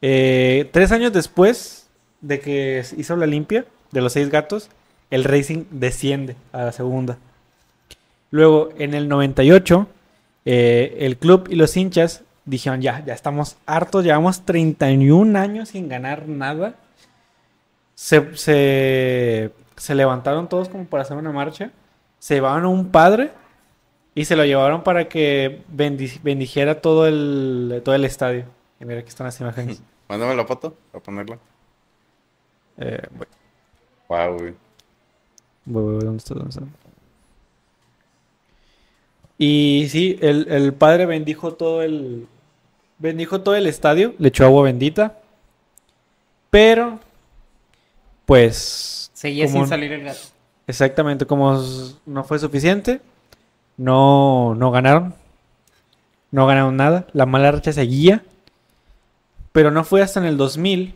eh, 0.00 0.70
tres 0.72 0.90
años 0.90 1.12
después 1.12 1.86
de 2.22 2.40
que 2.40 2.82
hizo 2.96 3.14
la 3.16 3.26
limpia 3.26 3.66
de 3.92 4.00
los 4.00 4.14
seis 4.14 4.30
gatos, 4.30 4.70
el 5.10 5.24
Racing 5.24 5.64
desciende 5.70 6.34
a 6.52 6.64
la 6.64 6.72
segunda. 6.72 7.18
Luego, 8.30 8.70
en 8.78 8.94
el 8.94 9.08
98, 9.08 9.86
eh, 10.46 10.96
el 11.00 11.18
club 11.18 11.48
y 11.50 11.56
los 11.56 11.76
hinchas 11.76 12.22
dijeron, 12.46 12.80
ya, 12.80 13.04
ya 13.04 13.12
estamos 13.12 13.56
hartos, 13.66 14.04
llevamos 14.04 14.46
31 14.46 15.38
años 15.38 15.70
sin 15.70 15.88
ganar 15.88 16.26
nada. 16.26 16.74
se, 17.94 18.34
se, 19.76 19.94
levantaron 19.94 20.48
todos 20.48 20.70
como 20.70 20.86
para 20.86 21.02
hacer 21.02 21.18
una 21.18 21.32
marcha. 21.32 21.70
Se 22.18 22.34
llevaban 22.34 22.64
a 22.64 22.68
un 22.68 22.90
padre 22.90 23.30
y 24.14 24.24
se 24.24 24.36
lo 24.36 24.44
llevaron 24.44 24.82
para 24.82 25.08
que 25.08 25.62
bendi- 25.74 26.20
bendijera 26.22 26.80
todo 26.80 27.06
el, 27.06 27.80
todo 27.84 27.94
el 27.94 28.04
estadio. 28.04 28.44
Y 28.80 28.84
mira, 28.84 29.00
aquí 29.00 29.08
están 29.08 29.26
las 29.26 29.40
imágenes. 29.40 29.82
Mándame 30.08 30.34
la 30.34 30.44
foto 30.44 30.74
para 30.92 31.02
ponerla. 31.04 31.38
Eh, 32.78 33.00
voy, 33.16 33.26
Wow, 34.08 34.38
güey. 34.38 34.54
voy, 35.66 35.82
voy, 35.94 36.04
¿dónde 36.04 36.18
está? 36.18 36.34
¿Dónde 36.34 36.50
está? 36.50 36.62
Y 39.38 39.86
sí, 39.90 40.18
el, 40.20 40.46
el 40.50 40.74
padre 40.74 41.06
bendijo 41.06 41.54
todo 41.54 41.82
el. 41.82 42.26
Bendijo 42.98 43.40
todo 43.40 43.54
el 43.54 43.66
estadio, 43.66 44.14
le 44.18 44.28
echó 44.28 44.44
agua 44.44 44.64
bendita. 44.64 45.18
Pero, 46.50 46.98
pues. 48.26 49.10
Seguía 49.14 49.46
como- 49.46 49.58
sin 49.60 49.66
salir 49.68 49.92
el 49.92 50.04
gato. 50.04 50.18
Exactamente, 50.66 51.26
como 51.26 51.60
no 52.06 52.24
fue 52.24 52.38
suficiente, 52.38 53.00
no, 53.80 54.54
no 54.56 54.70
ganaron. 54.70 55.14
No 56.30 56.46
ganaron 56.46 56.76
nada. 56.76 57.06
La 57.14 57.24
mala 57.24 57.50
racha 57.50 57.72
seguía. 57.72 58.22
Pero 59.52 59.70
no 59.70 59.84
fue 59.84 60.02
hasta 60.02 60.20
en 60.20 60.26
el 60.26 60.36
2000 60.36 60.94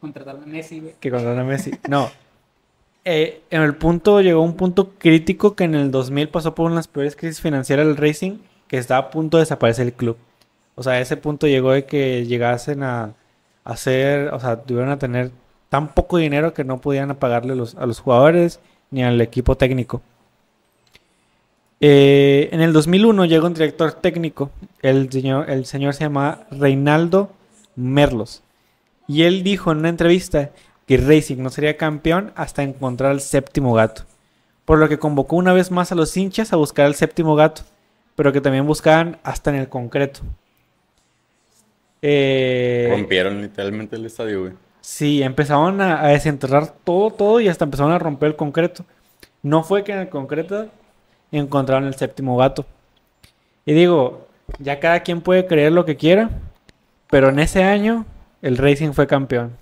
Contrataron 0.00 0.44
a 0.44 0.46
Messi, 0.46 0.80
güey. 0.80 0.94
que 1.00 1.10
contrataron 1.10 1.40
a 1.40 1.44
Messi. 1.44 1.72
No. 1.88 2.08
Eh, 3.04 3.42
en 3.50 3.62
el 3.62 3.74
punto, 3.74 4.20
llegó 4.20 4.42
un 4.42 4.54
punto 4.54 4.90
crítico 4.96 5.56
que 5.56 5.64
en 5.64 5.74
el 5.74 5.90
2000 5.90 6.28
pasó 6.28 6.54
por 6.54 6.70
unas 6.70 6.86
peores 6.86 7.16
crisis 7.16 7.40
financieras 7.40 7.86
del 7.86 7.96
Racing, 7.96 8.38
que 8.68 8.78
estaba 8.78 9.08
a 9.08 9.10
punto 9.10 9.36
de 9.36 9.42
desaparecer 9.42 9.86
el 9.86 9.92
club. 9.92 10.16
O 10.76 10.82
sea, 10.84 11.00
ese 11.00 11.16
punto 11.16 11.48
llegó 11.48 11.72
de 11.72 11.84
que 11.84 12.26
llegasen 12.26 12.84
a 12.84 13.14
hacer, 13.64 14.28
o 14.32 14.38
sea, 14.38 14.62
tuvieron 14.62 14.90
a 14.90 14.98
tener 14.98 15.32
tan 15.68 15.88
poco 15.88 16.18
dinero 16.18 16.54
que 16.54 16.62
no 16.62 16.80
podían 16.80 17.14
pagarle 17.16 17.56
los, 17.56 17.74
a 17.74 17.86
los 17.86 17.98
jugadores 17.98 18.60
ni 18.90 19.02
al 19.02 19.20
equipo 19.20 19.56
técnico. 19.56 20.00
Eh, 21.80 22.48
en 22.52 22.60
el 22.60 22.72
2001 22.72 23.24
llegó 23.26 23.46
un 23.46 23.54
director 23.54 23.92
técnico, 23.92 24.50
el 24.82 25.10
señor, 25.10 25.50
el 25.50 25.66
señor 25.66 25.94
se 25.94 26.04
llama 26.04 26.46
Reinaldo 26.50 27.30
Merlos. 27.76 28.42
Y 29.06 29.22
él 29.22 29.42
dijo 29.42 29.72
en 29.72 29.78
una 29.78 29.88
entrevista 29.88 30.50
que 30.86 30.96
Racing 30.96 31.38
no 31.38 31.50
sería 31.50 31.76
campeón 31.76 32.32
hasta 32.36 32.62
encontrar 32.62 33.10
al 33.10 33.20
séptimo 33.20 33.74
gato. 33.74 34.02
Por 34.64 34.78
lo 34.78 34.88
que 34.88 34.98
convocó 34.98 35.36
una 35.36 35.52
vez 35.52 35.70
más 35.70 35.92
a 35.92 35.94
los 35.94 36.16
hinchas 36.16 36.52
a 36.52 36.56
buscar 36.56 36.86
al 36.86 36.94
séptimo 36.94 37.34
gato, 37.36 37.62
pero 38.16 38.32
que 38.32 38.40
también 38.40 38.66
buscaban 38.66 39.18
hasta 39.22 39.50
en 39.50 39.56
el 39.56 39.68
concreto. 39.68 40.20
Eh, 42.00 42.88
Rompieron 42.90 43.42
literalmente 43.42 43.96
el 43.96 44.06
estadio, 44.06 44.40
güey. 44.42 44.52
Sí, 44.80 45.22
empezaron 45.22 45.80
a, 45.80 46.02
a 46.02 46.08
desenterrar 46.08 46.74
todo, 46.84 47.10
todo 47.10 47.40
y 47.40 47.48
hasta 47.48 47.64
empezaron 47.64 47.92
a 47.92 47.98
romper 47.98 48.28
el 48.28 48.36
concreto. 48.36 48.84
No 49.42 49.64
fue 49.64 49.84
que 49.84 49.92
en 49.92 49.98
el 50.00 50.08
concreto 50.08 50.68
encontraron 51.38 51.86
el 51.86 51.94
séptimo 51.94 52.36
gato. 52.36 52.66
Y 53.66 53.72
digo, 53.72 54.26
ya 54.58 54.80
cada 54.80 55.00
quien 55.00 55.20
puede 55.20 55.46
creer 55.46 55.72
lo 55.72 55.84
que 55.84 55.96
quiera, 55.96 56.30
pero 57.10 57.28
en 57.28 57.38
ese 57.38 57.64
año 57.64 58.04
el 58.42 58.56
Racing 58.56 58.92
fue 58.92 59.06
campeón. 59.06 59.56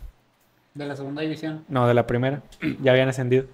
De 0.75 0.87
la 0.87 0.97
segunda 0.97 1.23
división. 1.23 1.65
No, 1.69 1.87
de 1.87 1.95
la 1.95 2.07
primera. 2.07 2.43
Ya 2.81 2.93
habían 2.93 3.09
ascendido. 3.09 3.45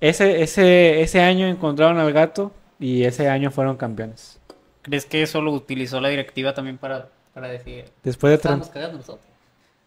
Ese, 0.00 0.42
ese, 0.42 1.00
ese 1.00 1.20
año 1.20 1.46
encontraron 1.46 1.98
al 1.98 2.12
gato 2.12 2.52
y 2.78 3.04
ese 3.04 3.28
año 3.28 3.50
fueron 3.50 3.76
campeones. 3.76 4.38
¿Crees 4.82 5.06
que 5.06 5.22
eso 5.22 5.40
lo 5.40 5.52
utilizó 5.52 6.00
la 6.00 6.08
directiva 6.08 6.54
también 6.54 6.78
para, 6.78 7.08
para 7.34 7.48
decir... 7.48 7.84
Después 8.02 8.32
de 8.32 8.38
30, 8.38 8.64
Estábamos 8.64 8.68
cagando 8.68 8.98
nosotros. 8.98 9.26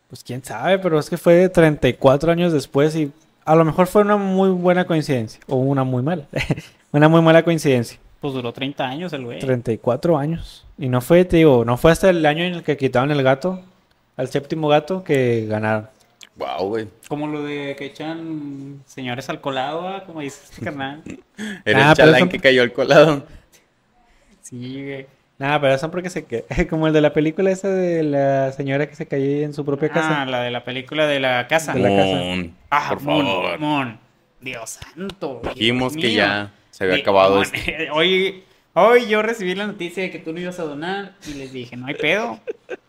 Pues 0.09 0.23
quién 0.23 0.43
sabe, 0.43 0.79
pero 0.79 0.99
es 0.99 1.09
que 1.09 1.17
fue 1.17 1.47
34 1.47 2.31
años 2.31 2.51
después 2.51 2.95
y 2.95 3.11
a 3.45 3.55
lo 3.55 3.63
mejor 3.63 3.87
fue 3.87 4.01
una 4.01 4.17
muy 4.17 4.49
buena 4.49 4.85
coincidencia. 4.85 5.39
O 5.47 5.55
una 5.57 5.83
muy 5.83 6.03
mala. 6.03 6.25
una 6.91 7.07
muy 7.09 7.21
mala 7.21 7.43
coincidencia. 7.43 7.99
Pues 8.19 8.33
duró 8.33 8.51
30 8.53 8.85
años 8.87 9.13
el 9.13 9.25
güey. 9.25 9.39
34 9.39 10.17
años. 10.17 10.65
Y 10.77 10.89
no 10.89 11.01
fue, 11.01 11.25
te 11.25 11.37
digo, 11.37 11.65
no 11.65 11.77
fue 11.77 11.91
hasta 11.91 12.09
el 12.09 12.25
año 12.25 12.43
en 12.43 12.53
el 12.53 12.63
que 12.63 12.77
quitaron 12.77 13.11
el 13.11 13.23
gato, 13.23 13.61
al 14.17 14.27
séptimo 14.27 14.67
gato, 14.67 15.03
que 15.03 15.45
ganaron. 15.47 15.89
Wow, 16.35 16.67
güey. 16.67 16.87
Como 17.07 17.27
lo 17.27 17.43
de 17.43 17.75
que 17.77 17.85
echan 17.85 18.81
señores 18.85 19.29
al 19.29 19.41
colado, 19.41 19.87
¿ah? 19.87 20.03
como 20.05 20.21
dice 20.21 20.41
este 20.49 20.63
canal. 20.65 21.01
Era 21.65 21.87
Ah, 21.87 21.91
el 21.91 21.95
pero 21.97 22.11
chalán 22.11 22.29
que 22.29 22.39
cayó 22.39 22.61
al 22.61 22.71
colado. 22.73 23.23
Sí, 24.41 24.83
güey. 24.83 25.07
Nada, 25.39 25.59
pero 25.59 25.73
eso 25.73 25.89
porque 25.89 26.09
se 26.11 26.25
que 26.25 26.45
Como 26.69 26.85
el 26.87 26.93
de 26.93 27.01
la 27.01 27.13
película 27.13 27.49
esa 27.49 27.69
de 27.69 28.03
la 28.03 28.51
señora 28.51 28.87
que 28.87 28.95
se 28.95 29.07
cayó 29.07 29.25
en 29.43 29.53
su 29.53 29.65
propia 29.65 29.89
casa. 29.89 30.21
Ah, 30.21 30.25
la 30.25 30.41
de 30.41 30.51
la 30.51 30.63
película 30.63 31.07
de 31.07 31.19
la 31.19 31.47
casa. 31.47 31.73
De 31.73 31.79
la 31.79 31.89
casa. 31.89 32.15
Mon, 32.15 32.55
Ah, 32.69 32.89
por 32.93 33.01
Mon, 33.01 33.25
favor. 33.25 33.59
Mon. 33.59 33.99
Dios 34.39 34.69
santo. 34.95 35.41
Dijimos 35.55 35.93
Dios 35.93 36.01
que 36.01 36.07
mío. 36.09 36.17
ya 36.17 36.51
se 36.71 36.83
había 36.85 36.97
Y- 36.97 37.01
acabado 37.01 37.35
Mon, 37.35 37.43
esto. 37.43 37.57
Hoy, 37.93 38.43
hoy 38.73 39.07
yo 39.07 39.21
recibí 39.21 39.53
la 39.55 39.67
noticia 39.67 40.01
de 40.03 40.09
que 40.11 40.19
tú 40.19 40.33
no 40.33 40.39
ibas 40.39 40.59
a 40.59 40.63
donar 40.63 41.13
y 41.27 41.33
les 41.35 41.51
dije, 41.53 41.75
no 41.77 41.85
hay 41.87 41.93
pedo. 41.95 42.39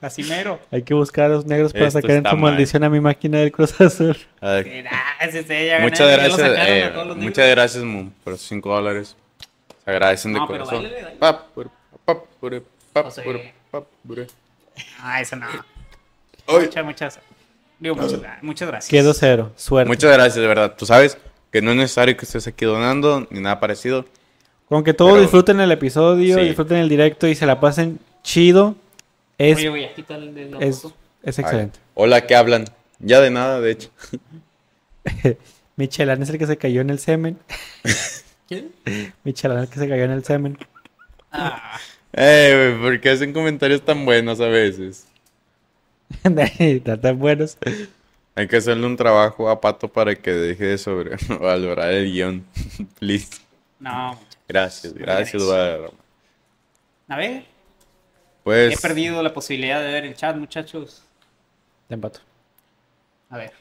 Así 0.00 0.22
mero. 0.22 0.58
Hay 0.70 0.82
que 0.82 0.94
buscar 0.94 1.26
a 1.26 1.28
los 1.34 1.44
negros 1.46 1.72
para 1.72 1.86
Esto 1.88 2.00
sacar 2.00 2.16
en 2.16 2.24
su 2.24 2.36
mal. 2.36 2.52
maldición 2.52 2.84
a 2.84 2.90
mi 2.90 3.00
máquina 3.00 3.38
del 3.38 3.52
Cruz 3.52 3.80
Azul. 3.80 4.16
Gracias, 4.40 5.46
eh, 5.50 5.78
muchas 5.80 6.10
gracias, 6.10 6.40
eh, 6.68 6.92
muchas 7.16 7.48
gracias, 7.50 7.84
Mu, 7.84 8.10
por 8.24 8.32
esos 8.34 8.46
5 8.48 8.74
dólares. 8.74 9.16
Se 9.84 9.90
agradecen 9.90 10.32
de 10.32 10.38
No, 10.40 10.46
corazón. 10.46 10.88
pure, 12.40 12.62
O 12.94 13.10
sea, 13.10 13.24
pure. 14.06 14.26
Ah, 15.00 15.20
eso 15.20 15.36
no. 15.36 15.46
Muchas, 16.48 16.84
muchas. 16.84 17.20
Digo, 17.78 17.94
muchas, 17.96 18.20
muchas 18.42 18.68
gracias. 18.68 18.90
Quedo 18.90 19.12
cero. 19.14 19.52
Suerte. 19.56 19.88
Muchas 19.88 20.12
gracias, 20.12 20.36
de 20.36 20.46
verdad. 20.46 20.74
Tú 20.76 20.86
sabes 20.86 21.18
que 21.52 21.62
no 21.62 21.70
es 21.70 21.76
necesario 21.76 22.16
que 22.16 22.24
estés 22.24 22.46
aquí 22.48 22.64
donando 22.64 23.26
ni 23.30 23.40
nada 23.40 23.60
parecido. 23.60 24.04
Con 24.68 24.82
que 24.82 24.94
todos 24.94 25.12
Pero- 25.12 25.22
disfruten 25.22 25.60
el 25.60 25.70
episodio, 25.70 26.38
Sí. 26.38 26.44
disfruten 26.44 26.78
el 26.78 26.88
directo 26.88 27.28
y 27.28 27.34
se 27.34 27.46
la 27.46 27.60
pasen 27.60 27.98
chido, 28.22 28.74
es, 29.38 29.58
Oye, 29.58 29.68
güey, 29.68 29.84
aquí 29.84 30.00
está 30.00 30.16
el 30.16 30.34
de 30.34 30.50
es, 30.60 30.84
es 31.22 31.38
Ay, 31.38 31.44
excelente. 31.44 31.78
hola, 31.94 32.26
¿qué 32.26 32.34
hablan? 32.34 32.64
Ya 32.98 33.20
de 33.20 33.30
nada, 33.30 33.60
de 33.60 33.70
hecho. 33.72 33.90
Michelán 35.76 36.22
es 36.22 36.28
el 36.30 36.38
que 36.38 36.46
se 36.46 36.56
cayó 36.56 36.80
en 36.80 36.90
el 36.90 36.98
semen. 36.98 37.38
¿Quién? 38.48 38.72
Michelán 39.24 39.58
es 39.58 39.64
el 39.64 39.70
que 39.70 39.78
se 39.80 39.88
cayó 39.88 40.04
en 40.04 40.10
el 40.12 40.24
semen. 40.24 40.58
Ah, 41.32 41.78
Eh, 42.14 42.76
güey, 42.78 42.82
¿por 42.92 43.00
qué 43.00 43.10
hacen 43.10 43.32
comentarios 43.32 43.82
tan 43.82 44.04
buenos 44.04 44.40
a 44.40 44.46
veces? 44.48 45.06
Tan 46.22 47.18
buenos. 47.18 47.56
Hay 48.34 48.48
que 48.48 48.56
hacerle 48.56 48.86
un 48.86 48.96
trabajo 48.96 49.50
a 49.50 49.60
Pato 49.60 49.88
para 49.88 50.14
que 50.14 50.30
deje 50.30 50.64
de 50.64 50.78
sobrevalorar 50.78 51.92
el 51.92 52.10
guion. 52.12 52.44
Please. 52.98 53.28
no. 53.78 54.18
Gracias, 54.48 54.92
gracias. 54.92 55.42
A 57.08 57.16
ver, 57.16 57.44
Pues, 58.42 58.74
he 58.76 58.80
perdido 58.88 59.22
la 59.22 59.32
posibilidad 59.32 59.80
de 59.80 59.86
ver 59.92 60.04
el 60.04 60.14
chat, 60.14 60.36
muchachos. 60.36 61.02
Te 61.88 61.94
empato. 61.94 62.20
A 63.30 63.38
ver. 63.38 63.52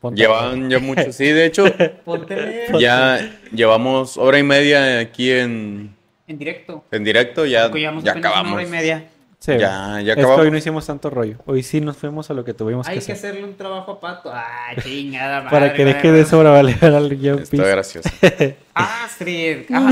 Ponte- 0.00 0.20
llevan 0.20 0.68
ya 0.70 0.78
mucho. 0.80 1.12
Sí, 1.12 1.26
de 1.26 1.46
hecho, 1.46 1.64
Ponte 2.04 2.66
ya 2.80 3.38
llevamos 3.52 4.16
hora 4.16 4.38
y 4.38 4.42
media 4.42 4.98
aquí 4.98 5.30
en, 5.30 5.94
en 6.26 6.38
directo. 6.38 6.84
en 6.90 7.04
directo. 7.04 7.44
Ya, 7.46 7.70
ya 7.72 7.92
una 7.92 8.12
acabamos. 8.12 8.52
hora 8.54 8.62
y 8.62 8.66
media. 8.66 9.04
Sí, 9.40 9.52
Ya, 9.52 9.58
ya 9.58 9.98
es 10.00 10.04
que 10.04 10.10
acabamos. 10.20 10.40
hoy 10.40 10.50
no 10.50 10.56
hicimos 10.58 10.86
tanto 10.86 11.08
rollo. 11.08 11.38
Hoy 11.46 11.62
sí 11.62 11.80
nos 11.80 11.96
fuimos 11.96 12.28
a 12.30 12.34
lo 12.34 12.44
que 12.44 12.52
tuvimos 12.52 12.86
Hay 12.86 12.98
que 12.98 13.06
que 13.06 13.12
hacer. 13.12 13.30
hacerle 13.30 13.48
un 13.48 13.56
trabajo 13.56 13.92
a 13.92 14.00
Pato. 14.00 14.30
Ah, 14.32 14.72
chingada 14.82 15.38
madre. 15.42 15.50
Para 15.50 15.72
que 15.72 15.84
deje 15.86 16.12
de 16.12 16.24
sobrevalorar 16.26 16.92
al 16.94 17.08
guion 17.16 17.38
Está 17.40 17.64
gracioso. 17.64 18.08
Astrid. 18.74 19.60
Ah, 19.72 19.88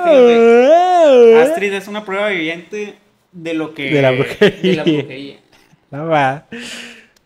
Astrid. 0.00 1.38
Astrid 1.52 1.72
es 1.74 1.88
una 1.88 2.04
prueba 2.04 2.28
viviente 2.28 2.94
de 3.32 3.54
lo 3.54 3.74
que... 3.74 3.90
De 3.90 4.02
la 4.02 4.10
brujería. 4.12 4.60
de 4.62 4.76
la 4.76 4.82
brujería. 4.84 5.36
No 5.90 6.06
va. 6.06 6.46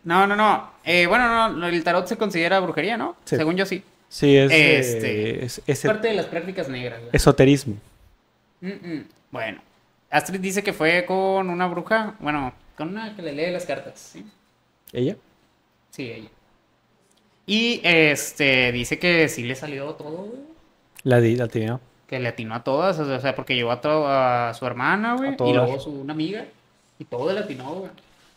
No, 0.05 0.27
no, 0.27 0.35
no. 0.37 0.71
Eh, 0.85 1.07
bueno, 1.07 1.49
no, 1.53 1.67
el 1.69 1.85
tarot 1.85 2.07
se 2.07 2.17
considera 2.17 2.59
brujería, 2.61 2.97
¿no? 2.97 3.17
Sí. 3.25 3.37
Según 3.37 3.57
yo 3.57 3.67
sí. 3.67 3.83
Sí, 4.09 4.37
es, 4.37 4.51
Este, 4.53 5.31
eh, 5.31 5.45
es, 5.45 5.59
Es 5.67 5.85
es 5.85 5.87
parte 5.87 6.09
de 6.09 6.15
las 6.15 6.27
prácticas 6.27 6.69
negras. 6.69 7.01
esoterismo. 7.13 7.75
Mm, 8.61 8.69
mm. 8.69 9.05
Bueno, 9.31 9.61
Astrid 10.11 10.41
dice 10.41 10.63
que 10.63 10.73
fue 10.73 11.05
con 11.07 11.49
una 11.51 11.67
bruja, 11.67 12.15
bueno, 12.21 12.53
con 12.77 12.89
una 12.89 13.15
que 13.17 13.23
le 13.23 13.33
lee 13.33 13.51
las 13.51 13.65
cartas, 13.67 13.99
¿sí? 13.99 14.25
¿Ella? 14.93 15.17
Sí, 15.91 16.11
ella. 16.11 16.29
Y 17.47 17.81
este 17.85 18.73
dice 18.73 18.99
que 18.99 19.29
sí 19.29 19.45
le 19.45 19.55
salió 19.55 19.95
todo, 19.95 20.17
güey. 20.25 20.41
La, 21.05 21.21
di, 21.21 21.37
la 21.37 21.45
adivinó. 21.45 21.81
Que 22.09 22.19
le 22.21 22.29
atinó 22.29 22.55
a 22.55 22.63
todas, 22.65 22.99
o 22.99 23.21
sea, 23.21 23.35
porque 23.35 23.55
llevó 23.55 23.73
a, 23.73 23.81
to- 23.81 24.07
a 24.09 24.53
su 24.55 24.65
hermana, 24.67 25.15
güey, 25.17 25.35
y 25.35 25.53
luego 25.53 25.79
su 25.81 25.91
una 25.91 26.13
amiga, 26.13 26.45
y 26.99 27.05
todo 27.05 27.33
le 27.33 27.41
atinó, 27.41 27.75
güey. 27.75 27.91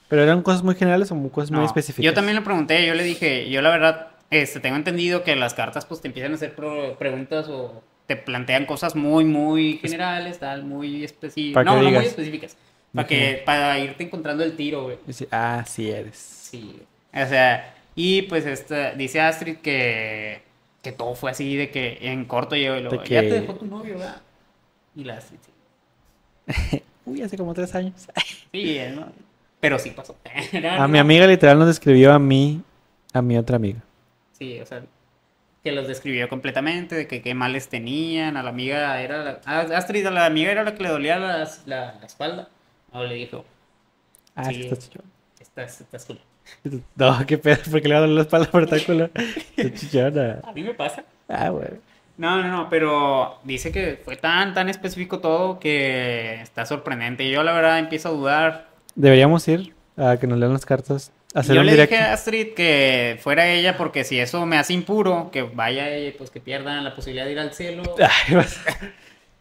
¿Pero 0.07 0.24
eran 0.24 0.41
cosas 0.41 0.63
muy 0.63 0.74
generales 0.76 1.11
o 1.11 1.30
cosas 1.30 1.51
muy 1.51 1.65
específicas? 1.65 2.03
Yo 2.03 2.13
también 2.15 2.36
le 2.36 2.41
pregunté, 2.41 2.86
yo 2.88 2.95
le 2.95 3.03
dije, 3.03 3.47
yo 3.49 3.61
la 3.61 3.70
verdad, 3.70 4.07
este, 4.32 4.59
tengo 4.59 4.76
entendido 4.76 5.24
que 5.24 5.36
las 5.36 5.53
cartas 5.53 5.86
pues 5.86 6.01
te 6.01 6.07
empiezan 6.07 6.32
a 6.32 6.36
hacer 6.36 6.55
preguntas 6.97 7.47
o 7.47 7.84
te 8.10 8.16
plantean 8.16 8.66
cosas 8.66 8.95
muy, 8.95 9.24
muy 9.24 9.78
generales, 9.78 10.39
tal, 10.39 10.64
muy 10.64 11.03
específicas. 11.03 11.64
Que 11.64 11.70
No, 11.70 11.80
no 11.80 11.91
muy 11.91 12.05
específicas. 12.05 12.57
Para 12.91 13.07
que, 13.07 13.43
para 13.45 13.78
irte 13.78 14.03
encontrando 14.03 14.43
el 14.43 14.55
tiro, 14.55 14.86
güey. 14.86 14.97
Ah, 15.30 15.64
sí 15.68 15.91
eres. 15.91 16.18
Sí. 16.18 16.82
O 17.14 17.28
sea, 17.28 17.76
Y 17.93 18.24
pues 18.24 18.47
esta, 18.47 18.93
dice 18.93 19.22
Astrid 19.22 19.57
que, 19.57 20.41
que 20.82 20.91
todo 20.91 21.14
fue 21.14 21.30
así, 21.30 21.55
de 21.55 21.70
que 21.70 21.99
en 22.01 22.26
corto 22.26 22.55
llegó 22.55 22.78
y 22.78 22.82
luego, 22.82 22.97
De 22.97 23.07
ya 23.07 23.22
que- 23.22 23.30
te 23.30 23.41
dejó 23.41 23.53
tu 23.53 23.66
novio, 23.68 23.99
¿verdad? 23.99 24.22
Y 24.95 25.03
la 25.03 25.18
Astrid, 25.18 25.38
sí. 25.45 26.82
Uy, 27.05 27.22
hace 27.22 27.38
como 27.38 27.53
tres 27.53 27.74
años. 27.76 27.93
Sí, 28.51 28.80
¿no? 28.95 29.07
Pero 29.60 29.78
sí 29.78 29.91
pasó. 29.91 30.18
A 30.80 30.88
mi 30.88 30.97
amiga 30.97 31.28
literal 31.28 31.60
nos 31.60 31.68
describió 31.68 32.12
a 32.12 32.18
mí, 32.18 32.64
a 33.14 33.22
mi 33.22 33.38
otra 33.38 33.57
amiga. 33.57 33.80
Sí, 34.32 34.60
o 34.60 34.66
sea, 34.66 34.82
que 35.64 35.72
los 35.72 35.88
describió 35.88 36.30
completamente, 36.30 36.95
de 36.95 37.07
que 37.07 37.22
qué 37.22 37.34
males 37.34 37.68
tenían. 37.70 38.38
A 38.38 38.43
la 38.43 38.49
amiga 38.49 39.01
era. 39.01 39.24
La, 39.24 39.39
a 39.45 39.60
Astrid, 39.78 40.05
a 40.05 40.12
la 40.12 40.26
amiga 40.26 40.51
era 40.51 40.64
la 40.64 40.76
que 40.76 40.84
le 40.84 40.89
dolía 40.89 41.18
la, 41.20 41.47
la 41.66 41.99
espalda. 42.05 42.49
O 42.91 43.03
le 43.03 43.16
dijo, 43.16 43.45
Ah, 44.36 44.45
Sí. 44.45 44.55
sí. 44.55 44.62
estás 44.64 44.80
chichón. 44.80 45.03
estás, 45.39 45.82
estás 45.82 46.05
cool. 46.05 46.20
No, 46.95 47.26
qué 47.28 47.38
pedo, 47.38 47.57
porque 47.70 47.88
le 47.88 47.93
va 47.93 47.97
a 47.99 48.01
doler 48.01 48.16
la 48.16 48.22
espalda 48.24 48.49
por 48.49 48.64
estar 48.64 48.84
culo. 48.86 49.10
Chichona. 49.55 50.39
A 50.43 50.51
mí 50.53 50.64
me 50.64 50.74
pasa. 50.74 51.03
Ah, 51.28 51.49
bueno. 51.51 51.78
No, 52.18 52.41
no, 52.41 52.49
no, 52.49 52.70
pero 52.70 53.39
dice 53.43 53.72
que 53.72 54.01
fue 54.03 54.18
tan, 54.18 54.53
tan 54.53 54.68
específico 54.68 55.20
todo 55.20 55.60
que 55.60 56.41
está 56.41 56.66
sorprendente. 56.66 57.24
Y 57.24 57.32
yo, 57.32 57.43
la 57.43 57.53
verdad, 57.53 57.80
empiezo 57.80 58.10
a 58.10 58.12
dudar. 58.12 58.68
Deberíamos 58.95 59.47
ir 59.47 59.74
a 59.95 60.18
que 60.18 60.28
nos 60.28 60.38
lean 60.39 60.51
las 60.53 60.66
cartas. 60.66 61.12
Hacer 61.34 61.53
yo 61.55 61.61
un 61.61 61.67
le 61.67 61.73
directo. 61.73 61.93
dije 61.95 62.05
a 62.07 62.13
Astrid 62.13 62.47
que 62.55 63.19
fuera 63.21 63.47
ella, 63.47 63.77
porque 63.77 64.03
si 64.03 64.19
eso 64.19 64.45
me 64.47 64.57
hace 64.57 64.73
impuro, 64.73 65.30
que 65.32 65.43
vaya 65.43 65.88
ella 65.89 66.07
y 66.09 66.11
pues 66.11 66.30
que 66.32 66.39
pierdan 66.39 66.84
la 66.84 66.95
posibilidad 66.95 67.25
de 67.25 67.32
ir 67.34 67.39
al 67.39 67.53
cielo. 67.53 67.84
Ay, 68.27 68.36
vas- 68.36 68.59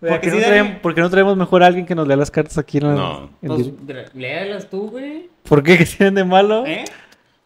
¿Por 0.01 0.11
Porque 0.11 0.29
qué, 0.29 0.35
no 0.37 0.41
traemos, 0.43 0.69
Dani. 0.69 0.81
por 0.81 0.95
qué 0.95 1.01
no 1.01 1.11
traemos 1.11 1.37
mejor 1.37 1.63
a 1.63 1.67
alguien 1.67 1.85
que 1.85 1.95
nos 1.97 2.07
lea 2.07 2.17
las 2.17 2.31
cartas 2.31 2.57
aquí 2.59 2.79
en 2.79 2.85
la- 2.89 2.95
No. 2.95 3.31
en 3.43 3.49
Pues 3.87 4.15
léalas 4.15 4.71
tú, 4.71 4.91
güey. 4.91 5.29
¿Por 5.49 5.63
qué? 5.65 5.77
¿Qué 5.77 5.87
tienen 5.87 6.15
de 6.15 6.25
malo? 6.25 6.65
¿Eh? 6.67 6.85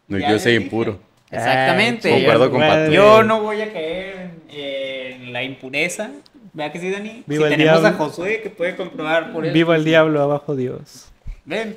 No, 0.07 0.19
yo 0.19 0.37
soy 0.37 0.51
dije. 0.53 0.65
impuro. 0.65 0.99
Exactamente. 1.31 2.13
Ay, 2.13 2.23
Concuerdo 2.25 2.51
con. 2.51 2.91
Yo 2.91 3.23
no 3.23 3.41
voy 3.41 3.59
a 3.61 3.73
caer 3.73 4.29
en, 4.49 5.21
en 5.23 5.33
la 5.33 5.41
impureza. 5.41 6.11
¿Verdad 6.51 6.71
que 6.73 6.79
sí, 6.79 6.91
Dani? 6.91 7.23
Viva 7.25 7.47
si 7.47 7.53
el 7.53 7.57
tenemos 7.59 7.85
a. 7.85 7.93
Josué 7.93 8.41
que 8.43 8.51
puede 8.51 8.75
comprobar 8.75 9.31
por 9.33 9.43
él. 9.47 9.51
Viva 9.51 9.75
el 9.75 9.83
diablo, 9.83 10.21
abajo 10.21 10.55
Dios. 10.55 11.07
Ven, 11.45 11.75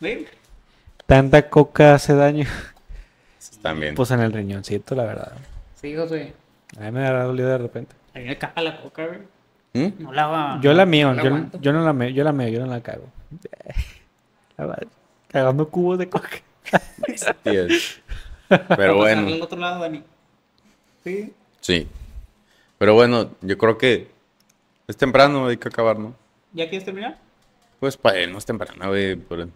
ven. 0.00 0.26
Tanta 1.08 1.48
coca 1.48 1.94
hace 1.94 2.14
daño. 2.14 2.44
También. 3.62 3.94
Pues 3.94 4.10
en 4.10 4.20
el 4.20 4.30
riñoncito, 4.30 4.94
la 4.94 5.04
verdad. 5.04 5.32
Sí, 5.74 5.96
Josué. 5.96 6.34
A 6.76 6.82
mí 6.82 6.90
me 6.90 7.06
ha 7.06 7.22
dolido 7.22 7.48
de 7.48 7.56
repente. 7.56 7.96
A 8.14 8.18
mí 8.18 8.26
me 8.26 8.36
caga 8.36 8.60
la 8.60 8.78
coca, 8.82 9.06
güey. 9.06 9.20
¿Mm? 9.72 10.02
No 10.02 10.12
la 10.12 10.58
Yo 10.60 10.74
la 10.74 10.84
no 10.84 10.90
mío, 10.90 11.14
la 11.14 11.22
yo, 11.22 11.28
aguanto. 11.28 11.58
yo 11.62 11.72
no 11.72 11.82
la 11.82 11.94
meo, 11.94 12.10
yo 12.10 12.24
la 12.24 12.32
meo, 12.32 12.48
yo 12.48 12.60
no 12.60 12.66
la 12.66 12.82
cago. 12.82 13.08
La 14.58 14.78
Cagando 15.28 15.66
cubos 15.70 15.98
de 15.98 16.10
coca. 16.10 16.28
Tías. 17.42 18.00
Pero 18.76 18.96
bueno, 18.96 19.28
al 19.28 19.40
otro 19.40 19.58
lado, 19.58 19.80
Dani. 19.80 20.02
Sí. 21.04 21.32
sí. 21.62 21.88
Pero 22.76 22.92
bueno, 22.94 23.30
yo 23.40 23.56
creo 23.56 23.78
que 23.78 24.10
es 24.86 24.96
temprano, 24.98 25.46
hay 25.46 25.56
que 25.56 25.68
acabar, 25.68 25.98
¿no? 25.98 26.14
¿Ya 26.52 26.68
quieres 26.68 26.84
terminar? 26.84 27.16
Pues 27.80 27.96
para 27.96 28.18
él 28.18 28.30
no 28.30 28.36
es 28.38 28.44
temprano, 28.44 28.88
güey. 28.88 29.16
pero- 29.16 29.48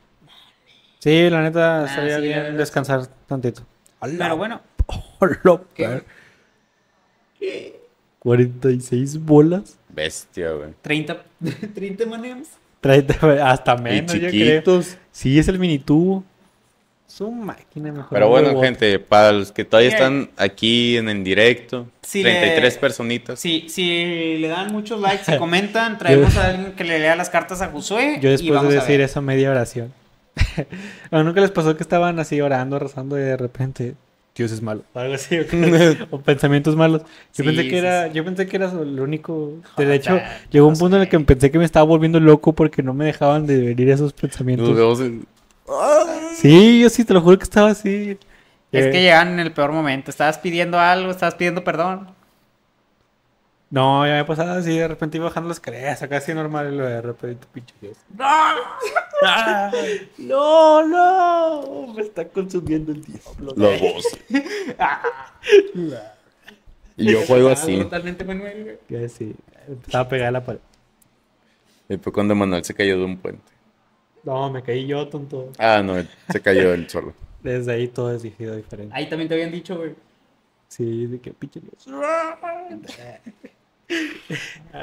Sí, 1.03 1.29
la 1.31 1.43
neta, 1.43 1.83
Ah, 1.83 1.87
estaría 1.87 2.17
sí, 2.19 2.23
bien 2.23 2.57
descansar 2.57 3.05
tantito. 3.27 3.63
Pero 4.01 4.37
bueno, 4.37 4.61
¿Qué? 5.75 6.03
46 8.21 9.19
bolas. 9.25 9.77
Bestia, 9.89 10.53
güey. 10.53 10.71
30, 10.81 11.17
30 11.75 12.07
maneos. 12.07 12.47
30, 12.81 13.51
hasta 13.51 13.75
Y 13.79 13.83
menos, 13.83 14.13
yo 14.13 14.19
creo. 14.21 14.31
chiquitos. 14.31 14.97
Sí, 15.11 15.39
es 15.41 15.49
el 15.49 15.59
mini 15.59 15.81
tubo. 15.81 16.23
Su 17.09 17.31
máquina 17.31 17.91
mejor. 17.93 18.09
Pero 18.11 18.29
bueno, 18.29 18.49
robot. 18.51 18.65
gente, 18.65 18.99
para 19.01 19.33
los 19.33 19.51
que 19.53 19.65
todavía 19.65 19.91
están 19.91 20.31
aquí 20.37 20.97
en 20.97 21.09
el 21.09 21.23
directo, 21.25 21.89
Si 22.03 22.23
33 22.23 22.75
le- 22.75 22.81
personitas. 22.81 23.39
Si, 23.41 23.69
si 23.69 24.39
le 24.39 24.49
dan 24.49 24.73
muchos 24.73 25.01
likes 25.01 25.35
y 25.35 25.39
comentan, 25.39 25.99
traemos 25.99 26.37
a 26.37 26.47
alguien 26.47 26.73
que 26.73 26.85
le 26.85 27.01
lea 27.01 27.17
las 27.17 27.29
cartas 27.29 27.61
a 27.61 27.69
Josué. 27.71 28.19
Yo 28.23 28.29
y 28.29 28.33
después 28.33 28.51
de 28.53 28.57
vamos 28.57 28.73
decir 28.75 29.01
eso, 29.01 29.21
media 29.21 29.51
oración. 29.51 29.93
¿A 31.11 31.23
nunca 31.23 31.41
les 31.41 31.51
pasó 31.51 31.77
que 31.77 31.83
estaban 31.83 32.19
así 32.19 32.41
orando, 32.41 32.79
rezando 32.79 33.19
y 33.19 33.23
de 33.23 33.37
repente 33.37 33.95
Dios 34.35 34.53
es 34.53 34.63
malo? 34.63 34.83
O 34.95 34.99
algo 34.99 35.15
así. 35.15 35.39
O, 35.39 35.47
que- 35.47 36.07
o 36.11 36.21
pensamientos 36.21 36.77
malos. 36.77 37.03
Yo 37.35 37.43
Sí, 37.43 37.43
pensé 37.45 37.63
que 37.65 37.71
sí, 37.71 37.77
era, 37.77 38.07
sí. 38.09 38.13
yo 38.15 38.25
pensé 38.25 38.47
que 38.47 38.57
era 38.57 38.73
lo 38.73 39.03
único. 39.03 39.53
De 39.77 39.85
Joder, 39.87 39.91
hecho, 39.93 40.21
llegó 40.51 40.67
un 40.69 40.79
punto 40.79 40.97
en 40.97 41.03
el 41.03 41.09
que 41.09 41.21
pensé 41.21 41.51
que 41.51 41.59
me 41.59 41.65
estaba 41.65 41.85
volviendo 41.85 42.21
loco 42.21 42.53
porque 42.55 42.83
no 42.83 42.95
me 42.95 43.05
dejaban 43.05 43.47
de 43.47 43.59
venir 43.61 43.91
esos 43.91 44.13
pensamientos. 44.13 44.69
Nos 44.69 44.77
vemos 44.79 45.01
en- 45.01 45.27
Sí, 46.37 46.81
yo 46.81 46.89
sí, 46.91 47.05
te 47.05 47.15
lo 47.15 47.21
juro 47.21 47.39
que 47.39 47.45
estaba 47.45 47.71
así. 47.71 48.19
Es 48.73 48.87
Eh, 48.87 48.91
que 48.91 49.03
llegan 49.03 49.29
en 49.35 49.41
el 49.41 49.53
peor 49.53 49.73
momento. 49.73 50.11
Estabas 50.11 50.39
pidiendo 50.39 50.79
algo, 50.79 51.11
estabas 51.11 51.35
pidiendo 51.35 51.63
perdón. 51.65 52.09
No, 53.73 54.07
ya 54.07 54.17
me 54.17 54.25
pasaba 54.27 54.57
así, 54.59 54.77
de 54.77 54.87
repente 54.87 55.17
iba 55.17 55.25
bajando 55.29 55.49
las 55.49 55.57
escaleras, 55.57 56.03
acá 56.03 56.19
así 56.19 56.35
normal, 56.35 56.75
y 56.75 56.77
lo 56.77 56.85
de 56.85 57.01
repente, 57.01 57.47
pinche 57.53 57.75
Dios. 57.81 57.97
No, 60.19 60.87
no, 60.87 61.95
me 61.95 62.03
está 62.03 62.29
consumiendo 62.29 62.93
el 62.93 63.03
diablo. 63.03 63.55
los 63.57 63.81
dos. 63.81 64.19
y 66.97 67.13
yo 67.13 67.23
juego 67.27 67.49
así. 67.51 67.79
Totalmente 67.79 68.25
Manuel. 68.25 68.65
güey. 68.65 68.79
Que 68.89 69.09
sí, 69.09 69.35
estaba 69.87 70.07
pegada 70.09 70.29
a 70.29 70.33
la 70.33 70.45
pared. 70.45 70.61
Y 71.89 71.97
fue 71.97 72.13
cuando 72.13 72.35
Manuel 72.35 72.65
se 72.65 72.75
cayó 72.75 72.99
de 72.99 73.05
un 73.05 73.17
puente. 73.17 73.51
No, 74.25 74.51
me 74.51 74.63
caí 74.63 74.87
yo, 74.87 75.09
tonto. 75.09 75.51
Ah, 75.59 75.83
no, 75.83 75.95
se 76.29 76.41
cayó 76.43 76.75
él 76.75 76.91
solo. 76.91 77.15
Desde 77.43 77.73
ahí 77.73 77.89
todo 77.89 78.13
es 78.15 78.23
diferente. 78.23 78.89
Ahí 78.95 79.09
también 79.09 79.29
te 79.29 79.35
habían 79.35 79.51
dicho, 79.51 79.77
güey. 79.79 79.95
Sí, 80.69 81.07
de 81.07 81.21
que 81.21 81.33
pinche 81.33 81.61
Dios. 81.61 81.87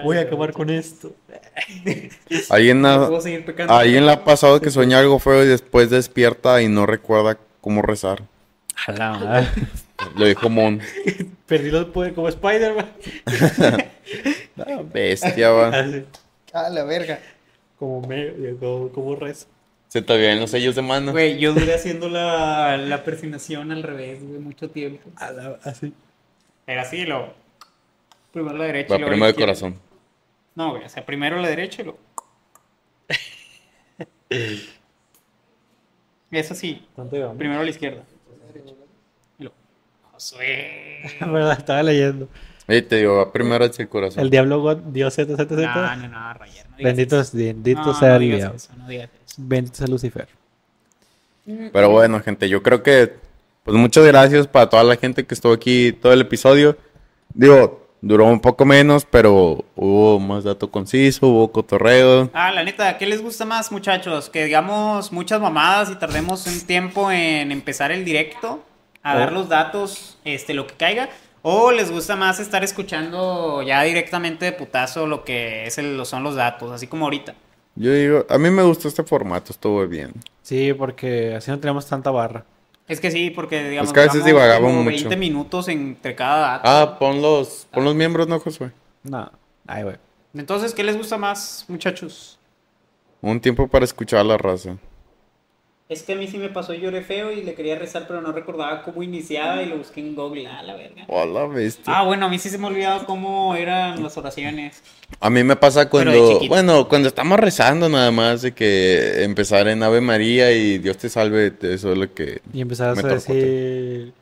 Voy 0.03 0.17
a 0.17 0.21
acabar 0.21 0.51
con 0.53 0.69
esto. 0.69 1.13
No 2.75 3.07
puedo 3.07 3.21
seguir 3.21 3.45
pecando. 3.45 3.73
alguien 3.73 4.05
le 4.05 4.11
ha 4.11 4.23
pasado 4.23 4.61
que 4.61 4.69
sueña 4.69 4.99
algo 4.99 5.19
feo 5.19 5.43
y 5.43 5.47
después 5.47 5.89
despierta 5.89 6.61
y 6.61 6.67
no 6.69 6.85
recuerda 6.85 7.37
cómo 7.61 7.81
rezar. 7.81 8.23
A 8.87 8.91
la 8.91 9.11
madre. 9.13 9.47
Lo 10.15 10.25
dijo 10.25 10.49
Mon. 10.49 10.79
Perdí 11.47 11.69
los 11.71 11.85
poderes 11.85 12.15
como 12.15 12.29
Spider-Man. 12.29 12.85
Ah, 14.57 14.81
bestia, 14.93 15.51
va. 15.51 15.69
A 16.53 16.69
la 16.69 16.83
verga. 16.83 17.19
como 17.77 18.01
me, 18.07 18.31
como, 18.59 18.89
como 18.89 19.15
rezo. 19.15 19.47
Se 19.87 20.01
te 20.01 20.13
olvidan 20.13 20.39
los 20.39 20.51
sellos 20.51 20.75
de 20.75 20.81
mano. 20.81 21.11
Güey, 21.13 21.39
yo 21.39 21.53
duré 21.53 21.73
haciendo 21.75 22.09
la, 22.09 22.75
la 22.77 23.03
persinación 23.03 23.71
al 23.71 23.83
revés, 23.83 24.19
güey, 24.21 24.39
mucho 24.39 24.69
tiempo. 24.69 25.09
A 25.15 25.31
la- 25.31 25.59
así. 25.63 25.93
Era 26.67 26.81
así, 26.81 27.05
lo. 27.05 27.33
Primero 28.31 28.57
la 28.57 28.65
derecha 28.65 28.93
Va 28.93 28.97
y 28.97 28.99
luego 28.99 29.09
primero 29.11 29.29
izquierda. 29.29 29.35
corazón. 29.35 29.79
No, 30.55 30.71
güey, 30.71 30.83
o 30.83 30.89
sea, 30.89 31.05
primero 31.05 31.37
la 31.39 31.47
derecha 31.47 31.81
y 31.81 31.85
luego. 31.85 31.99
Eso 36.31 36.53
sí, 36.53 36.87
primero 37.37 37.63
la 37.63 37.69
izquierda. 37.69 38.03
Y 39.39 39.43
luego, 39.43 39.55
verdad, 41.33 41.57
estaba 41.57 41.81
leyendo. 41.83 42.27
Ey, 42.67 42.83
te 42.83 42.97
digo, 42.97 43.15
va 43.17 43.31
primero 43.31 43.65
hacia 43.65 43.81
el 43.83 43.89
corazón. 43.89 44.21
El 44.23 44.29
diablo 44.29 44.61
God, 44.61 44.77
Dios 44.91 45.15
Z, 45.15 45.35
Z, 45.35 45.55
Z. 45.55 45.61
No, 45.75 45.95
no, 45.95 46.07
no, 46.07 46.33
Roger, 46.35 46.69
no 46.69 46.77
Bendito, 46.77 47.19
eso. 47.19 47.35
bendito 47.35 47.81
No, 47.81 47.93
sea 47.95 48.09
no 48.09 48.15
el 48.15 48.21
digas 48.21 48.37
diablo. 48.37 48.55
eso, 48.57 48.73
no 48.77 48.87
digas 48.87 49.09
eso. 49.25 49.35
Bendito 49.39 49.75
sea 49.77 49.87
Lucifer. 49.87 50.27
Pero 51.73 51.89
bueno, 51.89 52.19
gente, 52.21 52.47
yo 52.47 52.61
creo 52.61 52.83
que, 52.83 53.15
pues 53.63 53.75
muchas 53.75 54.05
gracias 54.05 54.45
para 54.45 54.69
toda 54.69 54.83
la 54.83 54.97
gente 54.97 55.25
que 55.25 55.33
estuvo 55.33 55.51
aquí 55.53 55.93
todo 55.93 56.13
el 56.13 56.21
episodio. 56.21 56.77
Digo, 57.33 57.88
duró 58.01 58.25
un 58.25 58.39
poco 58.39 58.65
menos, 58.65 59.05
pero 59.05 59.63
hubo 59.75 60.19
más 60.19 60.43
dato 60.43 60.69
conciso, 60.71 61.27
hubo 61.27 61.51
cotorreo. 61.51 62.29
Ah, 62.33 62.51
la 62.51 62.63
neta, 62.63 62.97
¿qué 62.97 63.05
les 63.05 63.21
gusta 63.21 63.45
más, 63.45 63.71
muchachos? 63.71 64.29
Que 64.29 64.45
digamos 64.45 65.11
muchas 65.11 65.41
mamadas 65.41 65.89
y 65.91 65.95
tardemos 65.95 66.45
un 66.47 66.61
tiempo 66.65 67.11
en 67.11 67.51
empezar 67.51 67.91
el 67.91 68.05
directo 68.05 68.63
a 69.03 69.15
Oh. 69.15 69.19
dar 69.19 69.31
los 69.33 69.49
datos, 69.49 70.17
este, 70.25 70.53
lo 70.53 70.67
que 70.67 70.75
caiga. 70.75 71.09
¿O 71.41 71.71
les 71.71 71.89
gusta 71.89 72.17
más 72.17 72.39
estar 72.41 72.63
escuchando 72.65 73.61
ya 73.61 73.81
directamente 73.83 74.43
de 74.45 74.51
putazo 74.51 75.07
lo 75.07 75.23
que 75.23 75.65
es 75.67 75.77
el- 75.77 75.95
lo 75.95 76.03
son 76.03 76.21
los 76.23 76.35
datos, 76.35 76.69
así 76.71 76.87
como 76.87 77.05
ahorita? 77.05 77.33
Yo 77.75 77.93
digo, 77.93 78.25
a 78.29 78.37
mí 78.37 78.49
me 78.49 78.63
gustó 78.63 78.89
este 78.89 79.03
formato, 79.03 79.53
estuvo 79.53 79.87
bien. 79.87 80.11
Sí, 80.41 80.73
porque 80.73 81.35
así 81.35 81.49
no 81.49 81.57
tenemos 81.59 81.87
tanta 81.87 82.11
barra. 82.11 82.43
Es 82.89 82.99
que 82.99 83.11
sí, 83.11 83.29
porque 83.29 83.69
digamos 83.69 83.93
que 83.93 83.99
a 83.99 84.03
veces 84.03 84.23
mucho. 84.23 84.83
20 84.83 85.15
minutos 85.15 85.67
entre 85.67 86.15
cada 86.15 86.39
dato. 86.39 86.63
Ah, 86.65 86.97
pon 86.97 87.21
los, 87.21 87.67
pon 87.71 87.85
los 87.85 87.93
miembros, 87.93 88.27
¿no, 88.27 88.39
Josué? 88.39 88.71
No. 89.03 89.31
Ay, 89.67 89.83
güey. 89.83 89.95
Entonces, 90.33 90.73
¿qué 90.73 90.83
les 90.83 90.97
gusta 90.97 91.17
más, 91.17 91.65
muchachos? 91.67 92.39
Un 93.21 93.39
tiempo 93.39 93.67
para 93.67 93.85
escuchar 93.85 94.21
a 94.21 94.23
la 94.23 94.37
raza. 94.37 94.77
Es 95.89 96.03
que 96.03 96.13
a 96.13 96.15
mí 96.15 96.27
sí 96.27 96.37
me 96.37 96.49
pasó, 96.49 96.75
lloré 96.75 97.01
feo 97.01 97.31
y 97.31 97.41
le 97.41 97.55
quería 97.55 97.75
rezar, 97.75 98.05
pero 98.07 98.21
no 98.21 98.31
recordaba 98.31 98.83
cómo 98.83 99.01
iniciaba 99.01 99.63
y 99.63 99.65
lo 99.65 99.79
busqué 99.79 100.01
en 100.01 100.13
Google. 100.13 100.45
Ah, 100.45 100.61
la 100.61 100.75
verga. 100.75 101.03
Hola, 101.07 101.47
bestia. 101.47 101.85
Ah, 101.87 102.03
bueno, 102.03 102.27
a 102.27 102.29
mí 102.29 102.37
sí 102.37 102.51
se 102.51 102.59
me 102.59 102.67
ha 102.67 102.69
olvidado 102.69 103.07
cómo 103.07 103.55
eran 103.55 104.03
las 104.03 104.15
oraciones. 104.15 104.83
A 105.19 105.31
mí 105.31 105.43
me 105.43 105.55
pasa 105.55 105.89
cuando, 105.89 106.41
bueno, 106.47 106.87
cuando 106.87 107.07
estamos 107.07 107.39
rezando 107.39 107.89
nada 107.89 108.11
más 108.11 108.43
de 108.43 108.53
que 108.53 109.23
empezar 109.23 109.67
en 109.67 109.81
Ave 109.81 109.99
María 109.99 110.51
y 110.51 110.77
Dios 110.77 110.95
te 110.99 111.09
salve, 111.09 111.55
eso 111.59 111.91
es 111.91 111.97
lo 111.97 112.13
que... 112.13 112.43
Y 112.53 112.61
empezabas 112.61 113.03
Me 113.03 113.09
a 113.09 113.13
decir 113.15 114.13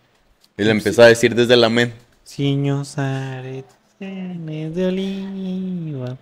Y 0.55 0.63
le 0.63 0.71
empieza 0.71 1.03
a 1.03 1.07
decir 1.07 1.35
desde 1.35 1.57
la 1.57 1.67
men. 1.67 1.93
Ciños 2.23 2.97
aretes 2.97 3.75
de 3.99 4.85
oliva. 4.87 6.15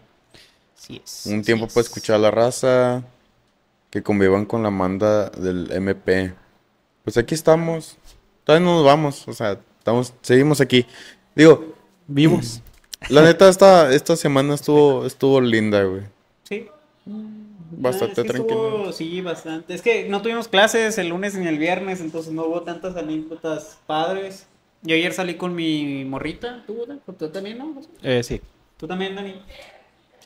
Sí 0.75 0.99
es. 1.05 1.27
Un 1.27 1.41
sí 1.41 1.45
tiempo 1.45 1.67
es. 1.67 1.73
para 1.73 1.83
escuchar 1.83 2.15
a 2.15 2.19
la 2.19 2.31
raza. 2.31 3.03
Que 3.95 4.03
convivan 4.03 4.43
con 4.43 4.61
la 4.61 4.69
manda 4.71 5.29
del 5.29 5.71
MP. 5.71 6.33
Pues 7.05 7.15
aquí 7.15 7.33
estamos. 7.33 7.95
Todavía 8.43 8.65
no 8.67 8.73
nos 8.75 8.83
vamos. 8.85 9.25
O 9.25 9.31
sea, 9.31 9.57
estamos, 9.79 10.13
seguimos 10.21 10.59
aquí. 10.59 10.85
Digo, 11.33 11.73
Vivos. 12.05 12.61
la 13.09 13.21
neta, 13.21 13.47
esta, 13.47 13.93
esta 13.93 14.17
semana 14.17 14.55
estuvo, 14.55 15.05
estuvo 15.05 15.39
linda, 15.39 15.81
güey. 15.85 16.01
Sí. 16.43 16.67
Bastante 17.71 18.19
Ah, 18.19 18.23
es 18.25 18.27
que 18.27 18.33
tranquilo. 18.33 18.67
estuvo- 18.79 18.91
sí, 18.91 19.21
bastante. 19.21 19.73
Es 19.73 19.81
que 19.81 20.09
no 20.09 20.21
tuvimos 20.21 20.49
clases 20.49 20.97
el 20.97 21.07
lunes 21.07 21.35
ni 21.35 21.47
el 21.47 21.57
viernes, 21.57 22.01
entonces 22.01 22.33
no 22.33 22.43
hubo 22.47 22.63
tantas 22.63 22.97
anécdotas 22.97 23.77
padres. 23.87 24.45
Yo 24.81 24.93
ayer 24.95 25.13
salí 25.13 25.35
con 25.35 25.55
mi 25.55 26.03
morrita. 26.03 26.65
¿Tú, 26.67 26.85
¿Tú 27.17 27.29
también, 27.29 27.59
no? 27.59 27.81
Eh, 28.03 28.23
sí. 28.23 28.41
¿Tú 28.75 28.87
también, 28.89 29.15
Dani? 29.15 29.35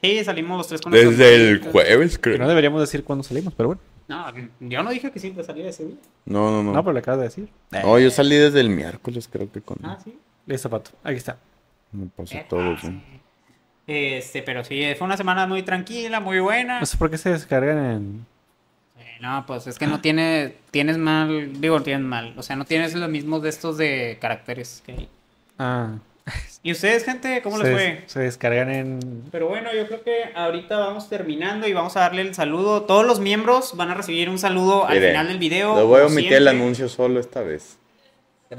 Sí, 0.02 0.24
salimos 0.24 0.58
los 0.58 0.68
tres 0.68 0.82
con 0.82 0.92
Desde 0.92 1.36
el 1.52 1.60
jueves, 1.62 2.18
Que 2.18 2.32
no 2.32 2.36
creo. 2.38 2.48
deberíamos 2.48 2.82
decir 2.82 3.04
cuándo 3.04 3.24
salimos, 3.24 3.54
pero 3.56 3.68
bueno. 3.70 3.82
No, 4.08 4.26
yo 4.62 4.82
no 4.82 4.90
dije 4.90 5.12
que 5.12 5.20
siempre 5.20 5.44
salía 5.44 5.70
ese 5.70 5.86
día. 5.86 5.96
No, 6.26 6.50
no, 6.52 6.64
no. 6.64 6.74
No, 6.74 6.84
pero 6.84 6.94
le 6.94 7.00
acabas 7.00 7.20
de 7.20 7.26
decir. 7.26 7.50
No, 7.72 8.00
yo 8.00 8.10
salí 8.10 8.36
desde 8.38 8.60
el 8.62 8.70
miércoles, 8.70 9.30
creo 9.32 9.52
que 9.52 9.62
con. 9.62 9.78
Ah, 9.84 9.98
sí. 10.04 10.18
Listo, 10.48 10.70
pato. 10.70 10.92
Aquí 11.04 11.18
está. 11.18 11.38
Me 11.92 12.08
pasó 12.08 12.36
todo, 12.50 12.76
güey. 12.82 13.02
Este, 13.88 14.42
pero 14.44 14.64
sí, 14.64 14.84
fue 14.98 15.06
una 15.06 15.18
semana 15.18 15.48
muy 15.48 15.64
tranquila, 15.64 16.20
muy 16.20 16.40
buena. 16.40 16.80
No 16.80 16.86
sé 16.86 16.98
por 16.98 17.10
qué 17.10 17.18
se 17.18 17.30
descargan 17.32 17.78
en. 17.78 18.26
Eh, 19.00 19.18
No, 19.22 19.44
pues 19.46 19.68
es 19.68 19.78
que 19.80 19.88
no 19.88 20.00
tiene, 20.00 20.56
tienes 20.72 20.98
mal, 20.98 21.60
digo, 21.60 21.82
tienes 21.82 22.06
mal, 22.06 22.34
o 22.38 22.44
sea, 22.44 22.56
no 22.56 22.66
tienes 22.66 22.94
los 22.96 23.10
mismos 23.10 23.42
de 23.42 23.50
estos 23.50 23.78
de 23.78 24.18
caracteres 24.22 24.82
que 24.86 24.92
hay. 24.94 25.10
Ah. 25.58 25.96
¿Y 26.64 26.72
ustedes, 26.72 27.06
gente, 27.06 27.42
cómo 27.42 27.58
se, 27.58 27.64
les 27.64 27.74
fue? 27.74 28.04
se 28.06 28.20
descargan 28.20 28.70
en. 28.70 29.24
Pero 29.32 29.48
bueno, 29.48 29.74
yo 29.74 29.88
creo 29.88 30.04
que 30.04 30.26
ahorita 30.36 30.78
vamos 30.78 31.10
terminando 31.10 31.68
y 31.68 31.74
vamos 31.74 31.96
a 31.98 32.02
darle 32.02 32.22
el 32.22 32.36
saludo. 32.36 32.84
Todos 32.84 33.06
los 33.06 33.20
miembros 33.20 33.76
van 33.76 33.90
a 33.92 33.96
recibir 33.96 34.30
un 34.30 34.40
saludo 34.40 34.86
al 34.86 35.00
final 35.00 35.28
del 35.28 35.40
video. 35.40 35.76
Lo 35.76 35.88
voy 35.88 36.02
a 36.02 36.06
omitir 36.08 36.34
el 36.34 36.48
anuncio 36.48 36.90
solo 36.90 37.20
esta 37.20 37.42
vez. 37.42 37.78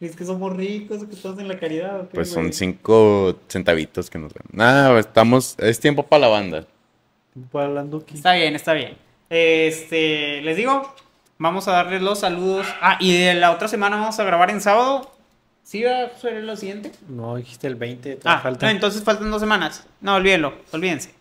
Es 0.00 0.16
que 0.16 0.24
somos 0.24 0.56
ricos, 0.56 1.04
que 1.04 1.14
estamos 1.14 1.38
en 1.38 1.46
la 1.46 1.56
caridad. 1.60 2.00
¿o 2.00 2.08
qué, 2.08 2.14
Pues 2.16 2.28
son 2.28 2.46
güey? 2.46 2.52
cinco 2.52 3.38
centavitos 3.46 4.10
que 4.10 4.18
nos 4.18 4.34
dan. 4.34 4.42
Nada, 4.50 4.98
estamos. 4.98 5.54
Es 5.60 5.78
tiempo 5.78 6.02
para 6.02 6.22
la 6.22 6.26
banda. 6.26 6.66
Para 7.52 7.80
aquí. 7.80 8.14
Está 8.16 8.34
bien, 8.34 8.56
está 8.56 8.72
bien. 8.72 8.96
Este, 9.30 10.42
les 10.42 10.56
digo, 10.56 10.92
vamos 11.38 11.68
a 11.68 11.72
darles 11.72 12.02
los 12.02 12.18
saludos. 12.18 12.66
Ah, 12.80 12.98
y 12.98 13.16
de 13.16 13.34
la 13.34 13.52
otra 13.52 13.68
semana 13.68 13.96
vamos 13.96 14.18
a 14.18 14.24
grabar 14.24 14.50
en 14.50 14.60
sábado. 14.60 15.08
¿Sí 15.64 15.82
va 15.84 16.04
a 16.04 16.18
ser 16.18 16.42
lo 16.42 16.56
siguiente? 16.56 16.90
No, 17.08 17.36
dijiste 17.36 17.66
el 17.66 17.76
20. 17.76 18.16
todavía 18.16 18.38
Ah, 18.38 18.42
falta. 18.42 18.66
no, 18.66 18.72
entonces 18.72 19.02
faltan 19.02 19.30
dos 19.30 19.40
semanas. 19.40 19.84
No, 20.00 20.16
olvídenlo, 20.16 20.54
olvídense. 20.72 21.14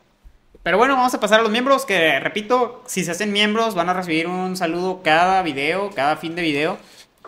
Pero 0.64 0.78
bueno, 0.78 0.96
vamos 0.96 1.14
a 1.14 1.20
pasar 1.20 1.40
a 1.40 1.44
los 1.44 1.52
miembros, 1.52 1.86
que 1.86 2.20
repito, 2.20 2.84
si 2.86 3.04
se 3.04 3.12
hacen 3.12 3.32
miembros 3.32 3.74
van 3.76 3.90
a 3.90 3.94
recibir 3.94 4.28
un 4.28 4.56
saludo 4.58 5.02
cada 5.04 5.42
video, 5.42 5.90
cada 5.92 6.18
fin 6.18 6.36
de 6.36 6.42
video. 6.42 6.78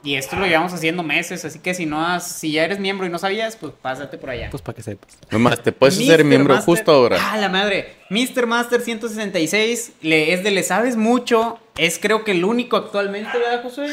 Y 0.05 0.15
esto 0.15 0.35
lo 0.35 0.45
llevamos 0.45 0.73
haciendo 0.73 1.01
meses, 1.01 1.45
así 1.45 1.59
que 1.59 1.73
si 1.73 1.85
no 1.85 2.05
has, 2.05 2.27
si 2.27 2.51
ya 2.51 2.65
eres 2.65 2.77
miembro 2.77 3.07
y 3.07 3.09
no 3.09 3.17
sabías, 3.19 3.55
pues 3.55 3.71
pásate 3.81 4.17
por 4.17 4.31
allá. 4.31 4.49
Pues 4.51 4.61
para 4.61 4.75
que 4.75 4.83
sepas. 4.83 5.17
Nomás, 5.31 5.63
te 5.63 5.71
puedes 5.71 5.95
hacer 5.97 6.19
Mr. 6.19 6.25
miembro 6.25 6.55
Master- 6.55 6.65
justo 6.75 6.91
ahora. 6.91 7.17
Ah, 7.21 7.37
la 7.37 7.47
madre. 7.47 7.93
Mr. 8.09 8.45
Master 8.45 8.81
166 8.81 9.93
le, 10.01 10.33
es 10.33 10.43
de 10.43 10.51
Le 10.51 10.61
Sabes 10.63 10.97
Mucho. 10.97 11.57
Es 11.77 11.97
creo 11.99 12.23
que 12.23 12.31
el 12.31 12.45
único 12.45 12.77
actualmente, 12.77 13.35
¿verdad, 13.37 13.63
José? 13.63 13.87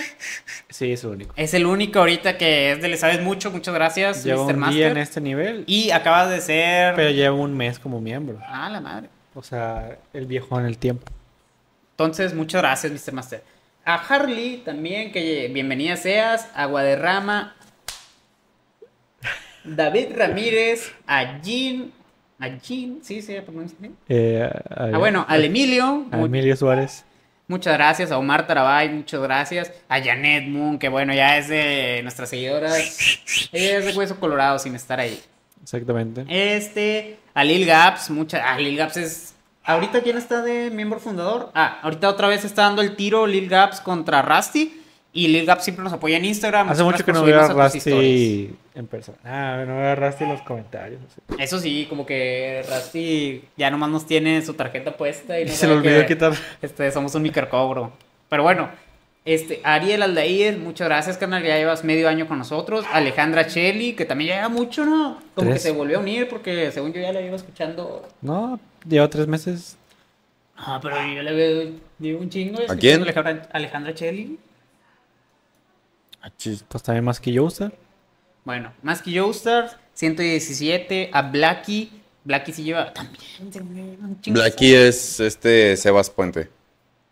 Sí, 0.68 0.92
es 0.92 1.02
lo 1.02 1.10
único. 1.12 1.32
Es 1.36 1.54
el 1.54 1.64
único 1.64 1.98
ahorita 2.00 2.36
que 2.36 2.72
es 2.72 2.82
de 2.82 2.88
Le 2.88 2.96
Sabes 2.98 3.22
Mucho. 3.22 3.50
Muchas 3.50 3.72
gracias, 3.74 4.22
Lleva 4.24 4.44
Mr. 4.44 4.54
un 4.54 4.60
Master. 4.60 4.76
día 4.76 4.88
en 4.90 4.96
este 4.98 5.20
nivel, 5.22 5.64
Y 5.66 5.90
acabas 5.90 6.28
de 6.28 6.40
ser. 6.42 6.94
pero 6.94 7.10
lleva 7.10 7.34
un 7.34 7.56
mes 7.56 7.78
como 7.78 8.00
miembro. 8.00 8.38
Ah, 8.46 8.68
la 8.70 8.80
madre. 8.80 9.08
O 9.34 9.42
sea, 9.42 9.96
el 10.12 10.26
viejo 10.26 10.58
en 10.60 10.66
el 10.66 10.76
tiempo. 10.76 11.06
Entonces, 11.92 12.34
muchas 12.34 12.60
gracias, 12.60 12.92
Mr. 12.92 13.12
Master. 13.14 13.42
A 13.84 13.94
Harley 13.94 14.58
también, 14.64 15.10
que 15.10 15.48
bienvenida 15.52 15.96
seas. 15.96 16.48
A 16.54 16.66
Guaderrama. 16.66 17.54
David 19.64 20.08
Ramírez. 20.16 20.92
A 21.06 21.40
Jean. 21.40 21.92
A 22.38 22.48
Jean, 22.48 22.98
sí, 23.02 23.20
sí, 23.22 23.34
pronuncia. 23.44 23.76
Eh, 24.08 24.48
a, 24.70 24.84
Ah, 24.92 24.98
bueno, 24.98 25.24
al 25.28 25.44
Emilio. 25.44 26.06
a 26.10 26.18
Emilio 26.20 26.56
Suárez. 26.56 27.04
Muchas 27.50 27.74
gracias. 27.74 28.12
A 28.12 28.18
Omar 28.18 28.46
Tarabay, 28.46 28.90
muchas 28.90 29.20
gracias. 29.20 29.72
A 29.88 30.00
Janet 30.00 30.46
Moon, 30.46 30.78
que 30.78 30.88
bueno, 30.88 31.12
ya 31.12 31.36
es 31.36 31.48
de 31.48 31.98
nuestras 32.04 32.28
seguidoras. 32.28 32.78
Ella 33.50 33.78
es 33.78 33.86
de 33.86 33.92
Hueso 33.92 34.20
Colorado 34.20 34.56
sin 34.60 34.76
estar 34.76 35.00
ahí. 35.00 35.20
Exactamente. 35.60 36.24
Este, 36.28 37.18
a 37.34 37.42
Lil 37.42 37.66
Gaps, 37.66 38.10
mucha, 38.10 38.40
ah, 38.48 38.56
Lil 38.56 38.76
Gaps 38.76 38.96
es, 38.98 39.34
ahorita 39.64 40.00
quién 40.00 40.16
está 40.16 40.42
de 40.42 40.70
miembro 40.70 41.00
fundador, 41.00 41.50
ah, 41.56 41.80
ahorita 41.82 42.08
otra 42.08 42.28
vez 42.28 42.44
está 42.44 42.62
dando 42.62 42.82
el 42.82 42.94
tiro 42.94 43.26
Lil 43.26 43.48
Gaps 43.48 43.80
contra 43.80 44.22
Rusty, 44.22 44.79
y 45.12 45.28
Lil 45.28 45.44
Gaps 45.44 45.64
siempre 45.64 45.82
nos 45.82 45.92
apoya 45.92 46.16
en 46.16 46.24
Instagram. 46.24 46.68
Hace 46.68 46.84
mucho 46.84 47.04
que 47.04 47.12
no 47.12 47.24
veo 47.24 47.40
a 47.40 47.48
Rusty 47.48 48.56
en 48.74 48.86
persona. 48.86 49.18
Ah, 49.24 49.64
no 49.66 49.76
veo 49.76 49.90
a 49.90 49.94
Rusty 49.96 50.24
en 50.24 50.30
los 50.30 50.42
comentarios. 50.42 51.00
Eso 51.38 51.58
sí, 51.58 51.86
como 51.88 52.06
que 52.06 52.64
Rusty 52.68 53.42
ya 53.56 53.70
nomás 53.70 53.90
nos 53.90 54.06
tiene 54.06 54.40
su 54.42 54.54
tarjeta 54.54 54.96
puesta 54.96 55.38
y, 55.38 55.42
Y 55.42 55.46
no 55.46 55.52
se 55.52 55.66
le 55.66 55.72
olvidó 55.74 56.00
que, 56.02 56.06
quitar. 56.06 56.32
Este, 56.62 56.90
somos 56.92 57.14
un 57.16 57.22
microcobro. 57.22 57.92
Pero 58.28 58.44
bueno, 58.44 58.70
este, 59.24 59.60
Ariel 59.64 60.02
Aldaíez, 60.02 60.56
muchas 60.58 60.86
gracias, 60.86 61.18
carnal, 61.18 61.42
ya 61.42 61.56
llevas 61.56 61.82
medio 61.82 62.08
año 62.08 62.28
con 62.28 62.38
nosotros. 62.38 62.86
Alejandra 62.92 63.48
Cheli, 63.48 63.94
que 63.94 64.04
también 64.04 64.28
ya 64.28 64.34
lleva 64.36 64.48
mucho, 64.48 64.84
¿no? 64.86 65.20
Como 65.34 65.50
Tres. 65.50 65.54
que 65.54 65.68
se 65.68 65.72
volvió 65.72 65.98
a 65.98 66.00
unir 66.00 66.28
porque 66.28 66.70
según 66.70 66.92
yo 66.92 67.00
ya 67.00 67.12
la 67.12 67.20
iba 67.20 67.34
escuchando 67.34 68.08
No, 68.22 68.60
lleva 68.88 69.10
tres 69.10 69.26
meses. 69.26 69.76
Ah, 70.56 70.78
pero 70.80 70.96
yo 71.12 71.22
le 71.22 71.32
veo 71.32 71.72
digo, 71.98 72.20
un 72.20 72.30
chingo. 72.30 72.60
¿A 72.68 72.76
quién? 72.76 73.02
Alejandra, 73.02 73.48
Alejandra 73.52 73.94
Cheli. 73.94 74.38
Pues 76.68 76.82
también 76.82 77.04
más 77.04 77.20
que 77.20 77.32
yo 77.32 77.44
usar. 77.44 77.72
Bueno, 78.44 78.72
más 78.82 79.02
que 79.02 79.18
Joestar, 79.18 79.78
117. 79.94 81.10
A 81.12 81.22
Blacky. 81.22 81.92
Blacky 82.24 82.52
sí 82.52 82.62
lleva 82.64 82.92
también. 82.92 83.98
Blacky 84.26 84.74
es 84.74 85.20
este 85.20 85.76
Sebas 85.76 86.10
Puente. 86.10 86.50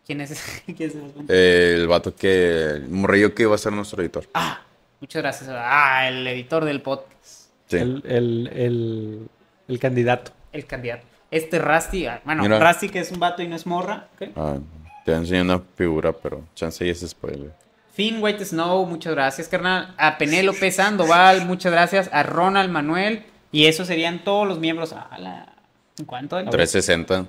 ¿Quién 0.07 0.21
es? 0.21 0.31
¿Quién 0.67 0.77
es 0.91 0.95
ese? 0.95 1.05
Eh, 1.29 1.75
el 1.79 1.87
vato 1.87 2.15
que. 2.15 2.71
El 2.77 2.89
morrillo 2.89 3.35
que 3.35 3.43
iba 3.45 3.55
a 3.55 3.59
ser 3.59 3.73
nuestro 3.73 4.03
editor. 4.03 4.27
Ah, 4.35 4.63
muchas 5.01 5.23
gracias. 5.23 5.51
Ah, 5.53 6.09
el 6.09 6.27
editor 6.27 6.65
del 6.65 6.81
podcast. 6.83 7.51
Sí. 7.67 7.77
El, 7.77 8.03
el, 8.07 8.51
el, 8.55 9.29
el 9.69 9.79
candidato. 9.79 10.33
El 10.53 10.67
candidato. 10.67 11.05
Este 11.31 11.59
Rusty. 11.59 12.07
ah, 12.07 12.21
Bueno, 12.25 12.43
Mira. 12.43 12.59
Rusty 12.59 12.89
que 12.89 13.01
es 13.01 13.11
un 13.13 13.21
vato 13.21 13.43
y 13.43 13.49
no 13.49 13.57
es 13.57 13.67
morra. 13.67 14.09
Ah, 14.35 14.57
te 15.05 15.13
enseñé 15.13 15.43
una 15.43 15.61
figura, 15.77 16.13
pero 16.13 16.45
chance 16.55 16.87
y 16.87 16.91
ese 16.91 17.07
spoiler. 17.07 17.53
Finn 17.99 18.23
White 18.23 18.45
Snow, 18.45 18.87
muchas 18.87 19.13
gracias, 19.13 19.49
carnal. 19.49 19.93
A 19.99 20.19
Penélope 20.19 20.71
Sandoval, 20.71 21.45
muchas 21.45 21.73
gracias. 21.73 22.09
A 22.13 22.23
Ronald 22.23 22.71
Manuel. 22.71 23.25
Y 23.51 23.67
esos 23.67 23.89
serían 23.89 24.23
todos 24.23 24.47
los 24.47 24.61
miembros. 24.61 24.93
Ah, 24.93 25.17
la... 25.19 25.53
¿En 25.99 26.05
cuánto? 26.05 26.37
360, 26.37 27.27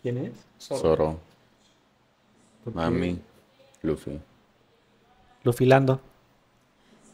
¿Quién 0.00 0.18
es? 0.26 0.32
Zoro, 0.60 1.18
Mami, 2.72 3.18
Luffy. 3.82 4.20
Lo 5.42 5.52
filando. 5.52 6.00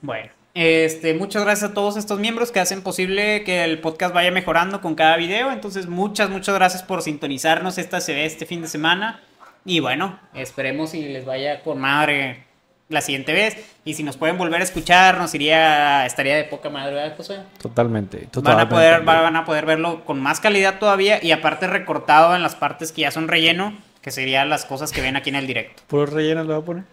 Bueno, 0.03 0.31
este, 0.53 1.15
muchas 1.15 1.43
gracias 1.43 1.71
a 1.71 1.73
todos 1.73 1.97
estos 1.97 2.19
miembros 2.19 2.53
que 2.53 2.61
hacen 2.61 2.83
posible 2.83 3.43
que 3.43 3.65
el 3.65 3.81
podcast 3.81 4.13
vaya 4.13 4.33
mejorando 4.33 4.83
con 4.83 4.95
cada 4.97 5.17
video. 5.17 5.51
Entonces, 5.51 5.87
muchas, 5.87 6.29
muchas 6.29 6.55
gracias 6.57 6.83
por 6.83 7.01
sintonizarnos 7.01 7.79
esta, 7.79 7.97
este 7.97 8.45
fin 8.45 8.61
de 8.61 8.69
semana. 8.69 9.23
Y 9.65 9.81
bueno, 9.81 10.21
esperemos 10.35 10.93
y 10.93 11.09
les 11.09 11.25
vaya 11.25 11.63
con 11.63 11.81
madre 11.81 12.50
la 12.91 13.01
siguiente 13.01 13.33
vez. 13.33 13.57
Y 13.85 13.95
si 13.95 14.03
nos 14.03 14.19
pueden 14.19 14.37
volver 14.37 14.61
a 14.61 14.65
escuchar, 14.65 15.17
nos 15.17 15.35
iría, 15.35 16.05
estaría 16.05 16.37
de 16.37 16.45
poca 16.45 16.69
madre, 16.69 16.93
¿verdad, 16.93 17.17
José? 17.17 17.39
Totalmente. 17.63 18.19
Van 18.19 18.27
a, 18.27 18.31
totalmente. 18.31 18.75
poder, 18.75 19.03
van 19.03 19.37
a 19.37 19.45
poder 19.47 19.65
verlo 19.65 20.05
con 20.05 20.21
más 20.21 20.41
calidad 20.41 20.79
todavía 20.79 21.25
y 21.25 21.33
aparte 21.33 21.67
recortado 21.67 22.37
en 22.37 22.43
las 22.43 22.57
partes 22.57 22.93
que 22.93 23.03
ya 23.03 23.11
son 23.11 23.29
relleno, 23.29 23.79
que 24.03 24.11
serían 24.11 24.51
las 24.51 24.67
cosas 24.67 24.93
que 24.93 25.01
ven 25.01 25.17
aquí 25.17 25.31
en 25.31 25.37
el 25.37 25.47
directo. 25.47 25.83
Puros 25.87 26.13
rellenos 26.13 26.47
le 26.47 26.53
voy 26.53 26.63
a 26.63 26.67
poner. 26.67 26.85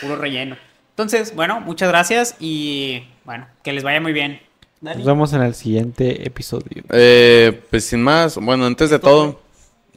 Puro 0.00 0.16
relleno. 0.16 0.56
Entonces, 0.90 1.34
bueno, 1.34 1.60
muchas 1.60 1.88
gracias 1.88 2.36
y 2.38 3.02
bueno, 3.24 3.46
que 3.62 3.72
les 3.72 3.82
vaya 3.82 4.00
muy 4.00 4.12
bien. 4.12 4.40
Dani. 4.80 4.98
Nos 4.98 5.06
vemos 5.06 5.32
en 5.32 5.42
el 5.42 5.54
siguiente 5.54 6.26
episodio. 6.26 6.84
Eh, 6.90 7.60
pues 7.70 7.86
sin 7.86 8.02
más, 8.02 8.36
bueno, 8.36 8.66
antes 8.66 8.90
de 8.90 8.98
todo, 8.98 9.40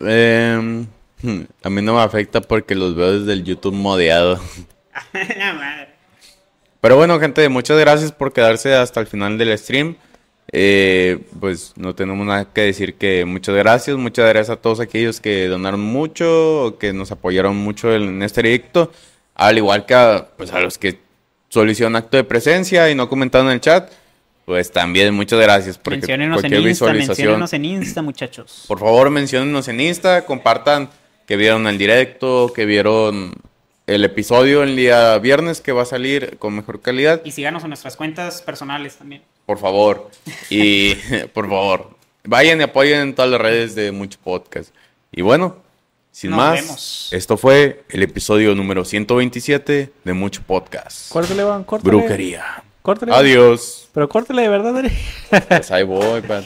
eh, 0.01 0.85
a 1.64 1.69
mí 1.69 1.81
no 1.81 1.93
me 1.93 2.01
afecta 2.01 2.41
porque 2.41 2.73
los 2.73 2.95
veo 2.95 3.19
desde 3.19 3.34
el 3.34 3.43
YouTube 3.43 3.76
modeado. 3.76 4.39
Pero 6.82 6.95
bueno, 6.95 7.19
gente, 7.19 7.49
muchas 7.49 7.80
gracias 7.80 8.11
por 8.11 8.34
quedarse 8.34 8.76
hasta 8.76 8.99
el 8.99 9.07
final 9.07 9.38
del 9.38 9.57
stream. 9.57 9.95
Eh, 10.52 11.19
pues 11.40 11.74
no 11.76 11.94
tenemos 11.94 12.26
nada 12.26 12.53
que 12.53 12.61
decir 12.61 12.94
que 12.95 13.26
muchas 13.26 13.56
gracias, 13.56 13.98
muchas 13.98 14.30
gracias 14.30 14.57
a 14.57 14.61
todos 14.61 14.80
aquellos 14.80 15.19
que 15.19 15.48
donaron 15.48 15.82
mucho, 15.82 16.78
que 16.80 16.94
nos 16.94 17.11
apoyaron 17.11 17.57
mucho 17.57 17.94
en 17.94 18.24
este 18.24 18.44
directo, 18.44 18.91
al 19.36 19.57
igual 19.57 19.86
que 19.86 19.94
a, 19.94 20.30
pues, 20.38 20.53
a 20.53 20.61
los 20.61 20.78
que 20.78 20.99
solicitaron 21.49 21.98
acto 21.98 22.15
de 22.15 22.24
presencia 22.24 22.90
y 22.90 22.95
no 22.95 23.10
comentaron 23.10 23.48
en 23.48 23.53
el 23.53 23.61
chat, 23.61 23.91
pues 24.45 24.72
también 24.72 25.14
muchas 25.14 25.40
gracias. 25.41 25.78
Porque 25.78 25.98
Menciónenos 25.98 26.38
en 26.38 26.52
cualquier 26.52 26.69
Insta, 26.69 26.86
visualización, 26.86 27.40
menciónenos 27.40 27.53
en 27.53 27.65
Insta, 27.65 28.02
muchachos. 28.02 28.64
por 28.68 28.80
favor, 28.80 29.10
menciónenos 29.10 29.68
en 29.68 29.82
Insta, 29.82 30.24
compartan 30.24 30.90
que 31.26 31.36
vieron 31.36 31.68
el 31.68 31.78
directo, 31.78 32.53
que 32.56 32.65
vieron 32.65 33.34
el 33.88 34.03
episodio 34.03 34.64
el 34.64 34.76
día 34.76 35.18
viernes 35.18 35.61
que 35.61 35.72
va 35.72 35.84
a 35.84 35.85
salir 35.85 36.38
con 36.38 36.55
mejor 36.55 36.81
calidad. 36.81 37.22
Y 37.23 37.31
síganos 37.31 37.64
en 37.64 37.69
nuestras 37.69 37.95
cuentas 37.95 38.41
personales 38.41 38.97
también. 38.97 39.22
Por 39.45 39.57
favor. 39.57 40.11
Y 40.49 40.95
por 41.34 41.49
favor, 41.49 41.91
vayan 42.26 42.59
y 42.59 42.64
apoyen 42.64 42.99
en 42.99 43.15
todas 43.15 43.31
las 43.31 43.41
redes 43.41 43.76
de 43.76 43.91
Mucho 43.91 44.19
Podcast. 44.23 44.73
Y 45.11 45.22
bueno, 45.22 45.55
sin 46.11 46.31
Nos 46.31 46.38
más, 46.38 46.61
vemos. 46.61 47.09
esto 47.14 47.38
fue 47.38 47.84
el 47.89 48.03
episodio 48.03 48.53
número 48.55 48.84
127 48.84 49.91
de 50.03 50.14
Mucho 50.14 50.41
Podcast. 50.45 51.09
Córtale, 51.11 51.43
Van, 51.43 51.64
córtale. 51.64 51.95
Brujería. 51.95 52.64
Córtale. 52.81 53.14
Adiós. 53.14 53.89
Pero 53.93 54.07
córtale 54.09 54.41
de 54.43 54.49
verdad, 54.49 54.73
Dani. 54.73 54.89
Pues 55.47 55.72
ahí 55.72 55.84
voy, 55.84 56.22
pan. 56.27 56.43